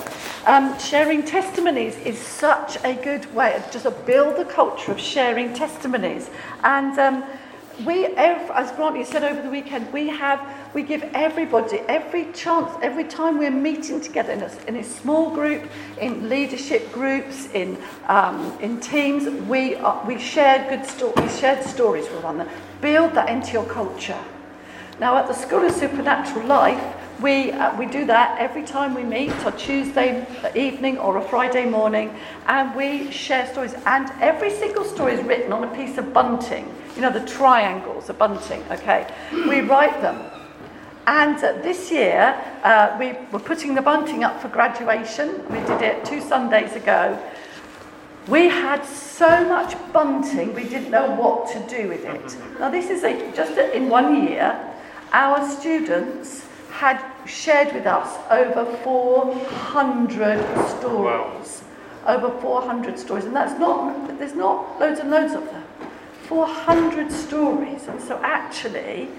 um, 0.45 0.77
sharing 0.79 1.23
testimonies 1.23 1.95
is 1.97 2.17
such 2.17 2.83
a 2.83 2.95
good 2.95 3.31
way 3.35 3.55
of 3.55 3.71
just 3.71 3.85
build 4.05 4.37
the 4.37 4.45
culture 4.45 4.91
of 4.91 4.99
sharing 4.99 5.53
testimonies. 5.53 6.29
And 6.63 6.97
um, 6.97 7.23
we, 7.85 8.05
as 8.05 8.71
Grant 8.73 8.97
you 8.97 9.05
said 9.05 9.23
over 9.23 9.41
the 9.41 9.49
weekend, 9.49 9.91
we 9.91 10.07
have 10.09 10.39
we 10.73 10.83
give 10.83 11.03
everybody 11.13 11.79
every 11.87 12.31
chance 12.31 12.71
every 12.81 13.03
time 13.03 13.37
we're 13.37 13.51
meeting 13.51 13.99
together 13.99 14.31
in 14.31 14.41
a, 14.41 14.51
in 14.67 14.75
a 14.77 14.83
small 14.83 15.31
group, 15.31 15.69
in 15.99 16.29
leadership 16.29 16.91
groups, 16.91 17.47
in 17.53 17.77
um, 18.07 18.57
in 18.61 18.79
teams. 18.79 19.27
We 19.47 19.75
are, 19.75 20.05
we 20.05 20.19
share 20.19 20.67
good 20.69 20.85
stories. 20.85 21.33
We 21.33 21.39
share 21.39 21.61
stories 21.63 22.09
with 22.09 22.23
one 22.23 22.35
another. 22.35 22.51
Build 22.81 23.13
that 23.13 23.29
into 23.29 23.53
your 23.53 23.65
culture. 23.65 24.19
Now, 24.99 25.17
at 25.17 25.27
the 25.27 25.33
School 25.33 25.65
of 25.65 25.71
Supernatural 25.71 26.45
Life, 26.45 27.00
we, 27.21 27.51
uh, 27.51 27.77
we 27.77 27.85
do 27.85 28.05
that 28.05 28.39
every 28.39 28.63
time 28.63 28.95
we 28.95 29.03
meet, 29.03 29.31
a 29.45 29.51
Tuesday 29.51 30.25
evening 30.55 30.97
or 30.97 31.17
a 31.17 31.21
Friday 31.21 31.65
morning, 31.65 32.13
and 32.47 32.75
we 32.75 33.11
share 33.11 33.47
stories. 33.51 33.75
And 33.85 34.11
every 34.19 34.49
single 34.49 34.83
story 34.83 35.13
is 35.13 35.23
written 35.23 35.53
on 35.53 35.63
a 35.63 35.75
piece 35.75 35.97
of 35.97 36.13
bunting. 36.13 36.73
You 36.95 37.03
know, 37.03 37.11
the 37.11 37.25
triangles, 37.25 38.07
the 38.07 38.13
bunting, 38.13 38.63
okay? 38.71 39.07
We 39.31 39.61
write 39.61 40.01
them. 40.01 40.19
And 41.07 41.37
uh, 41.37 41.53
this 41.61 41.91
year, 41.91 42.35
uh, 42.63 42.95
we 42.99 43.13
were 43.31 43.39
putting 43.39 43.75
the 43.75 43.81
bunting 43.81 44.23
up 44.23 44.41
for 44.41 44.47
graduation. 44.47 45.47
We 45.49 45.59
did 45.59 45.81
it 45.81 46.05
two 46.05 46.21
Sundays 46.21 46.73
ago. 46.73 47.19
We 48.27 48.49
had 48.49 48.85
so 48.85 49.47
much 49.47 49.75
bunting, 49.91 50.53
we 50.53 50.63
didn't 50.63 50.91
know 50.91 51.15
what 51.15 51.51
to 51.53 51.59
do 51.67 51.89
with 51.89 52.05
it. 52.05 52.37
Now, 52.59 52.69
this 52.69 52.91
is 52.91 53.03
a, 53.03 53.31
just 53.35 53.57
in 53.57 53.89
one 53.89 54.27
year, 54.27 54.59
our 55.11 55.49
students 55.49 56.45
had 56.71 57.03
shared 57.25 57.73
with 57.73 57.85
us 57.85 58.17
over 58.29 58.65
400 58.77 60.69
stories. 60.69 61.63
Wow. 62.05 62.15
Over 62.15 62.41
400 62.41 62.97
stories, 62.97 63.25
and 63.25 63.35
that's 63.35 63.59
not, 63.59 64.17
there's 64.17 64.33
not 64.33 64.79
loads 64.79 64.99
and 64.99 65.11
loads 65.11 65.33
of 65.33 65.45
them. 65.45 65.63
400 66.23 67.11
stories, 67.11 67.87
and 67.87 68.01
so 68.01 68.19
actually, 68.23 69.09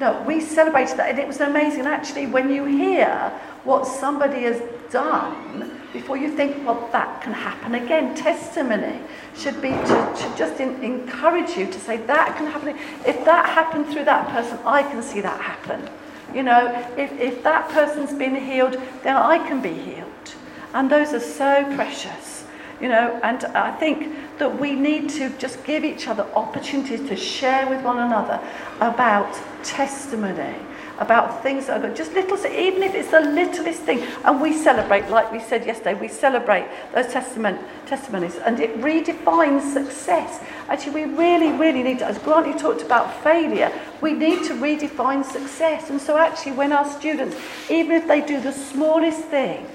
no, 0.00 0.20
we 0.26 0.40
celebrated 0.40 0.96
that, 0.96 1.10
and 1.10 1.18
it 1.18 1.28
was 1.28 1.40
amazing. 1.40 1.82
Actually, 1.86 2.26
when 2.26 2.50
you 2.50 2.64
hear 2.64 3.30
what 3.62 3.86
somebody 3.86 4.42
has 4.42 4.60
done, 4.90 5.80
before 5.92 6.16
you 6.16 6.34
think, 6.34 6.66
well, 6.66 6.88
that 6.90 7.22
can 7.22 7.32
happen 7.32 7.76
again, 7.76 8.16
testimony 8.16 8.98
should 9.36 9.62
be 9.62 9.68
to, 9.68 10.34
just 10.36 10.58
in, 10.58 10.82
encourage 10.82 11.56
you 11.56 11.66
to 11.66 11.78
say, 11.78 11.96
that 11.98 12.36
can 12.36 12.46
happen. 12.46 12.76
If 13.06 13.24
that 13.24 13.46
happened 13.50 13.86
through 13.86 14.06
that 14.06 14.28
person, 14.30 14.58
I 14.66 14.82
can 14.82 15.00
see 15.02 15.20
that 15.20 15.40
happen. 15.40 15.88
You 16.32 16.42
know, 16.42 16.88
if, 16.96 17.12
if 17.12 17.42
that 17.42 17.68
person's 17.68 18.12
been 18.12 18.34
healed, 18.34 18.80
then 19.02 19.16
I 19.16 19.38
can 19.38 19.60
be 19.60 19.72
healed. 19.72 20.34
And 20.72 20.90
those 20.90 21.12
are 21.12 21.20
so 21.20 21.64
precious. 21.74 22.44
You 22.80 22.88
know, 22.88 23.20
and 23.22 23.44
I 23.44 23.70
think 23.76 24.38
that 24.38 24.58
we 24.58 24.74
need 24.74 25.08
to 25.10 25.30
just 25.38 25.62
give 25.64 25.84
each 25.84 26.08
other 26.08 26.24
opportunities 26.34 27.08
to 27.08 27.16
share 27.16 27.68
with 27.68 27.82
one 27.82 27.98
another 27.98 28.40
about 28.80 29.32
testimony 29.62 30.56
about 30.98 31.42
things 31.42 31.66
that 31.66 31.78
are 31.78 31.88
good. 31.88 31.96
Just 31.96 32.12
little, 32.12 32.38
even 32.46 32.82
if 32.82 32.94
it's 32.94 33.10
the 33.10 33.20
littlest 33.20 33.80
thing. 33.80 34.02
And 34.24 34.40
we 34.40 34.52
celebrate, 34.52 35.08
like 35.08 35.32
we 35.32 35.40
said 35.40 35.66
yesterday, 35.66 35.94
we 35.94 36.08
celebrate 36.08 36.66
those 36.94 37.08
testament, 37.08 37.60
testimonies 37.86 38.36
and 38.36 38.60
it 38.60 38.80
redefines 38.80 39.72
success. 39.72 40.40
Actually, 40.68 41.06
we 41.06 41.14
really, 41.14 41.52
really 41.52 41.82
need 41.82 41.98
to, 41.98 42.06
as 42.06 42.18
Grant, 42.18 42.46
you 42.46 42.58
talked 42.58 42.82
about 42.82 43.22
failure, 43.22 43.72
we 44.00 44.12
need 44.12 44.44
to 44.44 44.54
redefine 44.54 45.24
success. 45.24 45.90
And 45.90 46.00
so 46.00 46.16
actually, 46.16 46.52
when 46.52 46.72
our 46.72 46.88
students, 46.88 47.36
even 47.70 47.92
if 47.92 48.06
they 48.06 48.20
do 48.20 48.40
the 48.40 48.52
smallest 48.52 49.20
thing, 49.26 49.66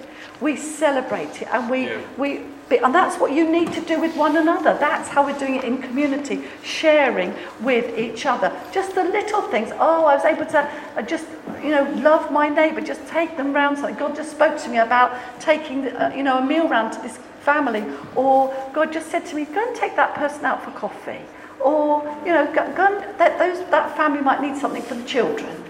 we 0.41 0.55
celebrate 0.55 1.41
it 1.41 1.47
and 1.51 1.69
we, 1.69 1.85
yeah. 1.85 2.01
we 2.17 2.41
and 2.77 2.93
that's 2.93 3.19
what 3.19 3.31
you 3.31 3.49
need 3.49 3.73
to 3.73 3.81
do 3.81 3.99
with 3.99 4.15
one 4.15 4.37
another. 4.37 4.77
That's 4.79 5.09
how 5.09 5.25
we're 5.25 5.37
doing 5.39 5.55
it 5.55 5.63
in 5.63 5.81
community, 5.81 6.43
sharing 6.63 7.33
with 7.61 7.97
each 7.97 8.25
other. 8.25 8.55
Just 8.71 8.95
the 8.95 9.03
little 9.03 9.41
things. 9.41 9.71
Oh, 9.73 10.05
I 10.05 10.15
was 10.15 10.25
able 10.25 10.45
to 10.45 10.71
uh, 10.95 11.01
just, 11.01 11.25
you 11.63 11.69
know, 11.69 11.89
love 11.95 12.31
my 12.31 12.47
neighbour, 12.47 12.81
just 12.81 13.05
take 13.07 13.37
them 13.37 13.53
round 13.53 13.77
something. 13.77 13.95
God 13.95 14.15
just 14.15 14.31
spoke 14.31 14.57
to 14.59 14.69
me 14.69 14.77
about 14.77 15.17
taking, 15.39 15.87
uh, 15.87 16.13
you 16.15 16.23
know, 16.23 16.37
a 16.37 16.45
meal 16.45 16.67
round 16.67 16.93
to 16.93 17.01
this 17.01 17.17
family. 17.41 17.83
Or 18.15 18.53
God 18.73 18.93
just 18.93 19.09
said 19.09 19.25
to 19.27 19.35
me, 19.35 19.45
go 19.45 19.67
and 19.67 19.75
take 19.75 19.95
that 19.95 20.13
person 20.13 20.45
out 20.45 20.63
for 20.63 20.71
coffee. 20.71 21.21
Or, 21.59 22.03
you 22.25 22.31
know, 22.31 22.45
go, 22.53 22.71
go 22.73 22.85
and, 22.85 23.19
that, 23.19 23.39
those, 23.39 23.67
that 23.71 23.97
family 23.97 24.21
might 24.21 24.41
need 24.41 24.55
something 24.55 24.83
for 24.83 24.93
the 24.95 25.05
children. 25.05 25.68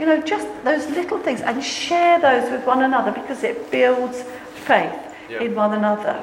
You 0.00 0.06
know, 0.06 0.20
just 0.22 0.48
those 0.64 0.86
little 0.88 1.18
things 1.18 1.42
and 1.42 1.62
share 1.62 2.18
those 2.18 2.50
with 2.50 2.64
one 2.64 2.82
another 2.82 3.12
because 3.12 3.44
it 3.44 3.70
builds 3.70 4.22
faith 4.64 4.98
yeah. 5.28 5.42
in 5.42 5.54
one 5.54 5.74
another. 5.74 6.18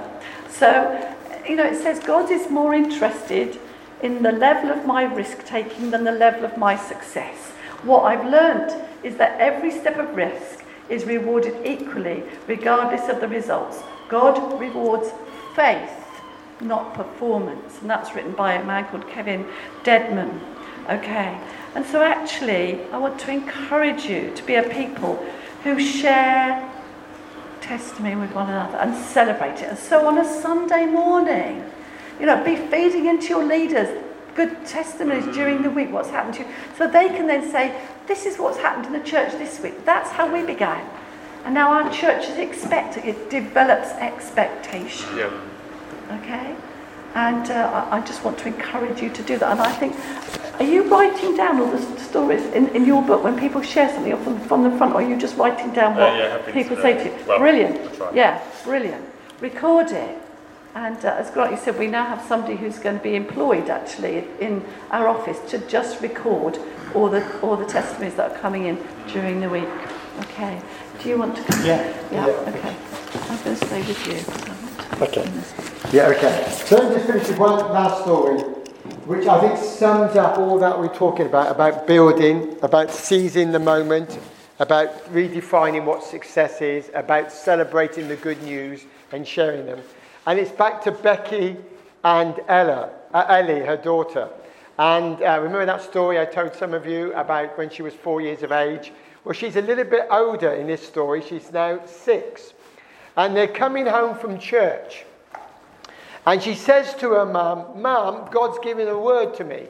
So, 0.49 1.15
you 1.47 1.55
know, 1.55 1.63
it 1.63 1.75
says 1.75 1.99
God 1.99 2.31
is 2.31 2.49
more 2.49 2.73
interested 2.73 3.59
in 4.01 4.23
the 4.23 4.31
level 4.31 4.71
of 4.71 4.87
my 4.87 5.03
risk 5.03 5.45
taking 5.45 5.91
than 5.91 6.03
the 6.03 6.11
level 6.11 6.43
of 6.43 6.57
my 6.57 6.75
success. 6.75 7.37
What 7.83 8.05
I've 8.05 8.25
learned 8.25 8.73
is 9.03 9.17
that 9.17 9.39
every 9.39 9.69
step 9.69 9.99
of 9.99 10.15
risk 10.15 10.65
is 10.89 11.05
rewarded 11.05 11.55
equally, 11.63 12.23
regardless 12.47 13.07
of 13.09 13.21
the 13.21 13.27
results. 13.27 13.83
God 14.09 14.59
rewards 14.59 15.11
faith, 15.55 15.91
not 16.61 16.95
performance. 16.95 17.79
And 17.81 17.89
that's 17.91 18.15
written 18.15 18.31
by 18.31 18.53
a 18.53 18.65
man 18.65 18.85
called 18.85 19.07
Kevin 19.07 19.45
Dedmon. 19.83 20.56
Okay. 20.89 21.39
And 21.75 21.85
so, 21.85 22.01
actually, 22.01 22.83
I 22.91 22.97
want 22.97 23.19
to 23.19 23.31
encourage 23.31 24.05
you 24.05 24.31
to 24.35 24.43
be 24.43 24.55
a 24.55 24.63
people 24.63 25.23
who 25.63 25.79
share 25.79 26.71
testimony 27.61 28.15
with 28.15 28.33
one 28.33 28.49
another 28.49 28.77
and 28.77 28.95
celebrate 28.95 29.61
it. 29.61 29.69
And 29.69 29.77
so 29.77 30.07
on 30.07 30.17
a 30.17 30.41
Sunday 30.41 30.85
morning, 30.85 31.63
you 32.19 32.25
know, 32.25 32.43
be 32.43 32.55
feeding 32.55 33.05
into 33.05 33.27
your 33.27 33.43
leaders 33.43 34.03
good 34.37 34.65
testimonies 34.67 35.25
during 35.35 35.63
the 35.63 35.69
week, 35.69 35.91
what's 35.91 36.09
happened 36.09 36.35
to 36.35 36.41
you. 36.41 36.47
So 36.77 36.87
they 36.87 37.09
can 37.09 37.25
then 37.27 37.51
say, 37.51 37.75
this 38.05 38.25
is 38.27 38.37
what's 38.37 38.57
happened 38.57 38.85
in 38.85 38.93
the 38.93 39.05
church 39.05 39.31
this 39.33 39.59
week. 39.59 39.83
That's 39.83 40.11
how 40.11 40.31
we 40.31 40.45
began. 40.45 40.87
And 41.43 41.55
now 41.55 41.71
our 41.73 41.91
church 41.91 42.29
is 42.29 42.37
expecting, 42.37 43.05
it 43.05 43.29
develops 43.31 43.89
expectation. 43.93 45.17
Yeah. 45.17 45.41
Okay? 46.11 46.55
And 47.17 47.49
uh, 47.49 47.87
I 47.89 47.99
just 48.01 48.23
want 48.23 48.37
to 48.37 48.47
encourage 48.47 49.01
you 49.01 49.09
to 49.09 49.23
do 49.23 49.39
that. 49.39 49.51
And 49.51 49.59
I 49.59 49.71
think, 49.71 49.95
are 50.59 50.63
you 50.63 50.83
writing 50.83 51.35
down 51.35 51.59
all 51.59 51.71
the 51.71 51.81
stories 51.99 52.45
in, 52.53 52.67
in 52.75 52.85
your 52.85 53.01
book 53.01 53.23
when 53.23 53.39
people 53.39 53.63
share 53.63 53.91
something 53.91 54.15
from, 54.23 54.39
from 54.41 54.63
the 54.63 54.77
front, 54.77 54.93
or 54.93 55.01
are 55.01 55.09
you 55.09 55.17
just 55.17 55.35
writing 55.35 55.73
down 55.73 55.93
uh, 55.93 55.97
what 55.97 56.13
uh, 56.13 56.15
yeah, 56.15 56.51
people 56.51 56.75
to, 56.75 56.81
say 56.83 56.93
to 56.93 57.05
you? 57.05 57.25
Well, 57.27 57.39
brilliant. 57.39 57.99
Yeah, 58.13 58.39
brilliant. 58.63 59.03
Record 59.39 59.89
it. 59.89 60.21
And 60.75 61.03
uh, 61.03 61.15
as 61.17 61.31
Grant, 61.31 61.49
you 61.49 61.57
said, 61.57 61.79
we 61.79 61.87
now 61.87 62.05
have 62.05 62.23
somebody 62.27 62.55
who's 62.55 62.77
going 62.77 62.99
to 62.99 63.03
be 63.03 63.15
employed 63.15 63.67
actually 63.67 64.27
in 64.39 64.63
our 64.91 65.07
office 65.07 65.39
to 65.49 65.57
just 65.67 65.99
record 66.03 66.59
all 66.93 67.09
the, 67.09 67.25
all 67.41 67.57
the 67.57 67.65
testimonies 67.65 68.13
that 68.17 68.31
are 68.31 68.37
coming 68.37 68.65
in 68.65 68.77
during 69.07 69.39
the 69.39 69.49
week. 69.49 69.69
Okay. 70.19 70.61
Do 71.01 71.09
you 71.09 71.17
want 71.17 71.35
to 71.35 71.43
come? 71.45 71.65
Yeah. 71.65 71.81
Yeah, 72.11 72.27
yeah. 72.27 72.53
okay. 72.53 72.75
I'm 73.31 73.43
going 73.43 73.57
to 73.57 73.65
stay 73.65 73.79
with 73.79 74.07
you. 74.07 74.56
Okay. 74.95 75.29
Yeah, 75.91 76.07
okay. 76.07 76.47
So 76.65 76.77
let 76.77 76.89
me 76.89 76.95
just 76.95 77.07
finish 77.07 77.27
with 77.27 77.37
one 77.37 77.59
last 77.71 78.01
story, 78.01 78.39
which 79.05 79.27
I 79.27 79.39
think 79.39 79.57
sums 79.57 80.15
up 80.15 80.37
all 80.39 80.57
that 80.59 80.77
we're 80.79 80.93
talking 80.93 81.27
about 81.27 81.51
about 81.51 81.85
building, 81.85 82.57
about 82.63 82.89
seizing 82.89 83.51
the 83.51 83.59
moment, 83.59 84.17
about 84.59 85.05
redefining 85.13 85.85
what 85.85 86.03
success 86.03 86.61
is, 86.61 86.89
about 86.95 87.31
celebrating 87.31 88.07
the 88.07 88.15
good 88.15 88.41
news 88.41 88.85
and 89.11 89.27
sharing 89.27 89.65
them. 89.65 89.79
And 90.25 90.39
it's 90.39 90.51
back 90.51 90.81
to 90.83 90.91
Becky 90.91 91.57
and 92.03 92.39
Ella, 92.47 92.89
uh, 93.13 93.25
Ellie, 93.29 93.65
her 93.65 93.77
daughter. 93.77 94.29
And 94.79 95.21
uh, 95.21 95.39
remember 95.41 95.65
that 95.65 95.81
story 95.81 96.19
I 96.19 96.25
told 96.25 96.55
some 96.55 96.73
of 96.73 96.85
you 96.85 97.13
about 97.13 97.57
when 97.57 97.69
she 97.69 97.81
was 97.81 97.93
four 97.93 98.19
years 98.21 98.43
of 98.43 98.51
age? 98.51 98.91
Well, 99.23 99.33
she's 99.33 99.55
a 99.57 99.61
little 99.61 99.83
bit 99.83 100.07
older 100.09 100.53
in 100.53 100.67
this 100.67 100.85
story. 100.85 101.21
She's 101.21 101.51
now 101.51 101.85
six. 101.85 102.53
And 103.17 103.35
they're 103.35 103.47
coming 103.47 103.85
home 103.85 104.17
from 104.17 104.39
church. 104.39 105.03
And 106.25 106.41
she 106.41 106.55
says 106.55 106.93
to 106.95 107.11
her 107.11 107.25
mum, 107.25 107.81
Mum, 107.81 108.29
God's 108.31 108.59
given 108.59 108.87
a 108.87 108.97
word 108.97 109.33
to 109.35 109.43
me. 109.43 109.65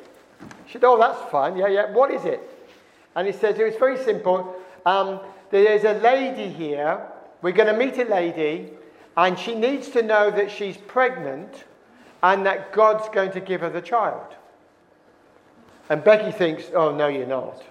She 0.65 0.73
said, 0.73 0.83
Oh, 0.83 0.99
that's 0.99 1.31
fun. 1.31 1.55
Yeah, 1.55 1.67
yeah. 1.67 1.91
What 1.91 2.11
is 2.11 2.25
it? 2.25 2.41
And 3.15 3.25
he 3.25 3.33
says, 3.33 3.57
It 3.57 3.63
was 3.63 3.75
very 3.75 3.97
simple. 4.03 4.55
Um, 4.85 5.19
there's 5.49 5.85
a 5.85 5.93
lady 5.93 6.49
here. 6.49 7.01
We're 7.41 7.53
going 7.53 7.73
to 7.73 7.77
meet 7.77 7.97
a 7.99 8.09
lady, 8.09 8.71
and 9.15 9.37
she 9.37 9.55
needs 9.55 9.89
to 9.89 10.01
know 10.01 10.31
that 10.31 10.51
she's 10.51 10.75
pregnant 10.75 11.63
and 12.23 12.45
that 12.45 12.73
God's 12.73 13.07
going 13.09 13.31
to 13.31 13.39
give 13.39 13.61
her 13.61 13.69
the 13.69 13.81
child. 13.81 14.35
And 15.89 16.03
Becky 16.03 16.31
thinks, 16.31 16.65
Oh, 16.73 16.93
no, 16.93 17.07
you're 17.07 17.27
not. 17.27 17.63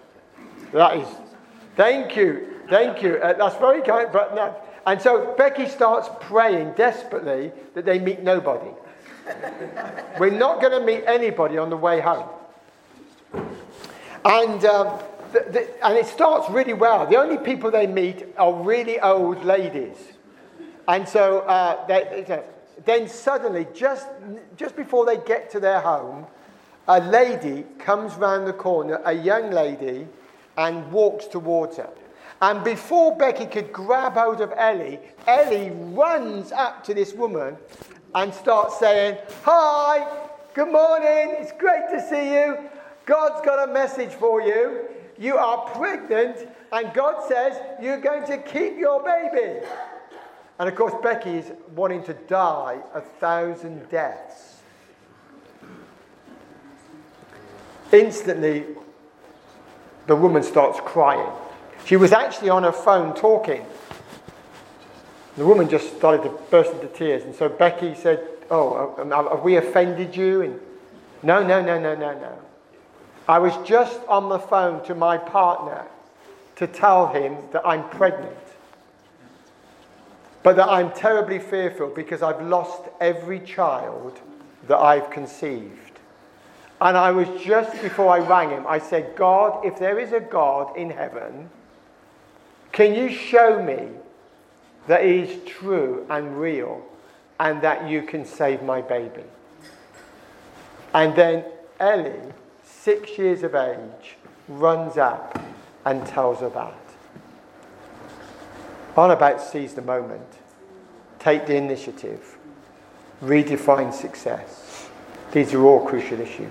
That 0.73 0.97
is, 0.97 1.09
thank 1.77 2.17
you, 2.17 2.63
thank 2.69 3.03
you. 3.03 3.17
Uh, 3.17 3.33
that's 3.35 3.57
very 3.57 3.83
kind, 3.83 4.09
but 4.13 4.35
no. 4.35 4.55
And 4.87 5.03
so 5.03 5.35
Becky 5.37 5.69
starts 5.69 6.09
praying 6.21 6.75
desperately 6.75 7.51
that 7.75 7.85
they 7.85 7.99
meet 7.99 8.23
nobody. 8.23 8.71
We're 10.19 10.31
not 10.31 10.61
going 10.61 10.79
to 10.79 10.87
meet 10.87 11.03
anybody 11.07 11.59
on 11.59 11.71
the 11.71 11.77
way 11.77 12.01
home. 12.01 12.29
And, 14.25 14.65
um, 14.65 15.01
and 15.35 15.97
it 15.97 16.07
starts 16.07 16.49
really 16.51 16.73
well. 16.73 17.05
The 17.07 17.17
only 17.17 17.37
people 17.39 17.73
they 17.73 17.89
meet 17.89 18.25
are 18.39 18.53
really 18.55 19.01
old 19.01 19.45
ladies. 19.45 19.97
And 20.87 21.09
so 21.09 21.41
uh, 21.41 21.85
they, 21.87 22.43
then 22.85 23.09
suddenly, 23.09 23.67
just, 23.75 24.07
just 24.57 24.77
before 24.77 25.05
they 25.05 25.17
get 25.17 25.51
to 25.51 25.61
their 25.61 25.81
home, 25.81 26.27
a 26.87 27.01
lady 27.01 27.65
comes 27.79 28.15
round 28.15 28.47
the 28.47 28.53
corner, 28.53 29.01
a 29.05 29.13
young 29.13 29.51
lady, 29.51 30.07
and 30.57 30.93
walks 30.93 31.27
towards 31.27 31.79
her. 31.79 31.91
And 32.43 32.63
before 32.63 33.17
Becky 33.17 33.47
could 33.47 33.73
grab 33.73 34.15
hold 34.15 34.41
of 34.41 34.53
Ellie, 34.57 35.01
Ellie 35.27 35.71
runs 35.71 36.53
up 36.53 36.85
to 36.85 36.95
this 36.95 37.15
woman 37.15 37.57
and 38.15 38.33
starts 38.33 38.79
saying, 38.79 39.19
Hi, 39.43 40.07
good 40.55 40.71
morning, 40.71 41.37
it's 41.39 41.53
great 41.53 41.89
to 41.91 42.07
see 42.09 42.35
you. 42.35 42.59
God's 43.07 43.45
got 43.45 43.69
a 43.69 43.73
message 43.73 44.11
for 44.11 44.43
you. 44.43 44.89
You 45.19 45.39
are 45.39 45.67
pregnant, 45.71 46.47
and 46.73 46.93
God 46.93 47.27
says 47.27 47.59
you're 47.81 48.01
going 48.01 48.27
to 48.27 48.37
keep 48.39 48.77
your 48.77 49.03
baby. 49.03 49.65
And 50.59 50.69
of 50.69 50.75
course, 50.75 50.95
Becky's 51.03 51.53
wanting 51.75 52.03
to 52.05 52.15
die 52.15 52.81
a 52.93 53.01
thousand 53.01 53.89
deaths. 53.89 54.61
Instantly, 57.93 58.65
the 60.07 60.17
woman 60.17 60.43
starts 60.43 60.81
crying. 60.81 61.33
She 61.87 61.95
was 61.97 62.11
actually 62.11 62.51
on 62.51 62.65
her 62.65 62.73
phone 62.73 63.15
talking. 63.15 63.65
The 65.37 65.47
woman 65.47 65.69
just 65.69 65.97
started 65.97 66.25
to 66.25 66.31
burst 66.51 66.73
into 66.73 66.89
tears. 66.89 67.23
And 67.23 67.33
so 67.33 67.49
Becky 67.49 67.95
said, 67.95 68.27
oh, 68.51 68.97
um, 68.99 69.13
have 69.13 69.43
we 69.43 69.57
offended 69.57 70.17
you? 70.17 70.43
And 70.43 70.61
no, 71.23 71.47
no, 71.47 71.63
no, 71.63 71.79
no, 71.79 71.95
no, 71.95 72.19
no. 72.19 72.39
I 73.29 73.39
was 73.39 73.57
just 73.65 74.01
on 74.09 74.29
the 74.29 74.39
phone 74.41 74.85
to 74.87 74.97
my 74.97 75.17
partner 75.17 75.85
to 76.57 76.67
tell 76.67 77.13
him 77.13 77.37
that 77.53 77.65
I'm 77.65 77.89
pregnant. 77.91 78.37
But 80.43 80.57
that 80.57 80.69
I'm 80.69 80.91
terribly 80.93 81.39
fearful 81.39 81.91
because 81.91 82.21
I've 82.21 82.43
lost 82.43 82.83
every 83.01 83.39
child 83.39 84.19
that 84.67 84.79
I've 84.79 85.11
conceived. 85.11 86.01
And 86.81 86.97
I 86.97 87.13
was 87.13 87.29
just 87.41 87.81
before 87.81 88.11
I 88.11 88.19
rang 88.19 88.51
him, 88.51 88.67
I 88.67 88.81
said, 88.81 89.15
God, 89.15 89.65
if 89.65 89.79
there 89.79 90.01
is 90.01 90.13
a 90.13 90.21
God 90.21 90.77
in 90.77 90.91
heaven, 90.91 91.49
can 92.73 92.95
you 92.95 93.11
show 93.11 93.63
me 93.63 93.89
that 94.87 95.05
He 95.05 95.19
is 95.21 95.45
true 95.45 96.07
and 96.09 96.41
real 96.41 96.83
and 97.39 97.61
that 97.63 97.89
you 97.89 98.03
can 98.03 98.25
save 98.25 98.63
my 98.63 98.81
baby? 98.81 99.25
And 100.95 101.15
then 101.15 101.45
Ellie, 101.79 102.33
six 102.65 103.19
years 103.19 103.43
of 103.43 103.55
age, 103.55 104.17
runs 104.49 104.97
up 104.97 105.39
and 105.85 106.07
tells 106.07 106.41
her 106.41 106.49
that. 106.51 106.75
On 108.97 109.11
about 109.11 109.43
seize 109.43 109.75
the 109.75 109.83
moment, 109.83 110.27
take 111.19 111.47
the 111.47 111.55
initiative, 111.55 112.39
redefine 113.23 113.93
success. 113.93 114.89
These 115.33 115.53
are 115.53 115.63
all 115.65 115.85
crucial 115.85 116.21
issues. 116.21 116.49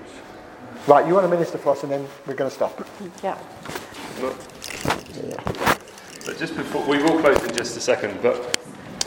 Right, 0.87 1.07
you 1.07 1.15
want 1.15 1.23
to 1.23 1.29
minister 1.29 1.57
for 1.57 1.71
us 1.71 1.81
and 1.81 1.91
then 1.91 2.07
we're 2.27 2.35
going 2.35 2.49
to 2.49 2.55
stop. 2.55 2.87
Yeah. 3.23 3.37
yeah. 5.23 5.71
But 6.25 6.39
just 6.39 6.57
before, 6.57 6.83
we 6.87 6.97
will 6.97 7.19
close 7.19 7.41
in 7.43 7.55
just 7.55 7.77
a 7.77 7.79
second, 7.79 8.19
but 8.23 8.57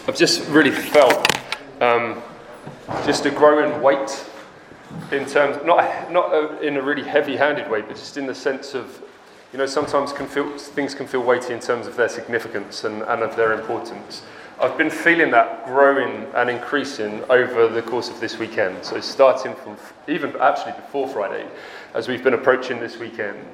I've 0.07 0.16
just 0.16 0.49
really 0.51 0.71
felt 0.71 1.37
um, 1.81 2.23
just 3.05 3.27
a 3.27 3.31
growing 3.31 3.83
weight 3.83 4.25
in 5.11 5.27
terms, 5.27 5.59
not, 5.64 6.12
not 6.12 6.33
a, 6.33 6.61
in 6.61 6.77
a 6.77 6.83
really 6.83 7.03
heavy 7.03 7.35
handed 7.35 7.69
way, 7.69 7.83
but 7.83 7.97
just 7.97 8.16
in 8.16 8.27
the 8.27 8.35
sense 8.35 8.73
of, 8.73 9.03
you 9.53 9.59
know, 9.59 9.66
sometimes 9.66 10.12
can 10.12 10.29
feel, 10.29 10.57
things 10.57 10.95
can 10.95 11.09
feel 11.09 11.23
weighty 11.23 11.53
in 11.53 11.59
terms 11.59 11.89
of 11.89 11.97
their 11.97 12.09
significance 12.09 12.85
and, 12.85 13.03
and 13.03 13.23
of 13.23 13.35
their 13.35 13.53
importance. 13.53 14.23
I've 14.61 14.79
been 14.79 14.91
feeling 14.91 15.33
that 15.33 15.66
growing 15.66 16.27
and 16.35 16.49
increasing 16.49 17.25
over 17.29 17.66
the 17.66 17.83
course 17.83 18.11
of 18.11 18.21
this 18.21 18.39
weekend. 18.39 18.85
So, 18.85 19.01
starting 19.01 19.55
from 19.57 19.77
even 20.07 20.35
actually 20.41 20.73
before 20.73 21.09
Friday, 21.09 21.47
as 21.95 22.07
we've 22.07 22.23
been 22.23 22.35
approaching 22.35 22.81
this 22.81 22.97
weekend, 22.97 23.45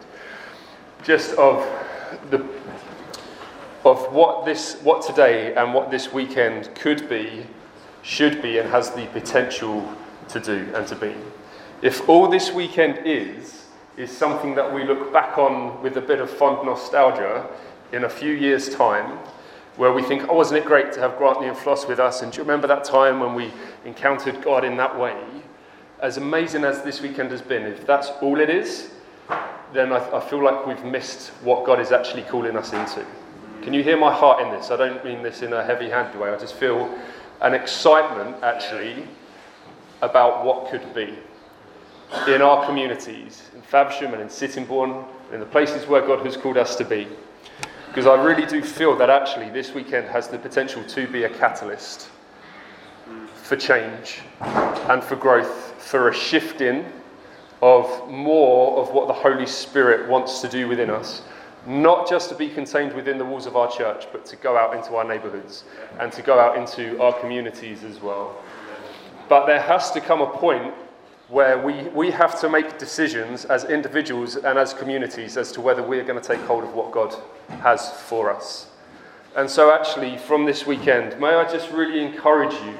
just 1.02 1.34
of 1.34 1.66
the 2.30 2.38
of 3.84 4.12
what 4.12 4.44
this 4.44 4.80
what 4.82 5.02
today 5.02 5.54
and 5.54 5.74
what 5.74 5.90
this 5.90 6.12
weekend 6.12 6.74
could 6.74 7.08
be, 7.08 7.46
should 8.02 8.40
be, 8.40 8.58
and 8.58 8.68
has 8.70 8.90
the 8.90 9.06
potential 9.06 9.86
to 10.28 10.40
do 10.40 10.70
and 10.74 10.86
to 10.86 10.96
be. 10.96 11.14
If 11.82 12.08
all 12.08 12.28
this 12.28 12.50
weekend 12.52 13.06
is 13.06 13.66
is 13.96 14.10
something 14.10 14.54
that 14.54 14.72
we 14.72 14.84
look 14.84 15.12
back 15.12 15.38
on 15.38 15.80
with 15.82 15.96
a 15.96 16.00
bit 16.00 16.20
of 16.20 16.28
fond 16.28 16.66
nostalgia 16.66 17.46
in 17.92 18.04
a 18.04 18.08
few 18.08 18.32
years' 18.32 18.74
time 18.74 19.18
where 19.76 19.92
we 19.92 20.02
think, 20.02 20.28
oh, 20.28 20.34
wasn't 20.34 20.58
it 20.58 20.64
great 20.64 20.92
to 20.92 21.00
have 21.00 21.16
Grantley 21.16 21.48
and 21.48 21.56
Floss 21.56 21.86
with 21.86 22.00
us? 22.00 22.22
And 22.22 22.32
do 22.32 22.38
you 22.38 22.42
remember 22.42 22.66
that 22.68 22.84
time 22.84 23.20
when 23.20 23.34
we 23.34 23.52
encountered 23.84 24.42
God 24.42 24.64
in 24.64 24.76
that 24.78 24.98
way? 24.98 25.16
As 26.00 26.16
amazing 26.16 26.64
as 26.64 26.82
this 26.82 27.00
weekend 27.00 27.30
has 27.30 27.42
been, 27.42 27.62
if 27.62 27.86
that's 27.86 28.08
all 28.20 28.40
it 28.40 28.50
is, 28.50 28.90
then 29.72 29.92
I, 29.92 30.16
I 30.16 30.20
feel 30.20 30.42
like 30.42 30.66
we've 30.66 30.84
missed 30.84 31.30
what 31.42 31.64
God 31.64 31.80
is 31.80 31.92
actually 31.92 32.22
calling 32.22 32.56
us 32.56 32.72
into. 32.72 33.04
Can 33.64 33.72
you 33.72 33.82
hear 33.82 33.96
my 33.96 34.12
heart 34.12 34.42
in 34.42 34.50
this? 34.50 34.70
I 34.70 34.76
don't 34.76 35.02
mean 35.02 35.22
this 35.22 35.40
in 35.40 35.54
a 35.54 35.64
heavy 35.64 35.88
handed 35.88 36.20
way. 36.20 36.28
I 36.28 36.36
just 36.36 36.54
feel 36.54 36.94
an 37.40 37.54
excitement, 37.54 38.36
actually, 38.42 39.08
about 40.02 40.44
what 40.44 40.70
could 40.70 40.94
be 40.94 41.18
in 42.28 42.42
our 42.42 42.66
communities, 42.66 43.48
in 43.54 43.62
Faversham 43.62 44.12
and 44.12 44.20
in 44.20 44.28
Sittingbourne, 44.28 45.02
in 45.32 45.40
the 45.40 45.46
places 45.46 45.86
where 45.86 46.02
God 46.02 46.26
has 46.26 46.36
called 46.36 46.58
us 46.58 46.76
to 46.76 46.84
be. 46.84 47.08
Because 47.88 48.06
I 48.06 48.22
really 48.22 48.44
do 48.44 48.60
feel 48.60 48.94
that 48.98 49.08
actually 49.08 49.48
this 49.48 49.72
weekend 49.72 50.08
has 50.08 50.28
the 50.28 50.38
potential 50.38 50.84
to 50.84 51.06
be 51.06 51.24
a 51.24 51.30
catalyst 51.30 52.10
for 53.34 53.56
change 53.56 54.20
and 54.42 55.02
for 55.02 55.16
growth, 55.16 55.74
for 55.78 56.10
a 56.10 56.14
shifting 56.14 56.84
of 57.62 58.10
more 58.10 58.78
of 58.82 58.90
what 58.92 59.06
the 59.08 59.14
Holy 59.14 59.46
Spirit 59.46 60.06
wants 60.06 60.42
to 60.42 60.48
do 60.48 60.68
within 60.68 60.90
us. 60.90 61.22
Not 61.66 62.08
just 62.08 62.28
to 62.28 62.34
be 62.34 62.48
contained 62.48 62.92
within 62.92 63.16
the 63.16 63.24
walls 63.24 63.46
of 63.46 63.56
our 63.56 63.70
church, 63.70 64.06
but 64.12 64.26
to 64.26 64.36
go 64.36 64.56
out 64.56 64.76
into 64.76 64.96
our 64.96 65.04
neighbourhoods 65.04 65.64
and 65.98 66.12
to 66.12 66.22
go 66.22 66.38
out 66.38 66.56
into 66.56 67.00
our 67.00 67.12
communities 67.20 67.84
as 67.84 68.00
well. 68.00 68.36
But 69.28 69.46
there 69.46 69.60
has 69.60 69.90
to 69.92 70.00
come 70.00 70.20
a 70.20 70.26
point 70.26 70.74
where 71.28 71.58
we, 71.58 71.84
we 71.88 72.10
have 72.10 72.38
to 72.40 72.50
make 72.50 72.78
decisions 72.78 73.46
as 73.46 73.64
individuals 73.64 74.36
and 74.36 74.58
as 74.58 74.74
communities 74.74 75.36
as 75.36 75.50
to 75.52 75.60
whether 75.60 75.82
we 75.82 75.98
are 75.98 76.04
going 76.04 76.20
to 76.20 76.26
take 76.26 76.40
hold 76.42 76.64
of 76.64 76.74
what 76.74 76.92
God 76.92 77.14
has 77.60 77.90
for 77.90 78.30
us. 78.30 78.70
And 79.34 79.48
so, 79.48 79.72
actually, 79.72 80.18
from 80.18 80.44
this 80.44 80.66
weekend, 80.66 81.18
may 81.18 81.34
I 81.34 81.50
just 81.50 81.70
really 81.72 82.04
encourage 82.04 82.52
you 82.52 82.76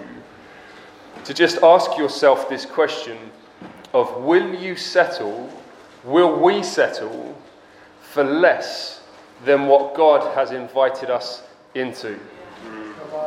to 1.25 1.35
just 1.35 1.63
ask 1.63 1.97
yourself 1.97 2.49
this 2.49 2.67
question 2.67 3.19
of 3.93 4.23
will 4.23 4.55
you 4.55 4.77
settle, 4.77 5.51
will 6.05 6.39
we 6.39 6.63
settle 6.63 7.37
for 8.15 8.25
less 8.25 9.03
than 9.45 9.67
what 9.67 9.95
God 9.95 10.35
has 10.35 10.53
invited 10.53 11.11
us 11.11 11.43
into? 11.75 12.19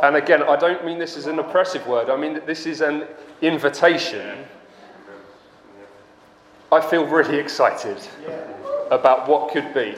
And 0.01 0.15
again, 0.15 0.43
I 0.43 0.55
don't 0.55 0.85
mean 0.85 0.97
this 0.97 1.17
as 1.17 1.27
an 1.27 1.39
oppressive 1.39 1.85
word, 1.85 2.09
I 2.09 2.15
mean 2.15 2.33
that 2.33 2.47
this 2.47 2.65
is 2.65 2.81
an 2.81 3.05
invitation 3.41 4.45
I 6.69 6.81
feel 6.81 7.05
really 7.05 7.37
excited 7.37 7.97
about 8.91 9.29
what 9.29 9.51
could 9.53 9.73
be. 9.73 9.95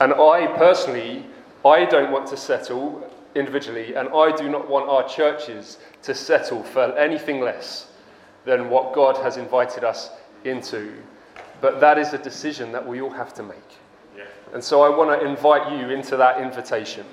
And 0.00 0.14
I 0.14 0.46
personally, 0.56 1.26
I 1.66 1.84
don't 1.84 2.10
want 2.10 2.26
to 2.28 2.36
settle 2.38 3.10
individually, 3.34 3.94
and 3.94 4.08
I 4.08 4.34
do 4.34 4.48
not 4.48 4.70
want 4.70 4.88
our 4.88 5.06
churches 5.06 5.78
to 6.02 6.14
settle 6.14 6.62
for 6.62 6.96
anything 6.96 7.40
less 7.40 7.88
than 8.46 8.70
what 8.70 8.94
God 8.94 9.18
has 9.18 9.36
invited 9.36 9.84
us 9.84 10.10
into. 10.44 10.94
But 11.60 11.80
that 11.80 11.98
is 11.98 12.12
a 12.12 12.18
decision 12.18 12.72
that 12.72 12.86
we 12.86 13.00
all 13.00 13.10
have 13.10 13.32
to 13.34 13.42
make. 13.42 13.56
And 14.54 14.62
so 14.62 14.82
I 14.82 14.88
want 14.88 15.20
to 15.20 15.26
invite 15.26 15.72
you 15.72 15.90
into 15.90 16.16
that 16.16 16.40
invitation 16.40 17.04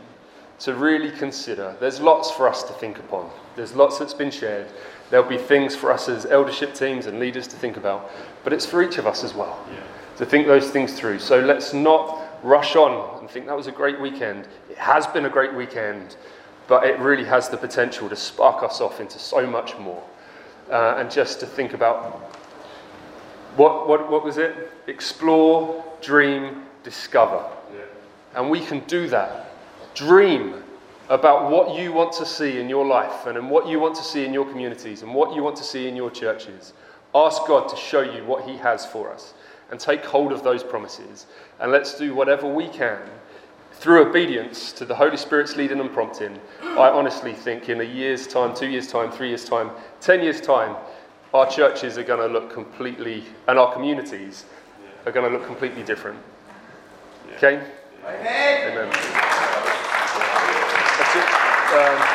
to 0.59 0.75
really 0.75 1.09
consider. 1.09 1.75
There's 1.79 1.99
lots 1.99 2.29
for 2.29 2.47
us 2.47 2.61
to 2.63 2.73
think 2.73 2.99
upon, 2.99 3.29
there's 3.55 3.75
lots 3.75 3.97
that's 3.97 4.13
been 4.13 4.31
shared. 4.31 4.67
There'll 5.09 5.27
be 5.27 5.39
things 5.39 5.75
for 5.75 5.91
us 5.91 6.07
as 6.07 6.25
eldership 6.25 6.73
teams 6.73 7.05
and 7.07 7.19
leaders 7.19 7.45
to 7.47 7.57
think 7.57 7.75
about, 7.75 8.09
but 8.45 8.53
it's 8.53 8.65
for 8.65 8.81
each 8.81 8.97
of 8.97 9.05
us 9.05 9.25
as 9.25 9.33
well 9.33 9.59
yeah. 9.69 9.83
to 10.17 10.25
think 10.25 10.47
those 10.47 10.69
things 10.69 10.97
through. 10.97 11.19
So 11.19 11.41
let's 11.41 11.73
not 11.73 12.17
rush 12.43 12.77
on 12.77 13.19
and 13.19 13.29
think 13.29 13.45
that 13.47 13.57
was 13.57 13.67
a 13.67 13.73
great 13.73 13.99
weekend. 13.99 14.47
It 14.69 14.77
has 14.77 15.05
been 15.07 15.25
a 15.25 15.29
great 15.29 15.53
weekend, 15.53 16.15
but 16.67 16.85
it 16.85 16.97
really 16.99 17.25
has 17.25 17.49
the 17.49 17.57
potential 17.57 18.07
to 18.07 18.15
spark 18.15 18.63
us 18.63 18.79
off 18.79 19.01
into 19.01 19.19
so 19.19 19.45
much 19.45 19.77
more. 19.79 20.01
Uh, 20.69 20.95
and 20.97 21.11
just 21.11 21.41
to 21.41 21.45
think 21.45 21.73
about 21.73 22.30
what, 23.55 23.87
what, 23.87 24.09
what 24.09 24.23
was 24.23 24.37
it? 24.37 24.71
Explore, 24.87 25.83
dream, 26.01 26.63
discover. 26.83 27.43
Yeah. 27.73 27.81
And 28.35 28.49
we 28.49 28.61
can 28.61 28.79
do 28.81 29.07
that. 29.07 29.51
Dream 29.93 30.63
about 31.09 31.51
what 31.51 31.77
you 31.77 31.91
want 31.91 32.13
to 32.13 32.25
see 32.25 32.59
in 32.59 32.69
your 32.69 32.85
life 32.85 33.25
and 33.25 33.37
in 33.37 33.49
what 33.49 33.67
you 33.67 33.79
want 33.79 33.95
to 33.95 34.03
see 34.03 34.25
in 34.25 34.33
your 34.33 34.45
communities 34.45 35.03
and 35.03 35.13
what 35.13 35.35
you 35.35 35.43
want 35.43 35.57
to 35.57 35.63
see 35.63 35.87
in 35.87 35.95
your 35.95 36.09
churches. 36.09 36.73
Ask 37.13 37.45
God 37.47 37.67
to 37.67 37.75
show 37.75 38.01
you 38.01 38.23
what 38.23 38.47
He 38.47 38.55
has 38.57 38.85
for 38.85 39.11
us 39.11 39.33
and 39.69 39.79
take 39.79 40.05
hold 40.05 40.31
of 40.31 40.43
those 40.43 40.63
promises. 40.63 41.25
And 41.59 41.71
let's 41.71 41.97
do 41.97 42.15
whatever 42.15 42.47
we 42.47 42.69
can 42.69 42.99
through 43.73 44.07
obedience 44.07 44.71
to 44.73 44.85
the 44.85 44.95
Holy 44.95 45.17
Spirit's 45.17 45.55
leading 45.55 45.79
and 45.79 45.91
prompting. 45.91 46.39
I 46.61 46.89
honestly 46.89 47.33
think 47.33 47.67
in 47.67 47.81
a 47.81 47.83
year's 47.83 48.27
time, 48.27 48.55
two 48.55 48.67
years' 48.67 48.87
time, 48.87 49.11
three 49.11 49.29
years' 49.29 49.45
time, 49.45 49.71
ten 49.99 50.21
years' 50.21 50.39
time, 50.39 50.75
our 51.33 51.49
churches 51.49 51.97
are 51.97 52.03
going 52.03 52.19
to 52.19 52.27
look 52.27 52.51
completely, 52.51 53.23
and 53.47 53.57
our 53.57 53.73
communities 53.73 54.45
are 55.05 55.11
going 55.11 55.31
to 55.31 55.37
look 55.37 55.47
completely 55.47 55.83
different. 55.83 56.19
Okay? 57.37 57.61
Amen. 58.05 58.71
Amen. 58.71 58.87
Um, 61.71 62.11